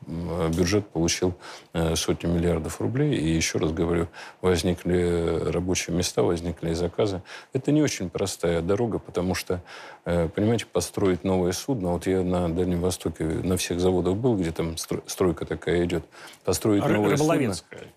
бюджет 0.06 0.86
получил 0.88 1.34
э, 1.72 1.96
сотни 1.96 2.26
миллиардов 2.26 2.80
рублей. 2.80 3.14
И 3.14 3.28
еще 3.28 3.58
раз 3.58 3.72
говорю, 3.72 4.08
возникли 4.40 5.50
рабочие 5.50 5.96
места, 5.96 6.22
возникли 6.22 6.72
заказы. 6.74 7.22
Это 7.52 7.72
не 7.72 7.82
очень 7.82 8.10
простая 8.10 8.60
дорога, 8.62 8.98
потому 8.98 9.34
что, 9.34 9.60
э, 10.04 10.28
понимаете, 10.28 10.66
построить 10.66 11.24
новое 11.24 11.52
судно, 11.52 11.92
вот 11.92 12.06
я 12.06 12.22
на 12.22 12.48
Дальнем 12.48 12.80
Востоке 12.80 13.24
на 13.24 13.56
всех 13.56 13.80
заводах 13.80 14.16
был, 14.16 14.36
где 14.36 14.52
там 14.52 14.76
стройка 14.76 15.46
такая 15.46 15.84
идет, 15.84 16.04
построить 16.44 16.82
новое 16.94 17.16
судно. 17.16 17.54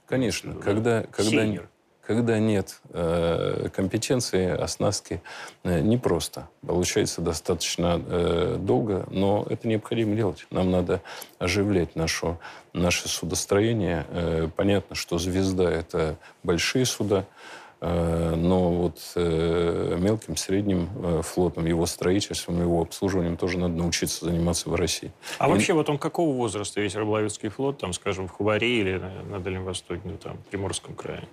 Конечно, 0.08 0.54
когда, 0.56 1.04
когда, 1.04 1.68
когда 2.08 2.40
нет 2.40 2.80
э, 2.92 3.68
компетенции, 3.76 4.48
оснастки, 4.50 5.22
э, 5.66 5.82
непросто. 5.82 6.48
Получается 6.66 7.20
достаточно 7.20 8.02
э, 8.08 8.56
долго, 8.58 9.06
но 9.12 9.46
это 9.50 9.68
необходимо 9.68 10.16
делать. 10.16 10.48
Нам 10.50 10.72
надо 10.72 11.02
оживлять 11.38 11.98
нашу, 11.98 12.40
наше 12.72 13.10
судостроение. 13.10 14.06
Э, 14.10 14.48
понятно, 14.56 14.96
что 14.96 15.18
«Звезда»— 15.18 15.70
это 15.72 16.16
большие 16.44 16.86
суда, 16.86 17.26
э, 17.82 18.36
но 18.38 18.72
вот 18.72 19.00
э, 19.16 19.98
мелким, 20.00 20.38
средним 20.38 20.90
э, 21.04 21.22
флотом, 21.24 21.66
его 21.66 21.86
строительством, 21.86 22.62
его 22.62 22.84
обслуживанием 22.84 23.36
тоже 23.36 23.58
надо 23.58 23.74
научиться 23.74 24.24
заниматься 24.24 24.70
в 24.70 24.76
России. 24.76 25.12
А 25.40 25.50
И... 25.50 25.52
вообще 25.52 25.74
вот 25.74 25.90
он 25.90 25.98
какого 25.98 26.34
возраста 26.34 26.80
весь 26.80 26.96
рыболовецкий 26.96 27.50
флот, 27.50 27.80
там, 27.80 27.92
скажем, 27.92 28.30
в 28.30 28.32
Хубаре 28.32 28.80
или 28.80 28.96
на, 28.96 29.12
на 29.24 29.40
Дальнем 29.42 29.66
Востоке, 29.66 30.00
ну, 30.06 30.16
там, 30.16 30.38
в 30.38 30.46
Приморском 30.52 30.96
крае? 30.96 31.28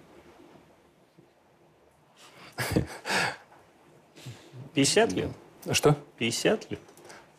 50 4.75 5.13
лет? 5.13 5.31
Что? 5.71 5.97
50 6.19 6.71
лет? 6.71 6.81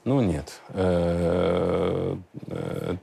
Ну, 0.03 0.21
нет. 0.21 0.61
Э, 0.69 2.15
э, 2.47 2.95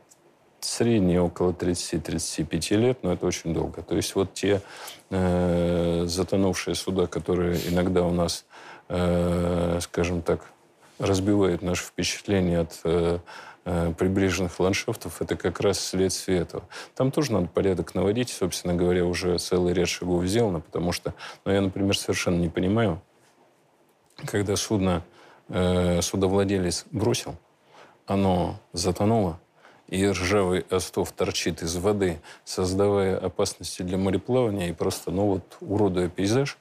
средние 0.60 1.20
около 1.20 1.52
30-35 1.52 2.76
лет, 2.76 2.98
но 3.02 3.12
это 3.12 3.26
очень 3.26 3.52
долго. 3.52 3.82
То 3.82 3.96
есть 3.96 4.14
вот 4.14 4.34
те 4.34 4.62
э, 5.10 6.04
затонувшие 6.06 6.74
суда, 6.74 7.06
которые 7.06 7.58
иногда 7.68 8.04
у 8.04 8.12
нас, 8.12 8.44
скажем 9.80 10.20
так, 10.22 10.44
разбивают 10.98 11.62
наше 11.62 11.84
впечатление 11.84 12.60
от 12.60 13.22
прибрежных 13.64 14.58
ландшафтов, 14.58 15.22
это 15.22 15.36
как 15.36 15.60
раз 15.60 15.78
следствие 15.78 16.40
этого. 16.40 16.64
Там 16.94 17.10
тоже 17.10 17.32
надо 17.32 17.46
порядок 17.46 17.94
наводить, 17.94 18.30
собственно 18.30 18.74
говоря, 18.74 19.04
уже 19.04 19.38
целый 19.38 19.72
ряд 19.72 19.88
шагов 19.88 20.24
сделано, 20.24 20.60
потому 20.60 20.92
что, 20.92 21.14
ну, 21.44 21.52
я, 21.52 21.60
например, 21.60 21.96
совершенно 21.96 22.40
не 22.40 22.48
понимаю, 22.48 23.00
когда 24.26 24.56
судно, 24.56 25.04
э, 25.48 26.02
судовладелец 26.02 26.86
бросил, 26.90 27.36
оно 28.06 28.58
затонуло, 28.72 29.38
и 29.88 30.06
ржавый 30.06 30.64
остов 30.70 31.12
торчит 31.12 31.62
из 31.62 31.76
воды, 31.76 32.20
создавая 32.44 33.18
опасности 33.18 33.82
для 33.82 33.98
мореплавания 33.98 34.70
и 34.70 34.72
просто, 34.72 35.10
ну 35.10 35.26
вот, 35.26 35.56
уродуя 35.60 36.08
пейзаж. 36.08 36.56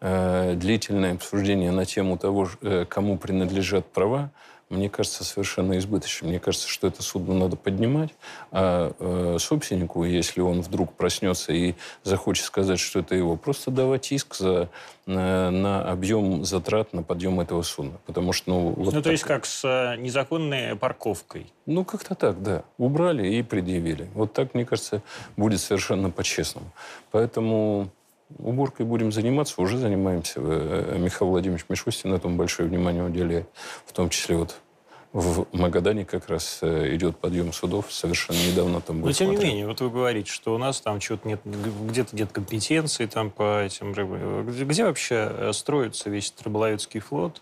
Э, 0.00 0.54
длительное 0.54 1.14
обсуждение 1.14 1.72
на 1.72 1.84
тему 1.84 2.16
того, 2.16 2.48
э, 2.62 2.84
кому 2.88 3.18
принадлежат 3.18 3.86
права, 3.86 4.30
мне 4.68 4.90
кажется, 4.90 5.22
совершенно 5.24 5.78
избыточным. 5.78 6.30
Мне 6.30 6.40
кажется, 6.40 6.68
что 6.68 6.86
это 6.86 7.02
судно 7.02 7.34
надо 7.34 7.56
поднимать, 7.56 8.10
а 8.50 8.92
э, 8.98 9.36
собственнику, 9.38 10.04
если 10.04 10.40
он 10.40 10.60
вдруг 10.60 10.92
проснется 10.94 11.52
и 11.52 11.74
захочет 12.02 12.44
сказать, 12.44 12.80
что 12.80 12.98
это 13.00 13.14
его, 13.14 13.36
просто 13.36 13.70
давать 13.70 14.10
иск 14.10 14.34
за, 14.34 14.68
на, 15.06 15.50
на 15.52 15.88
объем 15.88 16.44
затрат 16.44 16.92
на 16.92 17.04
подъем 17.04 17.38
этого 17.40 17.62
судна. 17.62 17.98
Потому 18.06 18.32
что, 18.32 18.50
ну, 18.50 18.68
вот 18.70 18.92
ну 18.92 19.02
то 19.02 19.12
есть 19.12 19.22
как 19.22 19.46
с 19.46 19.64
э, 19.64 19.96
незаконной 20.00 20.74
парковкой? 20.74 21.46
Ну, 21.66 21.84
как-то 21.84 22.14
так, 22.14 22.42
да. 22.42 22.64
Убрали 22.76 23.28
и 23.28 23.42
предъявили. 23.42 24.08
Вот 24.14 24.32
так, 24.32 24.54
мне 24.54 24.64
кажется, 24.64 25.02
будет 25.36 25.60
совершенно 25.60 26.10
по-честному. 26.10 26.72
Поэтому 27.12 27.90
уборкой 28.38 28.86
будем 28.86 29.12
заниматься, 29.12 29.60
уже 29.60 29.78
занимаемся. 29.78 30.40
Э, 30.40 30.96
Михаил 30.98 31.30
Владимирович 31.30 31.66
Мишустин 31.68 32.12
этому 32.12 32.36
большое 32.36 32.68
внимание 32.68 33.04
уделяет, 33.04 33.48
в 33.86 33.92
том 33.92 34.10
числе 34.10 34.36
вот 34.36 34.56
в 35.12 35.46
Магадане 35.52 36.04
как 36.04 36.28
раз 36.28 36.58
э, 36.60 36.94
идет 36.94 37.16
подъем 37.16 37.52
судов. 37.52 37.90
Совершенно 37.90 38.36
недавно 38.36 38.80
там 38.80 39.00
был. 39.00 39.06
Но 39.06 39.12
тем 39.12 39.30
не 39.30 39.36
менее, 39.36 39.66
вот 39.66 39.80
вы 39.80 39.90
говорите, 39.90 40.30
что 40.30 40.54
у 40.54 40.58
нас 40.58 40.80
там 40.80 41.00
что-то 41.00 41.26
нет, 41.26 41.40
где-то 41.44 42.14
нет 42.14 42.32
компетенции 42.32 43.06
там 43.06 43.30
по 43.30 43.62
этим 43.62 43.94
рыбам. 43.94 44.46
Где, 44.46 44.84
вообще 44.84 45.28
э, 45.30 45.52
строится 45.54 46.10
весь 46.10 46.34
рыболовецкий 46.44 47.00
флот? 47.00 47.40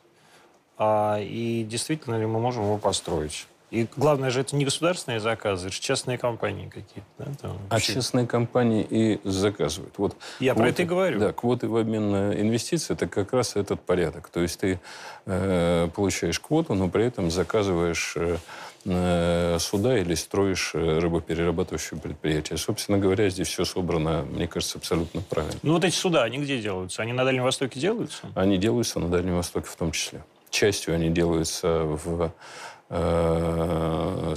А, 0.76 1.18
и 1.20 1.64
действительно 1.64 2.16
ли 2.16 2.26
мы 2.26 2.38
можем 2.38 2.64
его 2.64 2.78
построить? 2.78 3.46
И 3.70 3.88
главное 3.96 4.30
же, 4.30 4.40
это 4.40 4.54
не 4.54 4.64
государственные 4.64 5.20
заказы, 5.20 5.66
это 5.66 5.74
же 5.74 5.80
частные 5.80 6.16
компании 6.16 6.66
какие-то. 6.68 7.08
Да, 7.18 7.24
там, 7.40 7.58
а 7.70 7.80
частные 7.80 8.26
компании 8.26 8.86
и 8.88 9.20
заказывают. 9.24 9.94
Вот 9.98 10.16
Я 10.38 10.52
квоты, 10.52 10.62
про 10.62 10.68
это 10.70 10.82
и 10.82 10.84
говорю. 10.84 11.18
Да, 11.18 11.32
квоты 11.32 11.68
в 11.68 11.76
обмен 11.76 12.10
на 12.10 12.40
инвестиции– 12.40 12.92
это 12.94 13.08
как 13.08 13.32
раз 13.32 13.56
этот 13.56 13.80
порядок. 13.80 14.28
То 14.28 14.40
есть 14.40 14.60
ты 14.60 14.78
э, 15.26 15.88
получаешь 15.94 16.38
квоту, 16.38 16.74
но 16.74 16.88
при 16.88 17.06
этом 17.06 17.30
заказываешь 17.30 18.14
э, 18.16 18.36
э 18.84 19.58
суда 19.58 19.98
или 19.98 20.14
строишь 20.14 20.72
э, 20.74 20.98
рыбоперерабатывающее 20.98 21.98
предприятие. 21.98 22.58
Собственно 22.58 22.98
говоря, 22.98 23.28
здесь 23.28 23.48
все 23.48 23.64
собрано, 23.64 24.22
мне 24.22 24.46
кажется, 24.46 24.78
абсолютно 24.78 25.20
правильно. 25.22 25.58
Ну 25.62 25.72
вот 25.72 25.84
эти 25.84 25.96
суда, 25.96 26.22
они 26.22 26.38
где 26.38 26.60
делаются? 26.60 27.02
Они 27.02 27.12
на 27.12 27.24
Дальнем 27.24 27.42
Востоке 27.42 27.80
делаются? 27.80 28.30
Они 28.36 28.56
делаются 28.56 29.00
на 29.00 29.08
Дальнем 29.08 29.34
Востоке 29.34 29.66
в 29.66 29.74
том 29.74 29.90
числе. 29.90 30.22
Частью 30.50 30.94
они 30.94 31.08
делаются 31.08 31.80
в 31.82 32.30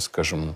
скажем, 0.00 0.54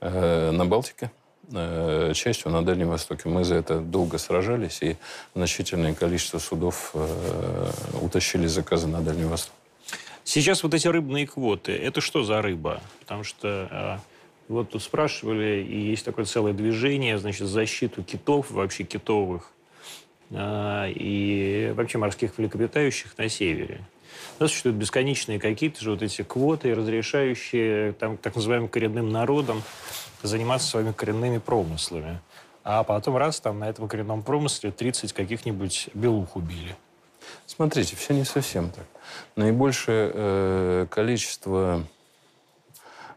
э, 0.00 0.50
на 0.50 0.64
Балтике, 0.64 1.10
э, 1.52 2.12
частью 2.14 2.50
на 2.50 2.64
Дальнем 2.64 2.88
Востоке. 2.88 3.28
Мы 3.28 3.44
за 3.44 3.56
это 3.56 3.80
долго 3.80 4.18
сражались, 4.18 4.82
и 4.82 4.96
значительное 5.34 5.94
количество 5.94 6.38
судов 6.38 6.94
утащили 8.00 8.46
заказы 8.46 8.86
на 8.86 9.00
Дальний 9.00 9.24
Восток. 9.24 9.54
Сейчас 10.24 10.62
вот 10.62 10.74
эти 10.74 10.86
рыбные 10.86 11.26
квоты, 11.26 11.72
это 11.72 12.00
что 12.00 12.22
за 12.22 12.42
рыба? 12.42 12.80
Потому 13.00 13.24
что 13.24 14.00
вот 14.48 14.70
тут 14.70 14.82
спрашивали, 14.82 15.62
и 15.62 15.90
есть 15.90 16.04
такое 16.04 16.24
целое 16.24 16.52
движение, 16.52 17.18
значит, 17.18 17.48
защиту 17.48 18.02
китов, 18.02 18.50
вообще 18.50 18.84
китовых, 18.84 19.50
и 20.32 21.72
вообще 21.74 21.98
морских 21.98 22.38
млекопитающих 22.38 23.16
на 23.18 23.28
севере. 23.28 23.80
У 24.40 24.44
нас 24.44 24.52
существуют 24.52 24.78
бесконечные 24.78 25.38
какие-то 25.38 25.82
же 25.82 25.90
вот 25.90 26.00
эти 26.00 26.22
квоты, 26.22 26.74
разрешающие 26.74 27.92
там, 27.92 28.16
так 28.16 28.36
называемым 28.36 28.70
коренным 28.70 29.12
народам 29.12 29.62
заниматься 30.22 30.66
своими 30.66 30.92
коренными 30.92 31.36
промыслами. 31.36 32.20
А 32.64 32.82
потом 32.82 33.18
раз 33.18 33.38
там 33.38 33.58
на 33.58 33.68
этом 33.68 33.86
коренном 33.86 34.22
промысле 34.22 34.70
30 34.70 35.12
каких-нибудь 35.12 35.90
белух 35.92 36.36
убили. 36.36 36.74
Смотрите, 37.44 37.96
все 37.96 38.14
не 38.14 38.24
совсем 38.24 38.70
так. 38.70 38.86
Наибольшее 39.36 40.10
э, 40.14 40.86
количество 40.88 41.84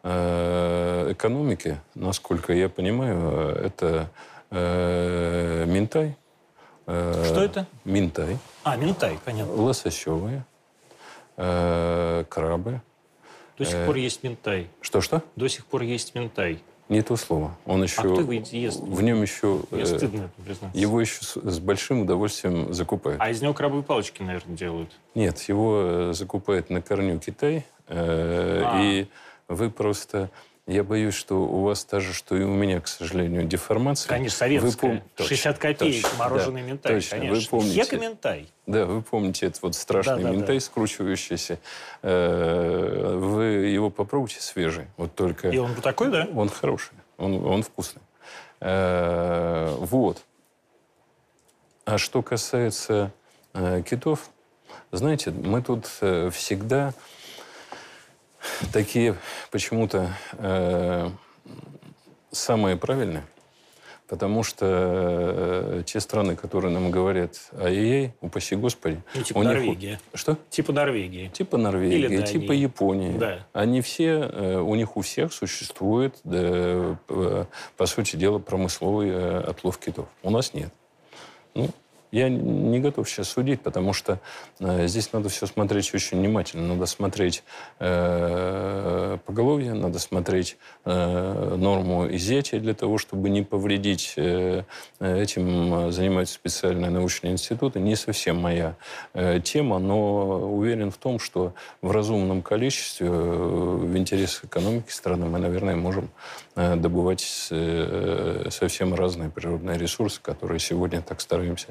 э, 0.03 1.07
экономики, 1.13 1.79
насколько 1.95 2.51
я 2.51 2.67
понимаю, 2.67 3.55
это 3.55 4.09
э, 4.51 5.63
минтай. 5.69 6.17
Э, 6.85 7.23
Что 7.25 7.41
это? 7.45 7.65
Минтай. 7.85 8.37
А, 8.65 8.75
минтай, 8.75 9.17
понятно. 9.23 9.53
Лососевые 9.53 10.43
э, 11.37 12.23
крабы. 12.29 12.81
До 13.57 13.65
сих 13.65 13.75
э, 13.75 13.85
пор 13.85 13.95
есть 13.97 14.23
ментай. 14.23 14.67
Что-что? 14.81 15.21
До 15.35 15.47
сих 15.47 15.65
пор 15.65 15.83
есть 15.83 16.15
ментай. 16.15 16.59
Не 16.89 17.01
то 17.01 17.15
слово. 17.15 17.55
Он 17.65 17.81
еще... 17.81 18.01
А 18.01 18.03
кто 18.03 18.31
ест? 18.31 18.81
В 18.81 19.01
нем 19.01 19.21
еще... 19.21 19.61
Мне 19.71 19.83
э, 19.83 19.85
стыдно 19.85 20.29
признаться. 20.43 20.77
Его 20.77 20.99
еще 20.99 21.23
с, 21.23 21.39
с 21.39 21.59
большим 21.59 22.01
удовольствием 22.01 22.73
закупают. 22.73 23.21
А 23.21 23.29
из 23.29 23.41
него 23.41 23.53
крабовые 23.53 23.83
палочки, 23.83 24.21
наверное, 24.21 24.55
делают? 24.55 24.91
Нет, 25.15 25.39
его 25.41 26.11
закупает 26.13 26.69
на 26.69 26.81
корню 26.81 27.19
Китай, 27.19 27.65
Э, 27.87 28.63
А. 28.65 28.81
И 28.81 29.07
вы 29.47 29.69
просто... 29.69 30.29
Я 30.65 30.85
боюсь, 30.85 31.13
что 31.13 31.41
у 31.43 31.63
вас 31.63 31.83
та 31.83 31.99
же, 31.99 32.13
что 32.13 32.37
и 32.37 32.43
у 32.43 32.53
меня, 32.53 32.79
к 32.79 32.87
сожалению, 32.87 33.43
деформация. 33.43 34.07
Конечно, 34.07 34.37
советская. 34.37 34.91
Вы 34.91 34.97
пом- 34.97 35.01
Точно, 35.17 35.35
60 35.35 35.57
копеек, 35.57 36.03
точно, 36.03 36.17
мороженый 36.17 36.61
да, 36.61 36.67
ментай, 36.69 36.93
точно. 36.95 37.17
конечно. 37.17 37.35
Вы 37.41 37.47
помните, 37.49 37.83
Хека 37.83 37.97
ментай. 37.97 38.47
да, 38.65 38.85
вы 38.85 39.01
помните 39.01 39.47
этот 39.47 39.61
вот 39.61 39.75
страшный 39.75 40.23
Да, 40.23 40.29
да, 40.29 40.31
ментай, 40.31 40.55
да. 40.55 40.61
скручивающийся. 40.61 41.59
Э, 42.01 43.17
Вы 43.19 43.43
его 43.43 43.89
попробуйте 43.89 44.39
свежий. 44.41 44.87
Вот 44.95 45.13
только... 45.15 45.49
И 45.49 45.57
он 45.57 45.75
такой, 45.75 46.09
да? 46.11 46.29
Он 46.33 46.47
хороший, 46.47 46.93
он, 47.17 47.45
он 47.45 47.61
вкусный. 47.63 48.01
Э, 48.61 49.75
Вот. 49.79 50.23
А 51.83 51.97
что 51.97 52.21
касается 52.21 53.11
э, 53.53 53.81
китов, 53.85 54.29
знаете, 54.93 55.31
мы 55.31 55.61
тут 55.61 55.87
всегда 55.87 56.93
такие 58.71 59.15
почему-то 59.51 60.09
э, 60.33 61.09
самые 62.31 62.77
правильные, 62.77 63.23
потому 64.07 64.43
что 64.43 64.65
э, 64.69 65.83
те 65.85 65.99
страны, 65.99 66.35
которые 66.35 66.71
нам 66.73 66.91
говорят 66.91 67.35
ай-яй, 67.59 68.13
упаси 68.21 68.55
Господи, 68.55 69.01
Ну, 69.15 69.21
типа 69.23 69.37
у 69.37 69.41
них- 69.43 69.51
Норвегия. 69.53 69.99
Что? 70.13 70.37
Типа 70.49 70.71
Норвегии. 70.73 71.27
Типа 71.29 71.57
Норвегии, 71.57 71.95
Или 71.95 72.07
Дании. 72.07 72.25
типа 72.25 72.51
Японии. 72.51 73.17
Да. 73.17 73.45
Они 73.53 73.81
все, 73.81 74.29
э, 74.31 74.57
у 74.59 74.73
них 74.75 74.97
у 74.97 75.01
всех 75.01 75.31
существует, 75.33 76.15
да, 76.23 76.97
п- 77.07 77.45
по 77.77 77.85
сути 77.85 78.15
дела, 78.15 78.39
промысловый 78.39 79.09
э, 79.09 79.39
отлов 79.41 79.77
китов. 79.77 80.07
У 80.23 80.29
нас 80.29 80.53
нет. 80.53 80.71
Ну, 81.55 81.69
я 82.13 82.29
не 82.29 82.79
готов 82.79 83.09
сейчас 83.09 83.29
судить, 83.29 83.61
потому 83.61 83.91
что 83.91 84.19
э, 84.59 84.85
здесь 84.85 85.11
надо 85.13 85.29
все 85.29 85.47
смотреть 85.47 85.91
очень 85.95 86.19
внимательно. 86.19 86.75
Надо 86.75 86.85
смотреть 86.85 87.43
э, 87.79 89.17
поголовье, 89.25 89.73
надо 89.73 89.97
смотреть 89.97 90.57
э, 90.85 91.55
норму 91.57 92.07
изъятия 92.15 92.59
для 92.59 92.75
того, 92.75 92.99
чтобы 92.99 93.31
не 93.31 93.41
повредить. 93.41 94.13
Э, 94.17 94.61
этим 94.99 95.87
э, 95.87 95.91
занимаются 95.91 96.35
специальные 96.35 96.91
научные 96.91 97.33
институты. 97.33 97.79
Не 97.79 97.95
совсем 97.95 98.39
моя 98.39 98.75
э, 99.15 99.39
тема, 99.43 99.79
но 99.79 100.53
уверен 100.53 100.91
в 100.91 100.97
том, 100.97 101.17
что 101.17 101.55
в 101.81 101.89
разумном 101.89 102.43
количестве, 102.43 103.07
э, 103.07 103.11
в 103.11 103.97
интересах 103.97 104.45
экономики 104.45 104.91
страны, 104.91 105.25
мы, 105.25 105.39
наверное, 105.39 105.75
можем 105.75 106.11
э, 106.55 106.75
добывать 106.75 107.47
э, 107.49 108.49
совсем 108.51 108.93
разные 108.93 109.31
природные 109.31 109.79
ресурсы, 109.79 110.21
которые 110.21 110.59
сегодня 110.59 111.01
так 111.01 111.19
стараемся 111.19 111.69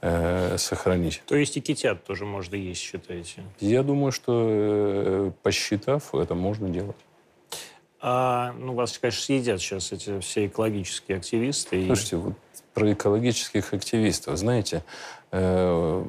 э, 0.00 0.56
сохранить. 0.58 1.22
То 1.26 1.36
есть 1.36 1.56
и 1.56 1.60
китят 1.60 2.04
тоже 2.04 2.24
можно 2.24 2.54
есть, 2.56 2.80
считаете? 2.80 3.42
Я 3.60 3.82
думаю, 3.82 4.12
что 4.12 4.46
э, 4.48 5.30
посчитав, 5.42 6.14
это 6.14 6.34
можно 6.34 6.68
делать. 6.68 6.96
А, 8.00 8.52
ну, 8.58 8.74
вас, 8.74 8.98
конечно, 8.98 9.22
съедят 9.22 9.60
сейчас 9.60 9.92
эти 9.92 10.18
все 10.20 10.46
экологические 10.46 11.16
активисты. 11.18 11.82
и- 11.82 11.86
Слушайте, 11.86 12.16
вот 12.16 12.34
про 12.74 12.92
экологических 12.92 13.72
активистов. 13.72 14.36
Знаете, 14.36 14.82
э, 15.30 16.04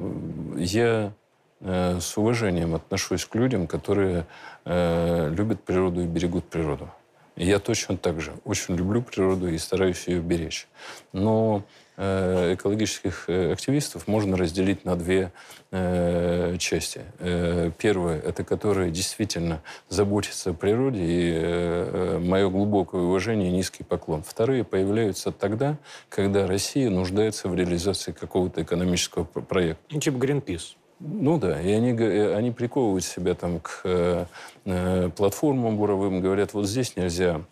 я 0.58 1.12
э, 1.60 1.98
с 2.00 2.16
уважением 2.18 2.74
отношусь 2.74 3.24
к 3.24 3.34
людям, 3.34 3.66
которые 3.66 4.26
э, 4.66 5.30
любят 5.34 5.62
природу 5.62 6.02
и 6.02 6.06
берегут 6.06 6.44
природу. 6.44 6.90
Я 7.36 7.58
точно 7.58 7.96
так 7.98 8.20
же 8.20 8.32
очень 8.44 8.76
люблю 8.76 9.02
природу 9.02 9.48
и 9.48 9.58
стараюсь 9.58 10.06
ее 10.08 10.20
беречь. 10.20 10.66
Но 11.12 11.62
э, 11.98 12.54
экологических 12.54 13.24
э, 13.28 13.52
активистов 13.52 14.08
можно 14.08 14.38
разделить 14.38 14.86
на 14.86 14.96
две 14.96 15.32
э, 15.70 16.56
части. 16.58 17.02
Э, 17.18 17.70
Первое– 17.76 18.18
это 18.26 18.42
которые 18.42 18.90
действительно 18.90 19.60
заботятся 19.90 20.50
о 20.50 20.54
природе, 20.54 21.00
и 21.02 21.32
э, 21.36 22.18
мое 22.18 22.48
глубокое 22.48 23.02
уважение 23.02 23.50
и 23.50 23.52
низкий 23.52 23.84
поклон. 23.84 24.22
Вторые 24.22 24.64
появляются 24.64 25.30
тогда, 25.30 25.76
когда 26.08 26.46
Россия 26.46 26.88
нуждается 26.88 27.48
в 27.48 27.54
реализации 27.54 28.12
какого-то 28.12 28.62
экономического 28.62 29.24
про- 29.24 29.42
проекта. 29.42 29.82
Ну, 29.90 30.00
типа 30.00 30.16
Гринпис. 30.16 30.76
Ну 30.98 31.38
да, 31.38 31.60
и 31.60 31.70
они, 31.72 31.92
э, 31.92 32.34
они 32.34 32.50
приковывают 32.52 33.04
себя 33.04 33.34
там 33.34 33.60
к 33.60 33.80
э, 33.84 34.24
э, 34.64 35.10
платформам 35.14 35.76
буровым, 35.76 36.20
говорят, 36.20 36.54
вот 36.54 36.66
здесь 36.66 36.96
нельзя 36.96 37.42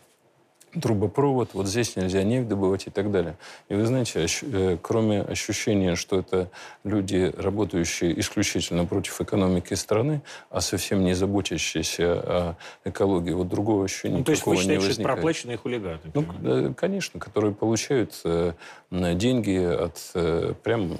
трубопровод, 0.81 1.51
вот 1.53 1.67
здесь 1.67 1.95
нельзя 1.95 2.23
нефть 2.23 2.49
добывать 2.49 2.87
и 2.87 2.89
так 2.89 3.09
далее. 3.09 3.37
И 3.69 3.75
вы 3.75 3.85
знаете, 3.85 4.19
ощ- 4.23 4.43
э, 4.43 4.77
кроме 4.81 5.21
ощущения, 5.21 5.95
что 5.95 6.19
это 6.19 6.49
люди, 6.83 7.31
работающие 7.37 8.19
исключительно 8.19 8.85
против 8.85 9.21
экономики 9.21 9.73
страны, 9.75 10.21
а 10.49 10.59
совсем 10.59 11.05
не 11.05 11.13
заботящиеся 11.13 12.13
о 12.13 12.55
экологии, 12.83 13.31
вот 13.31 13.47
другого 13.47 13.85
ощущения 13.85 14.17
Ну, 14.17 14.23
то 14.25 14.31
есть 14.31 14.45
вы 14.45 14.55
не 14.55 14.61
считаете, 14.61 14.79
это 14.81 14.87
возникает. 14.89 15.15
проплаченные 15.15 15.57
хулиганы? 15.57 15.99
Ну, 16.13 16.73
конечно, 16.73 17.19
которые 17.21 17.53
получают 17.53 18.21
деньги 18.91 19.63
от 19.85 20.57
прям 20.63 20.97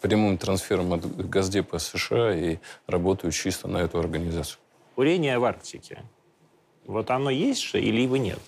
прямым 0.00 0.38
трансфером 0.38 0.92
от 0.92 1.28
Газдепа 1.28 1.78
США 1.78 2.34
и 2.34 2.58
работают 2.86 3.34
чисто 3.34 3.68
на 3.68 3.78
эту 3.78 3.98
организацию. 3.98 4.58
Курение 4.94 5.38
в 5.38 5.44
Арктике. 5.44 6.02
Вот 6.86 7.10
оно 7.10 7.30
есть 7.30 7.62
же 7.62 7.80
или 7.80 8.00
его 8.00 8.16
нет? 8.16 8.38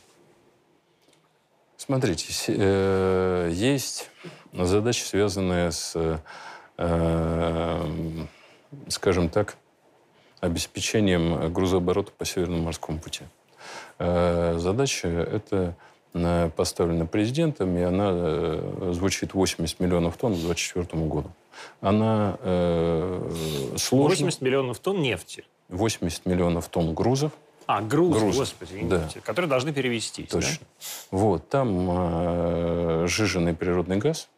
Смотрите, 1.76 2.32
э, 2.46 3.50
есть 3.52 4.10
задачи, 4.52 5.02
связанные 5.02 5.72
с, 5.72 6.20
э, 6.76 7.86
скажем 8.88 9.28
так, 9.28 9.56
обеспечением 10.40 11.52
грузооборота 11.52 12.12
по 12.12 12.24
Северному 12.24 12.64
морскому 12.64 12.98
пути. 12.98 13.22
Э, 13.98 14.56
задача 14.58 15.08
эта 15.08 15.56
э, 15.56 15.72
поставлена 16.56 17.06
президентом, 17.06 17.76
и 17.76 17.82
она 17.82 18.10
э, 18.12 18.90
звучит 18.92 19.34
80 19.34 19.80
миллионов 19.80 20.16
тонн 20.16 20.34
к 20.34 20.38
2024 20.38 21.04
году. 21.06 21.30
Она 21.80 22.36
э, 22.40 23.30
сложна. 23.76 24.10
80 24.10 24.40
миллионов 24.42 24.78
тонн 24.78 25.00
нефти. 25.00 25.44
80 25.68 26.26
миллионов 26.26 26.68
тонн 26.68 26.94
грузов. 26.94 27.32
А, 27.66 27.80
груз, 27.80 28.18
Груз, 28.18 28.36
господи, 28.36 28.80
да. 28.82 28.96
извините, 28.96 29.20
которые 29.20 29.48
должны 29.48 29.72
перевестись. 29.72 30.28
да? 30.28 30.40
Точно. 30.40 30.66
Вот, 31.10 31.48
там 31.48 31.88
э, 31.90 33.06
сжиженный 33.08 33.54
природный 33.54 33.96
газ, 33.98 34.28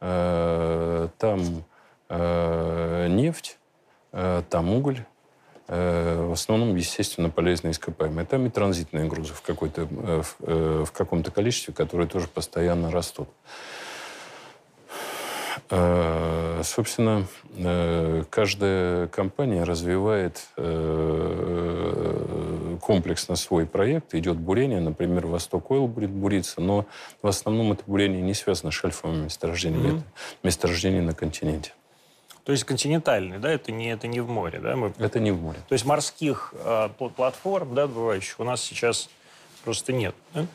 э, 0.00 1.08
там 1.18 1.64
э, 2.08 3.06
нефть, 3.10 3.58
э, 4.12 4.42
там 4.48 4.70
уголь, 4.70 5.04
в 5.68 6.32
основном, 6.32 6.74
естественно, 6.76 7.28
полезные 7.28 7.72
ископаемые. 7.72 8.24
Там 8.24 8.46
и 8.46 8.50
транзитные 8.50 9.06
грузы 9.06 9.34
в, 9.34 9.42
какой-то, 9.42 9.82
э, 9.82 10.22
в, 10.22 10.36
э, 10.40 10.84
в 10.86 10.92
каком-то 10.92 11.30
количестве, 11.30 11.74
которые 11.74 12.08
тоже 12.08 12.26
постоянно 12.26 12.90
растут. 12.90 13.28
Э, 15.70 16.62
Собственно, 16.64 17.26
э, 17.56 18.24
каждая 18.30 19.06
компания 19.08 19.62
развивает 19.62 20.46
э, 20.56 22.18
комплексно 22.82 23.36
свой 23.36 23.66
проект. 23.66 24.14
Идет 24.14 24.38
бурение, 24.38 24.80
например, 24.80 25.26
Восток 25.26 25.70
Ойл 25.70 25.86
будет 25.86 26.10
буриться, 26.10 26.60
но 26.60 26.86
в 27.22 27.28
основном 27.28 27.72
это 27.72 27.84
бурение 27.86 28.22
не 28.22 28.34
связано 28.34 28.72
с 28.72 28.74
шельфовыми 28.74 29.24
месторождениями. 29.24 29.88
Мгм. 29.88 29.98
Это 29.98 30.04
месторождения 30.42 31.02
на 31.02 31.14
континенте. 31.14 31.72
То 32.48 32.52
есть 32.52 32.64
континентальный, 32.64 33.38
да, 33.38 33.50
это 33.52 33.72
не, 33.72 33.90
это 33.90 34.06
не 34.06 34.20
в 34.20 34.28
море, 34.30 34.58
да? 34.58 34.74
Мы... 34.74 34.94
Это 34.96 35.20
не 35.20 35.32
в 35.32 35.42
море. 35.42 35.58
То 35.68 35.74
есть 35.74 35.84
морских 35.84 36.54
э, 36.64 36.88
пл- 36.98 37.10
платформ, 37.10 37.74
да, 37.74 37.86
добывающих 37.86 38.40
у 38.40 38.44
нас 38.44 38.62
сейчас 38.62 39.10
просто 39.64 39.92
нет. 39.92 40.14
да? 40.32 40.46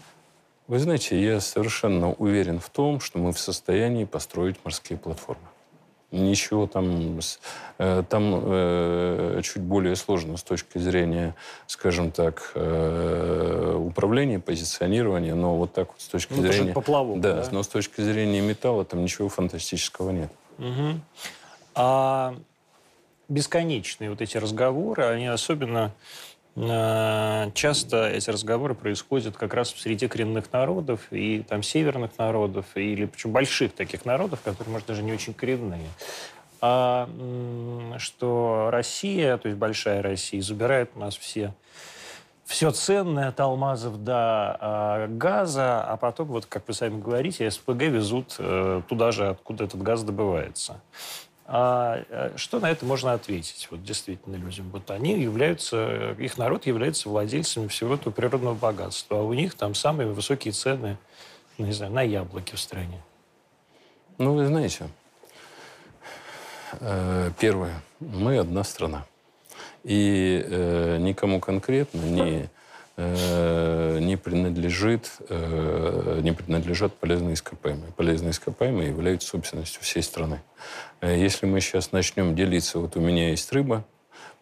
Вы 0.66 0.80
знаете, 0.80 1.24
я 1.24 1.39
совершенно 1.39 2.12
уверен 2.14 2.60
в 2.60 2.68
том, 2.72 3.00
что 3.00 3.20
мы 3.20 3.32
в 3.32 3.38
состоянии 3.38 4.06
построить 4.06 4.56
морские 4.64 4.98
платформы. 4.98 5.44
Ничего 6.10 6.66
там, 6.66 7.20
э, 7.78 8.04
там 8.10 8.41
э, 8.44 9.41
чуть 9.44 9.62
более 9.62 9.96
сложно 9.96 10.38
с 10.38 10.41
точки 10.41 10.80
зрения, 10.80 11.36
скажем 11.68 12.10
так, 12.10 12.54
э, 12.56 13.76
управления, 13.80 14.39
позиционирования, 14.39 15.36
но 15.36 15.58
вот 15.58 15.74
так 15.74 15.89
вот 15.89 16.02
с 16.02 16.08
точки 16.08 16.34
Ну, 16.34 16.41
зрения... 16.41 16.74
поплавок, 16.74 17.22
да, 17.22 17.44
да? 17.44 17.50
но 17.52 17.62
с 17.62 17.68
точки 17.68 18.02
зрения 18.02 18.41
металла 18.41 18.84
там 18.84 19.04
ничего 19.04 19.30
фантастического 19.30 20.10
нет. 20.10 20.32
Мгм. 20.58 21.00
А 21.76 22.36
бесконечные 23.30 24.09
вот 24.09 24.21
эти 24.21 24.38
разговоры, 24.38 25.03
они 25.05 25.28
особенно 25.28 25.91
э, 26.55 27.51
часто 27.53 28.09
эти 28.09 28.30
разговоры 28.30 28.76
происходят 28.76 29.36
как 29.36 29.53
раз 29.53 29.71
среди 29.71 30.07
коренных 30.07 30.51
народов 30.51 31.01
и 31.11 31.43
там 31.47 31.63
северных 31.63 32.17
народов, 32.17 32.65
или 32.76 33.05
причем 33.05 33.32
больших 33.32 33.74
таких 33.74 34.05
народов, 34.05 34.41
которые, 34.43 34.71
может, 34.71 34.88
даже 34.88 35.03
не 35.03 35.13
очень 35.13 35.34
коренные. 35.34 35.88
А, 36.61 37.09
что 37.97 38.69
Россия, 38.71 39.38
то 39.38 39.49
есть 39.49 39.59
большая 39.59 40.01
Россия, 40.01 40.41
забирает 40.41 40.91
у 40.95 40.99
нас 40.99 41.17
все 41.17 41.53
все 42.45 42.71
ценное 42.71 43.30
от 43.30 43.39
алмазов 43.39 44.03
до 44.03 44.57
а, 44.59 45.07
газа, 45.07 45.84
а 45.84 45.97
потом, 45.97 46.28
вот 46.28 46.45
как 46.45 46.67
вы 46.67 46.74
сами 46.74 47.01
говорите, 47.01 47.49
СПГ 47.49 47.84
везут 47.84 48.36
э, 48.38 48.82
туда 48.88 49.11
же, 49.11 49.30
откуда 49.30 49.63
этот 49.63 49.82
газ 49.82 50.03
добывается. 50.03 50.80
А, 51.46 52.04
а 52.10 52.34
что 52.38 52.60
на 52.60 52.72
это 52.72 52.86
можно 52.86 53.14
ответить, 53.14 53.68
вот 53.70 53.84
действительно 53.84 54.36
людям? 54.36 54.70
Вот 54.72 54.89
они 54.91 55.20
являются, 55.22 56.16
их 56.18 56.38
народ 56.38 56.66
является 56.66 57.10
владельцами 57.10 57.68
всего 57.68 57.96
этого 57.96 58.14
природного 58.14 58.56
богатства, 58.56 59.20
а 59.20 59.22
у 59.24 59.34
них 59.34 59.54
там 59.56 59.76
самые 59.76 60.08
высокие 60.10 60.54
цены, 60.54 60.98
ну, 61.58 61.66
не 61.66 61.74
знаю, 61.74 61.91
на 61.91 62.02
яблоки 62.02 62.56
в 62.56 62.60
стране. 62.60 63.02
Ну, 64.18 64.36
вы 64.36 64.46
знаете, 64.46 64.88
э, 66.80 67.32
первое, 67.39 67.82
мы 68.00 68.38
одна 68.38 68.64
страна. 68.64 69.06
И 69.84 70.41
э, 70.46 70.98
никому 71.00 71.41
конкретно 71.41 72.00
э, 72.00 72.48
не, 72.96 74.18
принадлежит, 74.18 75.12
э, 75.30 76.20
не 76.22 76.32
принадлежат 76.32 76.94
полезные 76.94 77.34
ископаемые. 77.34 77.91
Полезные 77.94 78.32
ископаемые 78.32 78.89
являются 78.89 79.30
собственностью 79.30 79.82
всей 79.82 80.04
страны. 80.04 80.41
Э, 81.02 81.18
если 81.18 81.46
мы 81.48 81.60
сейчас 81.60 81.91
начнем 81.91 82.36
делиться, 82.36 82.80
вот 82.80 82.96
у 82.96 83.00
меня 83.00 83.30
есть 83.30 83.52
рыба, 83.52 83.84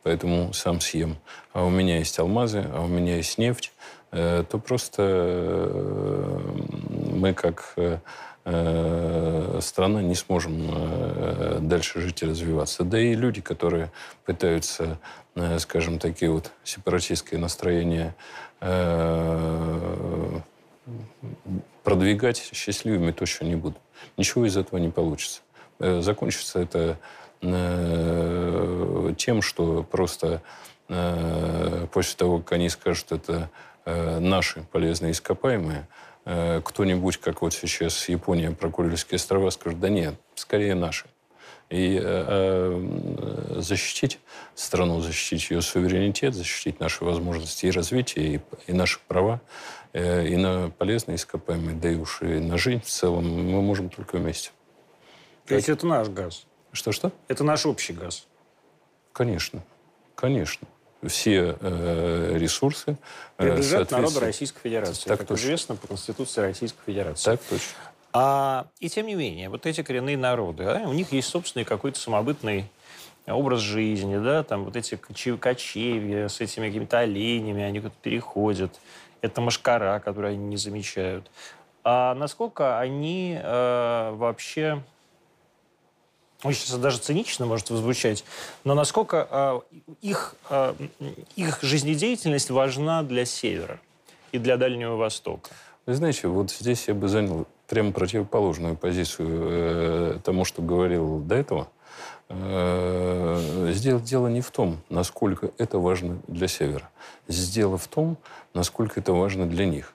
поэтому 0.03 0.51
сам 0.53 0.81
съем, 0.81 1.17
а 1.53 1.63
у 1.63 1.69
меня 1.69 1.99
есть 1.99 2.19
алмазы, 2.19 2.65
а 2.73 2.81
у 2.81 2.87
меня 2.87 3.15
есть 3.15 3.37
нефть, 3.37 3.71
э, 4.11 4.43
то 4.49 4.59
просто 4.59 5.03
э, 5.07 6.39
мы 7.13 7.33
как 7.33 7.73
э, 7.77 7.97
Э, 7.97 7.97
страна 8.43 10.01
не 10.01 10.15
сможем 10.15 10.67
э, 10.71 11.59
дальше 11.61 12.01
жить 12.01 12.23
и 12.23 12.25
развиваться. 12.25 12.83
Да 12.83 12.99
и 12.99 13.13
люди, 13.13 13.39
которые 13.41 13.91
пытаются, 14.25 14.97
э, 15.35 15.59
скажем, 15.59 15.99
такие 15.99 16.31
вот 16.31 16.51
сепаратистские 16.63 17.39
настроения 17.39 18.15
продвигать, 21.83 22.49
счастливыми 22.53 23.11
точно 23.11 23.45
не 23.45 23.55
будут. 23.55 23.79
Ничего 24.17 24.45
из 24.45 24.55
этого 24.55 24.77
не 24.77 24.89
получится. 24.89 25.41
Закончится 25.79 26.59
это 26.59 26.99
тем, 29.17 29.41
что 29.41 29.83
просто 29.89 30.43
после 30.87 32.17
того, 32.17 32.37
как 32.39 32.51
они 32.51 32.69
скажут, 32.69 33.11
это 33.11 33.49
наши 33.85 34.61
полезные 34.71 35.13
ископаемые, 35.13 35.87
Э, 36.25 36.61
кто-нибудь, 36.63 37.17
как 37.17 37.41
вот 37.41 37.53
сейчас 37.53 38.07
Япония 38.09 38.51
про 38.51 38.69
Курильские 38.69 39.15
острова, 39.15 39.49
скажет, 39.49 39.79
да 39.79 39.89
нет, 39.89 40.15
скорее 40.35 40.75
наши. 40.75 41.05
И 41.69 41.97
э, 41.97 42.01
э, 42.03 43.61
защитить 43.61 44.19
страну, 44.55 44.99
защитить 44.99 45.49
ее 45.49 45.61
суверенитет, 45.61 46.35
защитить 46.35 46.79
наши 46.79 47.03
возможности 47.03 47.65
и 47.65 47.71
развитие, 47.71 48.35
и, 48.35 48.71
и 48.71 48.73
наши 48.73 48.99
права, 49.07 49.41
э, 49.93 50.27
и 50.27 50.35
на 50.35 50.69
полезные 50.77 51.15
ископаемые, 51.15 51.75
да 51.77 51.89
и 51.89 51.95
уж 51.95 52.21
и 52.21 52.39
на 52.39 52.57
жизнь 52.57 52.81
в 52.81 52.89
целом 52.89 53.25
мы 53.25 53.61
можем 53.61 53.89
только 53.89 54.17
вместе. 54.17 54.51
То 55.47 55.55
есть 55.55 55.69
это 55.69 55.87
наш 55.87 56.09
газ? 56.09 56.45
Что-что? 56.71 57.11
Это 57.27 57.43
наш 57.43 57.65
общий 57.65 57.93
газ? 57.93 58.27
Конечно, 59.13 59.63
конечно 60.15 60.67
все 61.07 61.57
э, 61.59 62.37
ресурсы... 62.37 62.97
Э, 63.37 63.43
Принадлежат 63.43 63.91
народу 63.91 64.19
Российской 64.19 64.61
Федерации. 64.61 65.09
Так 65.09 65.19
как 65.19 65.27
точно. 65.27 65.43
известно 65.43 65.75
по 65.75 65.87
Конституции 65.87 66.41
Российской 66.41 66.79
Федерации. 66.85 67.31
Так 67.31 67.41
точно. 67.41 67.73
А, 68.13 68.67
и 68.79 68.89
тем 68.89 69.07
не 69.07 69.15
менее, 69.15 69.49
вот 69.49 69.65
эти 69.65 69.83
коренные 69.83 70.17
народы, 70.17 70.65
да, 70.65 70.81
у 70.85 70.93
них 70.93 71.11
есть 71.13 71.29
собственный 71.29 71.63
какой-то 71.63 71.99
самобытный 71.99 72.65
образ 73.25 73.61
жизни, 73.61 74.17
да, 74.17 74.43
там 74.43 74.65
вот 74.65 74.75
эти 74.75 74.95
кочевья 74.95 76.27
с 76.27 76.41
этими 76.41 76.67
какими-то 76.67 76.99
оленями, 76.99 77.63
они 77.63 77.79
куда-то 77.79 77.95
переходят. 78.01 78.79
Это 79.21 79.39
машкара, 79.39 79.99
которую 79.99 80.33
они 80.33 80.45
не 80.45 80.57
замечают. 80.57 81.29
А 81.83 82.13
насколько 82.15 82.79
они 82.79 83.39
э, 83.41 84.11
вообще 84.15 84.83
очень 86.43 86.77
даже 86.79 86.97
цинично 86.97 87.45
может 87.45 87.67
звучать, 87.67 88.23
но 88.63 88.73
насколько 88.73 89.27
э, 89.29 89.59
их, 90.01 90.35
э, 90.49 90.73
их 91.35 91.59
жизнедеятельность 91.61 92.49
важна 92.49 93.03
для 93.03 93.25
Севера 93.25 93.79
и 94.31 94.37
для 94.37 94.57
Дальнего 94.57 94.95
Востока? 94.95 95.51
Вы 95.85 95.95
знаете, 95.95 96.27
вот 96.27 96.51
здесь 96.51 96.87
я 96.87 96.93
бы 96.93 97.07
занял 97.07 97.47
прямо 97.67 97.91
противоположную 97.91 98.75
позицию 98.75 99.29
э, 99.29 100.19
тому, 100.23 100.45
что 100.45 100.61
говорил 100.61 101.19
до 101.19 101.35
этого. 101.35 101.67
Э, 102.29 103.71
сделать 103.73 104.03
дело 104.03 104.27
не 104.27 104.41
в 104.41 104.51
том, 104.51 104.77
насколько 104.89 105.51
это 105.57 105.79
важно 105.79 106.19
для 106.27 106.47
Севера. 106.47 106.89
Дело 107.27 107.77
в 107.77 107.87
том, 107.87 108.17
насколько 108.53 108.99
это 108.99 109.13
важно 109.13 109.45
для 109.47 109.65
них. 109.65 109.93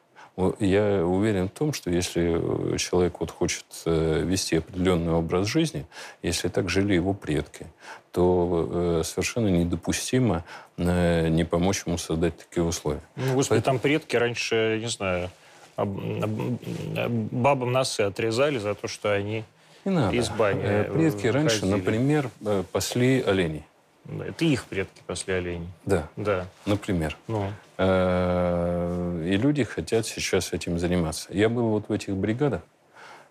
Я 0.58 1.06
уверен 1.06 1.48
в 1.48 1.52
том, 1.52 1.72
что 1.72 1.90
если 1.90 2.74
э, 2.74 2.76
человек 2.76 3.20
вот 3.20 3.30
хочет 3.30 3.64
э, 3.86 4.20
вести 4.22 4.56
определенный 4.56 5.12
образ 5.12 5.46
жизни, 5.46 5.86
если 6.22 6.48
так 6.48 6.68
жили 6.68 6.92
его 6.92 7.14
предки, 7.14 7.66
то 8.12 8.68
э, 8.70 9.02
совершенно 9.04 9.48
недопустимо 9.48 10.44
не 10.76 11.46
помочь 11.48 11.84
ему 11.86 11.96
создать 11.96 12.36
такие 12.36 12.62
условия. 12.62 13.00
Ну, 13.16 13.32
господи, 13.32 13.60
Поэтому... 13.60 13.78
там 13.78 13.78
предки 13.78 14.14
раньше, 14.16 14.78
не 14.82 14.90
знаю, 14.90 15.30
бабам 15.78 17.72
носы 17.72 18.02
отрезали 18.02 18.58
за 18.58 18.74
то, 18.74 18.88
что 18.88 19.14
они 19.14 19.42
не 19.86 19.92
надо. 19.92 20.14
из 20.14 20.28
бани 20.28 20.82
Предки 20.92 21.28
раньше, 21.28 21.64
например, 21.64 22.28
пасли 22.72 23.22
оленей. 23.22 23.64
Это 24.08 24.44
их 24.44 24.64
предки 24.66 25.02
пасли 25.06 25.34
оленей. 25.34 25.68
Да. 25.84 26.08
Да. 26.16 26.46
Например. 26.64 27.16
Ну. 27.26 27.50
Э, 27.78 29.22
и 29.26 29.36
люди 29.36 29.64
хотят 29.64 30.06
сейчас 30.06 30.52
этим 30.52 30.78
заниматься. 30.78 31.28
Я 31.32 31.48
был 31.48 31.68
вот 31.68 31.88
в 31.88 31.92
этих 31.92 32.14
бригадах. 32.14 32.62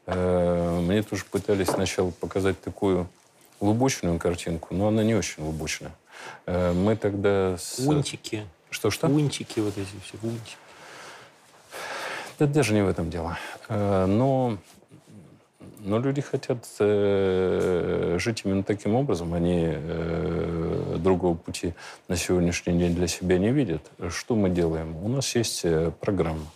Э, 0.06 0.80
мне 0.82 1.02
тоже 1.02 1.26
пытались 1.26 1.68
сначала 1.68 2.12
показать 2.12 2.60
такую 2.62 3.08
глубочную 3.60 4.20
картинку, 4.20 4.76
но 4.76 4.90
она 4.90 5.04
не 5.04 5.16
очень 5.16 5.44
глубочная. 5.44 5.92
Э, 6.46 6.74
мы 6.74 6.96
тогда... 6.96 7.58
С... 7.58 7.80
Унтики. 7.80 8.46
Что-что? 8.70 9.08
Унтики 9.08 9.60
вот 9.60 9.78
эти 9.78 9.88
все, 10.04 10.18
унтики. 10.22 10.58
Да 12.38 12.48
даже 12.48 12.74
не 12.74 12.82
в 12.82 12.90
этом 12.90 13.10
дело. 13.10 13.38
Но 13.70 14.58
но 15.80 16.00
люди 16.00 16.20
хотят 16.20 16.66
жить 16.78 18.42
именно 18.44 18.64
таким 18.64 18.96
образом. 18.96 19.34
Они 19.34 19.72
другого 21.06 21.36
пути 21.36 21.74
на 22.10 22.18
сегодняшний 22.18 22.78
день 22.78 22.96
для 22.96 23.08
себя 23.08 23.38
не 23.38 23.52
видят. 23.52 23.84
Что 24.10 24.36
мы 24.36 24.50
делаем? 24.50 24.98
У 24.98 25.08
нас 25.08 25.36
есть 25.36 25.62
э, 25.64 25.92
программа 26.02 26.48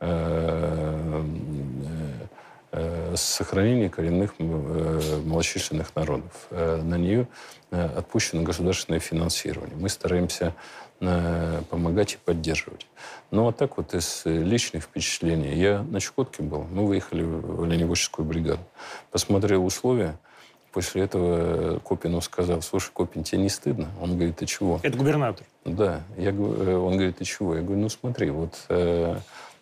э, 0.00 1.24
э, 2.72 3.14
сохранения 3.16 3.88
коренных 3.88 4.34
малочисленных 4.38 5.96
народов. 5.96 6.46
На 6.50 6.98
нее 6.98 7.26
отпущено 7.70 8.42
государственное 8.42 9.00
финансирование. 9.00 9.76
Мы 9.76 9.88
стараемся 9.88 10.52
помогать 11.70 12.14
и 12.14 12.18
поддерживать. 12.24 12.86
Ну, 13.30 13.48
а 13.48 13.52
так 13.52 13.76
вот 13.76 13.94
из 13.94 14.22
личных 14.24 14.84
впечатлений. 14.84 15.54
Я 15.54 15.82
на 15.82 16.00
Чукотке 16.00 16.42
был. 16.42 16.64
Мы 16.70 16.86
выехали 16.86 17.22
в 17.22 17.62
оленеводческую 17.64 18.26
бригаду. 18.26 18.62
Посмотрел 19.10 19.64
условия. 19.64 20.18
После 20.76 21.04
этого 21.04 21.78
Копину 21.78 22.20
сказал, 22.20 22.60
слушай, 22.60 22.90
Копин, 22.92 23.24
тебе 23.24 23.40
не 23.40 23.48
стыдно? 23.48 23.88
Он 23.98 24.14
говорит, 24.14 24.36
ты 24.36 24.44
чего? 24.44 24.78
Это 24.82 24.98
губернатор? 24.98 25.46
Да. 25.64 26.02
Я, 26.18 26.32
э, 26.32 26.32
он 26.34 26.92
говорит, 26.98 27.16
ты 27.16 27.24
чего? 27.24 27.54
Я 27.54 27.62
говорю, 27.62 27.80
ну 27.80 27.88
смотри, 27.88 28.28
вот, 28.28 28.52
э, 28.68 29.16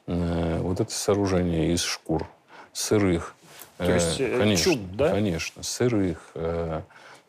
э, 0.09 0.59
вот 0.61 0.81
это 0.81 0.91
сооружение 0.91 1.73
из 1.73 1.83
шкур, 1.83 2.27
сырых. 2.73 3.37
То 3.79 3.93
есть 3.93 4.21
э, 4.21 4.39
конечно, 4.39 4.73
чуб, 4.73 4.81
да? 4.97 5.11
Конечно, 5.11 5.62
сырых, 5.62 6.33
э, 6.35 6.81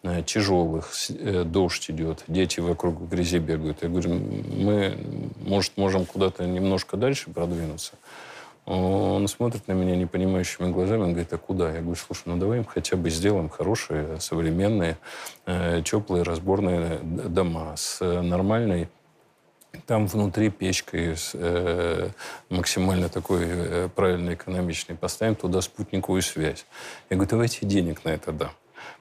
Э, 0.07 0.21
тяжелых, 0.21 0.91
э, 1.09 1.43
дождь 1.45 1.89
идет, 1.89 2.23
дети 2.27 2.59
вокруг 2.59 3.01
в 3.01 3.09
грязи 3.09 3.39
бегают. 3.39 3.81
Я 3.81 3.89
говорю, 3.89 4.13
мы, 4.13 4.95
может, 5.41 5.77
можем 5.77 6.05
куда-то 6.05 6.45
немножко 6.45 6.95
дальше 6.95 7.31
продвинуться. 7.31 7.93
Он 8.65 9.27
смотрит 9.27 9.67
на 9.67 9.73
меня 9.73 9.95
непонимающими 9.95 10.71
глазами, 10.71 11.03
он 11.03 11.11
говорит, 11.11 11.31
а 11.33 11.37
куда? 11.37 11.71
Я 11.71 11.81
говорю, 11.81 11.95
слушай, 11.95 12.23
ну 12.25 12.37
давай 12.37 12.57
им 12.57 12.65
хотя 12.65 12.97
бы 12.97 13.11
сделаем 13.11 13.47
хорошие, 13.47 14.19
современные, 14.19 14.97
э, 15.45 15.83
теплые, 15.85 16.23
разборные 16.23 16.99
дома 17.03 17.75
с 17.75 18.03
нормальной 18.03 18.89
там 19.85 20.07
внутри 20.07 20.49
печкой 20.49 21.15
э, 21.33 22.09
максимально 22.49 23.09
такой 23.09 23.45
э, 23.45 23.89
правильно 23.93 24.33
экономичной. 24.33 24.95
Поставим 24.95 25.35
туда 25.35 25.61
спутниковую 25.61 26.21
связь. 26.21 26.65
Я 27.09 27.17
говорю, 27.17 27.29
давайте 27.29 27.65
денег 27.65 28.03
на 28.05 28.09
это 28.09 28.31
дам. 28.31 28.51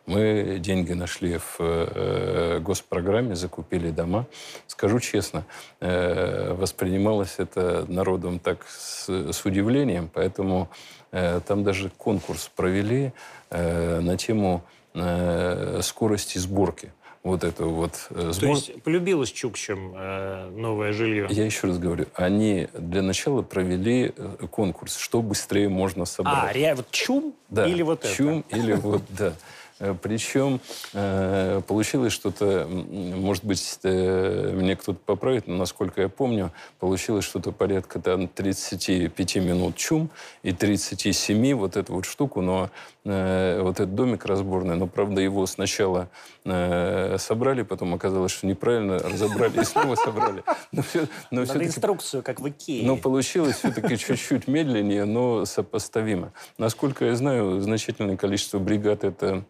Мы 0.07 0.59
деньги 0.61 0.93
нашли 0.93 1.39
в 1.39 1.57
э, 1.59 2.59
госпрограмме, 2.61 3.35
закупили 3.35 3.91
дома. 3.91 4.27
Скажу 4.67 5.01
честно, 5.01 5.45
э, 5.81 6.53
воспринималось 6.53 7.37
это 7.39 7.87
народом 7.89 8.39
так 8.39 8.67
с, 8.69 9.09
с 9.09 9.45
удивлением, 9.45 10.11
поэтому 10.13 10.69
э, 11.11 11.41
там 11.47 11.65
даже 11.65 11.91
конкурс 11.97 12.51
провели 12.55 13.13
э, 13.49 14.01
на 14.01 14.19
тему 14.19 14.63
э, 14.95 15.81
скорости 15.83 16.37
сборки 16.37 16.93
вот 17.25 17.43
это 17.43 17.65
вот 17.65 17.95
сбор... 18.11 18.35
То 18.35 18.47
есть 18.47 18.83
полюбилось 18.83 19.33
Чукчам 19.33 19.95
э, 19.97 20.51
новое 20.51 20.93
жилье? 20.93 21.27
Я 21.31 21.47
еще 21.47 21.69
раз 21.69 21.79
говорю, 21.79 22.07
они 22.15 22.69
для 22.75 23.01
начала 23.01 23.41
провели 23.41 24.13
э, 24.15 24.47
конкурс, 24.51 24.99
что 24.99 25.23
быстрее 25.23 25.71
можно 25.71 26.05
собрать. 26.05 26.51
А, 26.51 26.53
реально, 26.53 26.83
вот 26.83 26.91
чум 26.91 27.35
да, 27.49 27.67
или 27.67 27.81
вот 27.81 28.05
чум 28.15 28.45
это? 28.51 28.59
или 28.59 28.73
вот, 28.75 29.03
да. 29.09 29.33
Э, 29.81 29.95
Причем 30.01 30.61
э, 30.93 31.61
получилось 31.67 32.13
что-то, 32.13 32.67
может 32.69 33.45
быть, 33.45 33.79
э, 33.83 34.53
мне 34.55 34.77
кто-то 34.77 34.99
поправит, 35.05 35.47
но, 35.47 35.57
насколько 35.57 36.01
я 36.03 36.09
помню, 36.09 36.53
получилось 36.79 37.25
что-то 37.25 37.53
порядка 37.53 38.01
там 38.01 38.29
35 38.29 39.37
минут 39.37 39.77
чум 39.77 40.11
и 40.43 40.53
37 40.53 41.55
вот 41.55 41.77
эту 41.77 41.95
вот 41.95 42.05
штуку, 42.05 42.41
но 42.41 42.71
вот 43.05 43.81
этот 43.81 43.95
домик 43.95 44.25
разборный, 44.25 44.77
но, 44.77 44.87
правда, 44.87 45.21
его 45.21 45.45
сначала 45.47 46.09
собрали, 46.45 47.63
потом 47.63 47.95
оказалось, 47.95 48.33
что 48.33 48.47
неправильно 48.47 48.99
разобрали 48.99 49.61
и 49.61 49.65
снова 49.65 49.95
собрали. 49.95 50.43
Но, 50.73 50.83
все, 50.83 51.07
но 51.31 51.43
Надо 51.43 51.65
инструкцию, 51.65 52.23
как 52.23 52.41
в 52.41 52.49
Икее. 52.49 52.87
Но 52.87 52.97
получилось 52.97 53.57
все-таки 53.57 53.97
чуть-чуть 53.99 54.49
медленнее, 54.49 55.05
но 55.05 55.45
сопоставимо. 55.45 56.33
Насколько 56.59 57.07
я 57.07 57.17
знаю, 57.17 57.61
значительное 57.61 58.17
количество 58.17 58.59
бригад 58.59 59.05
это 59.05 59.45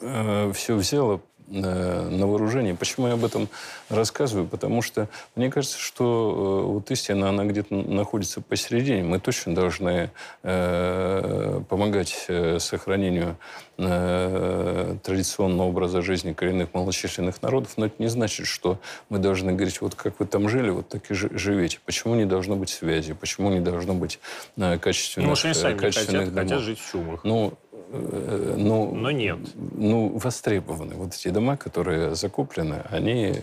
э, 0.00 0.52
все 0.54 0.74
взяло 0.74 1.16
э, 1.16 1.31
на 1.48 2.26
вооружение. 2.26 2.74
Почему 2.74 3.08
я 3.08 3.14
об 3.14 3.24
этом 3.24 3.48
рассказываю? 3.88 4.46
Потому 4.46 4.82
что 4.82 5.08
мне 5.34 5.50
кажется, 5.50 5.78
что 5.78 6.64
э, 6.64 6.72
вот 6.72 6.90
истина, 6.90 7.28
она 7.28 7.44
где-то 7.44 7.74
находится 7.74 8.40
посередине. 8.40 9.02
Мы 9.02 9.20
точно 9.20 9.54
должны 9.54 10.10
э, 10.42 11.60
помогать 11.68 12.24
э, 12.28 12.58
сохранению 12.58 13.36
э, 13.78 14.96
традиционного 15.02 15.68
образа 15.68 16.02
жизни 16.02 16.32
коренных 16.32 16.72
малочисленных 16.74 17.42
народов, 17.42 17.72
но 17.76 17.86
это 17.86 17.96
не 17.98 18.08
значит, 18.08 18.46
что 18.46 18.78
мы 19.08 19.18
должны 19.18 19.52
говорить, 19.52 19.80
вот 19.80 19.94
как 19.94 20.20
вы 20.20 20.26
там 20.26 20.48
жили, 20.48 20.70
вот 20.70 20.88
так 20.88 21.10
и 21.10 21.14
живете. 21.14 21.78
Почему 21.84 22.14
не 22.14 22.24
должно 22.24 22.56
быть 22.56 22.70
связи? 22.70 23.12
Почему 23.12 23.50
не 23.50 23.60
должно 23.60 23.94
быть 23.94 24.18
э, 24.56 24.78
качественных, 24.78 25.30
ну, 25.30 25.36
они 25.44 25.54
сами 25.54 25.78
качественных 25.78 26.28
хотят, 26.28 26.42
хотят 26.42 26.60
жить 26.60 26.78
в 26.78 26.90
чумах. 26.90 27.24
Ну, 27.24 27.52
Э, 27.52 27.61
ну, 27.92 28.94
Но 28.94 29.10
нет. 29.10 29.38
Ну, 29.54 30.18
востребованы. 30.18 30.94
Вот 30.94 31.14
эти 31.14 31.28
дома, 31.28 31.56
которые 31.56 32.14
закуплены, 32.14 32.82
они, 32.90 33.34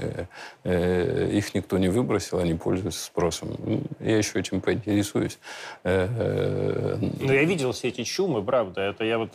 э, 0.64 1.30
их 1.32 1.54
никто 1.54 1.78
не 1.78 1.89
выбросил, 1.89 2.39
они 2.39 2.56
пользуются 2.56 3.04
спросом. 3.06 3.56
Ну, 3.60 3.84
я 4.00 4.18
еще 4.18 4.39
этим 4.39 4.62
поинтересуюсь. 4.62 5.38
Э, 5.84 6.08
э, 6.10 6.97
ну, 7.20 7.32
я 7.32 7.43
видел 7.43 7.72
все 7.74 7.89
эти 7.89 8.04
чумы, 8.04 8.43
правда. 8.43 8.82
Это 8.82 9.04
я 9.04 9.18
вот... 9.18 9.32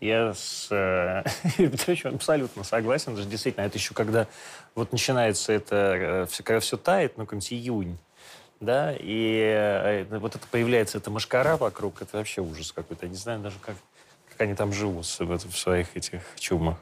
Я 0.00 0.34
с 0.34 0.68
э, 0.70 1.22
абсолютно 2.04 2.64
согласен. 2.64 3.14
Даже 3.14 3.28
действительно, 3.28 3.64
это 3.64 3.78
еще 3.78 3.94
когда 3.94 4.26
вот 4.74 4.92
начинается 4.92 5.52
это, 5.52 6.26
э, 6.26 6.42
когда 6.42 6.60
все 6.60 6.76
тает, 6.76 7.16
ну, 7.16 7.24
какой-нибудь 7.24 7.52
июнь, 7.52 7.98
да, 8.60 8.94
и 8.98 10.06
вот 10.10 10.36
это 10.36 10.46
появляется 10.50 10.98
эта 10.98 11.10
машкара 11.10 11.56
вокруг, 11.56 12.00
это 12.02 12.16
вообще 12.16 12.40
ужас 12.40 12.72
какой-то. 12.72 13.06
Я 13.06 13.10
не 13.10 13.16
знаю 13.16 13.40
даже, 13.40 13.56
как, 13.60 13.76
как 14.34 14.42
они 14.42 14.54
там 14.54 14.72
живут 14.72 15.06
в 15.06 15.56
своих 15.56 15.96
этих 15.96 16.22
чумах. 16.36 16.76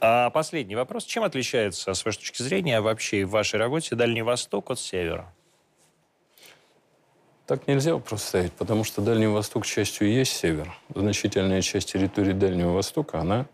А 0.00 0.30
последний 0.30 0.76
вопрос. 0.76 1.04
Чем 1.04 1.24
отличается, 1.24 1.92
с 1.92 2.04
вашей 2.04 2.18
точки 2.18 2.42
зрения, 2.42 2.80
вообще 2.80 3.24
в 3.24 3.30
вашей 3.30 3.58
работе 3.58 3.96
Дальний 3.96 4.22
Восток 4.22 4.70
от 4.70 4.78
Севера? 4.78 5.30
Так 7.46 7.66
нельзя 7.66 7.94
вопрос 7.94 8.22
ставить, 8.22 8.52
потому 8.52 8.84
что 8.84 9.02
Дальний 9.02 9.26
Восток 9.26 9.66
частью 9.66 10.08
есть 10.08 10.32
север. 10.32 10.72
Значительная 10.94 11.62
часть 11.62 11.92
территории 11.92 12.32
Дальнего 12.32 12.70
Востока, 12.70 13.18
она 13.18 13.46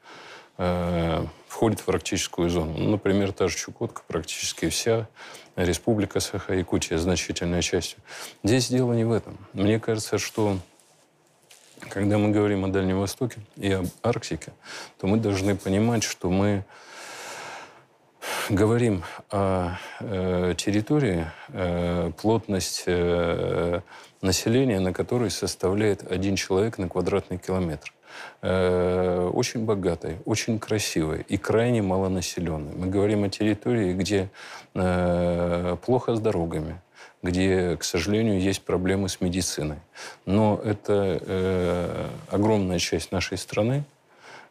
э, 0.58 1.24
входит 1.48 1.80
в 1.80 1.88
арктическую 1.88 2.50
зону. 2.50 2.74
Ну, 2.76 2.90
например, 2.90 3.32
та 3.32 3.48
же 3.48 3.56
Чукотка, 3.56 4.02
практически 4.06 4.68
вся 4.68 5.08
республика 5.56 6.20
Саха-Якутия, 6.20 6.98
значительная 6.98 7.62
частью. 7.62 7.98
Здесь 8.44 8.68
дело 8.68 8.92
не 8.92 9.04
в 9.04 9.12
этом. 9.12 9.38
Мне 9.54 9.80
кажется, 9.80 10.18
что 10.18 10.58
когда 11.80 12.18
мы 12.18 12.30
говорим 12.30 12.64
о 12.64 12.68
Дальнем 12.68 12.98
Востоке 12.98 13.38
и 13.56 13.72
об 13.72 13.86
Арктике, 14.02 14.52
то 14.98 15.06
мы 15.06 15.18
должны 15.18 15.56
понимать, 15.56 16.02
что 16.02 16.30
мы 16.30 16.64
говорим 18.50 19.02
о 19.30 19.76
э, 20.00 20.54
территории, 20.56 21.26
э, 21.48 22.10
плотность 22.20 22.84
э, 22.86 23.80
населения, 24.22 24.80
на 24.80 24.92
которой 24.92 25.30
составляет 25.30 26.10
один 26.10 26.36
человек 26.36 26.78
на 26.78 26.88
квадратный 26.88 27.38
километр. 27.38 27.92
Очень 28.40 29.66
богатой, 29.66 30.16
очень 30.24 30.58
красивой 30.58 31.26
и 31.28 31.36
крайне 31.36 31.82
малонаселенной. 31.82 32.74
Мы 32.74 32.86
говорим 32.86 33.24
о 33.24 33.28
территории, 33.28 33.92
где 33.92 34.30
плохо 34.72 36.16
с 36.16 36.20
дорогами, 36.20 36.80
где, 37.26 37.76
к 37.76 37.84
сожалению, 37.84 38.40
есть 38.40 38.62
проблемы 38.62 39.08
с 39.08 39.20
медициной. 39.20 39.78
Но 40.24 40.60
это 40.64 41.20
э, 41.20 42.08
огромная 42.30 42.78
часть 42.78 43.12
нашей 43.12 43.38
страны. 43.38 43.84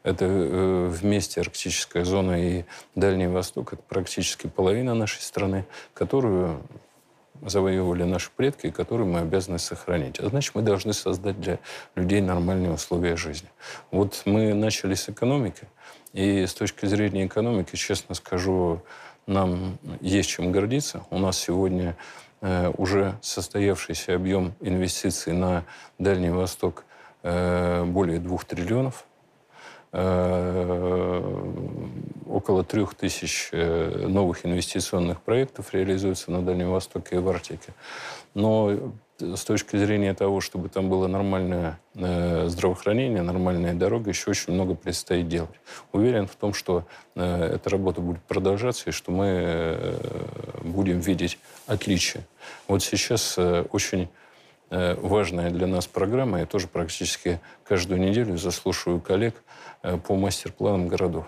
Это 0.03 0.25
э, 0.25 0.87
вместе 0.89 1.41
арктическая 1.41 2.03
зона 2.03 2.39
и 2.41 2.63
Дальний 2.93 3.27
Восток. 3.27 3.73
Это 3.73 3.81
практически 3.87 4.47
половина 4.47 4.93
нашей 4.93 5.21
страны, 5.21 5.65
которую 5.93 6.61
завоевывали 7.41 8.03
наши 8.03 8.29
предки 8.35 8.67
и 8.67 8.71
которую 8.71 9.07
мы 9.07 9.19
обязаны 9.19 9.59
сохранить. 9.59 10.19
А 10.19 10.29
значит, 10.29 10.55
мы 10.55 10.61
должны 10.61 10.93
создать 10.93 11.39
для 11.39 11.59
людей 11.95 12.21
нормальные 12.21 12.71
условия 12.71 13.15
жизни. 13.17 13.49
Вот 13.91 14.21
мы 14.25 14.53
начали 14.53 14.93
с 14.93 15.09
экономики, 15.09 15.67
и 16.13 16.45
с 16.45 16.53
точки 16.53 16.85
зрения 16.85 17.25
экономики, 17.25 17.75
честно 17.75 18.15
скажу, 18.15 18.81
нам 19.27 19.77
есть 20.01 20.29
чем 20.29 20.51
гордиться. 20.51 21.03
У 21.09 21.17
нас 21.17 21.37
сегодня 21.37 21.97
уже 22.41 23.17
состоявшийся 23.21 24.15
объем 24.15 24.53
инвестиций 24.59 25.33
на 25.33 25.63
Дальний 25.97 26.29
Восток 26.29 26.85
э, 27.23 27.83
более 27.85 28.19
двух 28.19 28.45
триллионов. 28.45 29.05
Э, 29.91 31.21
около 32.27 32.63
трех 32.63 32.95
тысяч 32.95 33.49
новых 33.51 34.45
инвестиционных 34.45 35.21
проектов 35.21 35.73
реализуется 35.73 36.31
на 36.31 36.41
Дальнем 36.41 36.71
Востоке 36.71 37.15
и 37.15 37.19
в 37.19 37.29
Арктике. 37.29 37.73
Но 38.33 38.93
с 39.19 39.43
точки 39.45 39.77
зрения 39.77 40.13
того, 40.13 40.41
чтобы 40.41 40.69
там 40.69 40.89
было 40.89 41.07
нормальное 41.07 41.79
э, 41.95 42.47
здравоохранение, 42.47 43.21
нормальная 43.21 43.73
дорога, 43.73 44.09
еще 44.09 44.31
очень 44.31 44.53
много 44.53 44.75
предстоит 44.75 45.27
делать. 45.27 45.55
Уверен 45.91 46.27
в 46.27 46.35
том, 46.35 46.53
что 46.53 46.85
э, 47.15 47.53
эта 47.55 47.69
работа 47.69 48.01
будет 48.01 48.21
продолжаться 48.23 48.89
и 48.89 48.93
что 48.93 49.11
мы 49.11 49.25
э, 49.27 49.97
будем 50.63 50.99
видеть 50.99 51.39
отличия. 51.67 52.25
Вот 52.67 52.83
сейчас 52.83 53.37
очень 53.37 54.09
важная 54.69 55.51
для 55.51 55.67
нас 55.67 55.85
программа, 55.85 56.39
я 56.39 56.47
тоже 56.47 56.67
практически 56.67 57.39
каждую 57.63 58.01
неделю 58.01 58.35
заслушиваю 58.35 58.99
коллег 58.99 59.35
по 60.07 60.15
мастер-планам 60.15 60.87
городов. 60.87 61.27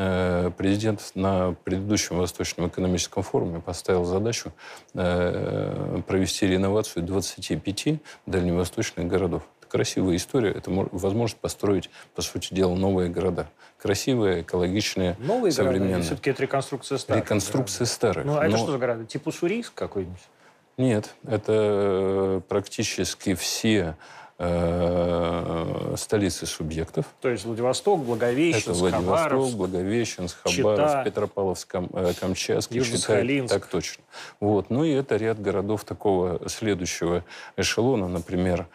Э, 0.00 0.52
президент 0.56 1.10
на 1.16 1.56
предыдущем 1.64 2.18
Восточном 2.18 2.68
экономическом 2.68 3.24
форуме 3.24 3.60
поставил 3.60 4.04
задачу 4.04 4.52
э, 4.94 6.00
провести 6.06 6.46
реновацию 6.46 7.04
25 7.04 8.00
дальневосточных 8.24 9.08
городов. 9.08 9.42
Это 9.60 9.68
красивая 9.68 10.14
история, 10.14 10.52
это 10.52 10.70
возможность 10.70 11.40
построить, 11.40 11.90
по 12.14 12.22
сути 12.22 12.54
дела, 12.54 12.76
новые 12.76 13.10
города. 13.10 13.48
Красивые, 13.76 14.42
экологичные, 14.42 15.16
новые 15.18 15.50
современные. 15.50 15.88
Города, 15.88 16.06
все-таки 16.06 16.30
это 16.30 16.42
реконструкция 16.42 16.98
старых. 16.98 17.24
Реконструкция 17.24 17.78
города. 17.78 17.92
старых. 17.92 18.24
Ну, 18.24 18.38
а 18.38 18.46
это 18.46 18.56
что 18.56 18.70
за 18.70 18.78
города? 18.78 19.04
Типа 19.04 19.30
Уссурийск 19.30 19.74
какой-нибудь? 19.74 20.28
Нет, 20.76 21.12
это 21.26 21.52
э, 21.52 22.40
практически 22.48 23.34
все 23.34 23.96
э, 24.38 25.94
столицы 25.96 26.46
субъектов. 26.46 27.06
То 27.20 27.28
есть 27.28 27.44
Владивосток, 27.44 28.00
Благовещенск, 28.04 28.68
Это 28.68 28.78
Владивосток, 28.78 29.16
Хабаровск, 29.16 29.56
Благовещенск, 29.56 30.36
Хабаровск, 30.42 30.86
Чита, 30.86 31.04
Петропавловск, 31.04 31.74
э, 31.74 32.12
Камчатск, 32.18 32.72
Чита. 32.72 33.48
Так 33.48 33.66
точно. 33.66 34.04
Вот. 34.40 34.70
Ну 34.70 34.84
и 34.84 34.90
это 34.90 35.16
ряд 35.16 35.40
городов 35.40 35.84
такого 35.84 36.48
следующего 36.48 37.24
эшелона, 37.56 38.08
например, 38.08 38.66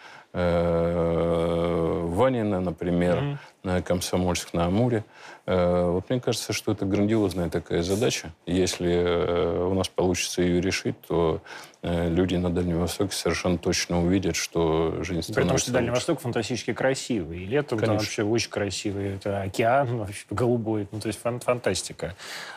Ванина, 2.14 2.60
например, 2.60 3.38
mm-hmm. 3.64 3.84
Комсомольск 3.84 4.54
на 4.54 4.66
Амуре. 4.66 5.04
Э, 5.46 5.90
вот 5.90 6.10
мне 6.10 6.22
кажется, 6.22 6.54
что 6.54 6.72
это 6.72 6.86
грандиозная 6.86 7.50
такая 7.50 7.84
задача. 7.84 8.32
Если 8.46 8.92
э, 8.92 9.66
у 9.66 9.74
нас 9.74 9.90
получится 9.90 10.42
ее 10.42 10.62
решить, 10.62 10.96
то 11.08 11.42
э, 11.82 12.10
люди 12.10 12.36
на 12.36 12.50
Дальнем 12.50 12.80
Востоке 12.80 13.14
совершенно 13.14 13.58
точно 13.58 14.02
увидят, 14.02 14.38
что 14.38 15.04
жизнь 15.04 15.22
становится 15.22 15.34
Потому 15.34 15.58
что 15.58 15.72
Дальний 15.72 15.90
Восток 15.90 16.22
фантастически 16.22 16.74
красивый. 16.74 17.44
И 17.44 17.46
летом 17.46 17.78
Конечно. 17.78 17.88
там 17.88 17.98
вообще 17.98 18.24
очень 18.24 18.50
красивый. 18.50 19.16
Это 19.16 19.42
океан 19.42 19.98
вообще 20.00 20.26
голубой. 20.30 20.88
Ну, 20.92 21.00
то 21.00 21.08
есть 21.08 21.20
фан 21.20 21.42
фантастика. 21.42 22.16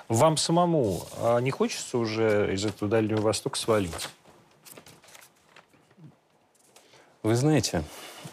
Вам 0.08 0.36
самому 0.36 1.02
а 1.20 1.40
не 1.40 1.50
хочется 1.50 1.98
уже 1.98 2.54
из 2.54 2.64
этого 2.64 2.88
Дальнего 2.88 3.20
Востока 3.20 3.58
свалить? 3.58 4.08
Вы 7.26 7.34
знаете, 7.34 7.82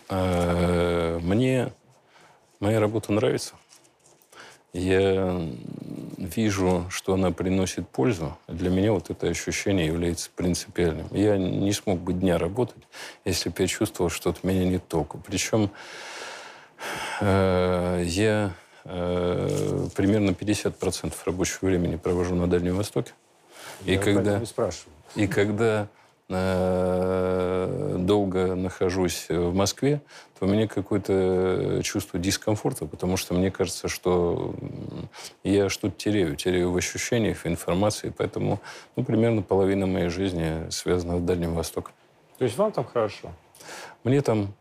мне 0.09 1.73
моя 2.59 2.79
работа 2.79 3.11
нравится 3.11 3.55
я 4.73 5.39
вижу, 6.17 6.85
что 6.89 7.13
она 7.13 7.31
приносит 7.31 7.87
пользу, 7.87 8.37
для 8.47 8.71
меня 8.71 8.91
вот 8.91 9.11
это 9.11 9.27
ощущение 9.27 9.85
является 9.85 10.31
принципиальным. 10.35 11.07
Я 11.11 11.37
не 11.37 11.71
смог 11.73 11.99
бы 11.99 12.13
дня 12.13 12.39
работать, 12.39 12.83
если 13.23 13.49
бы 13.49 13.55
я 13.59 13.67
чувствовал, 13.67 14.09
что 14.09 14.31
от 14.31 14.43
меня 14.43 14.65
нет 14.65 14.87
толку. 14.87 15.21
Причем 15.25 15.69
э, 17.21 18.03
я 18.05 18.53
э, 18.85 19.87
примерно 19.95 20.31
50% 20.31 21.13
рабочего 21.25 21.65
времени 21.67 21.95
провожу 21.95 22.33
на 22.35 22.47
Дальнем 22.47 22.77
Востоке. 22.77 23.13
Я 23.85 23.95
и 23.95 23.97
когда, 23.97 24.39
не 25.15 25.23
и 25.23 25.27
когда 25.27 25.83
э, 25.83 26.02
долго 26.29 28.55
нахожусь 28.55 29.27
в 29.29 29.53
Москве, 29.53 30.01
то 30.39 30.45
у 30.45 30.49
меня 30.49 30.67
какое-то 30.67 31.81
чувство 31.83 32.19
дискомфорта, 32.19 32.85
потому 32.85 33.17
что 33.17 33.33
мне 33.33 33.51
кажется, 33.51 33.87
что 33.87 34.55
я 35.43 35.69
что-то 35.69 35.95
теряю, 35.95 36.35
теряю 36.35 36.71
в 36.71 36.77
ощущениях, 36.77 37.39
в 37.39 37.45
информации, 37.45 38.13
поэтому 38.15 38.59
ну, 38.95 39.03
примерно 39.03 39.41
половина 39.41 39.85
моей 39.85 40.09
жизни 40.09 40.69
связана 40.69 41.17
с 41.17 41.21
Дальним 41.21 41.53
Востоком. 41.53 41.93
То 42.37 42.45
есть 42.45 42.57
вам 42.57 42.71
там 42.71 42.85
хорошо? 42.85 43.31
Мне 44.03 44.21
там 44.21 44.53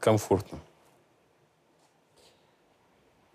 комфортно. 0.00 0.58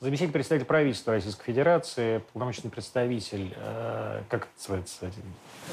Заместитель 0.01 0.31
председателя 0.31 0.65
правительства 0.65 1.13
Российской 1.13 1.43
Федерации, 1.43 2.23
полномочный 2.31 2.71
представитель, 2.71 3.53
э, 3.57 4.21
как 4.29 4.43
это 4.43 4.51
называется, 4.57 5.11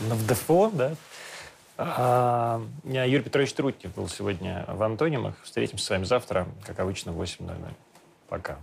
в 0.00 0.26
ДФО, 0.26 0.70
да? 0.72 0.94
А, 1.78 2.60
Юрий 2.84 3.22
Петрович 3.22 3.52
Трутнев 3.52 3.94
был 3.94 4.08
сегодня 4.08 4.64
в 4.66 4.82
Антонимах. 4.82 5.34
Встретимся 5.44 5.84
с 5.84 5.90
вами 5.90 6.04
завтра, 6.04 6.48
как 6.64 6.80
обычно, 6.80 7.12
в 7.12 7.22
8.00. 7.22 7.54
Пока. 8.28 8.58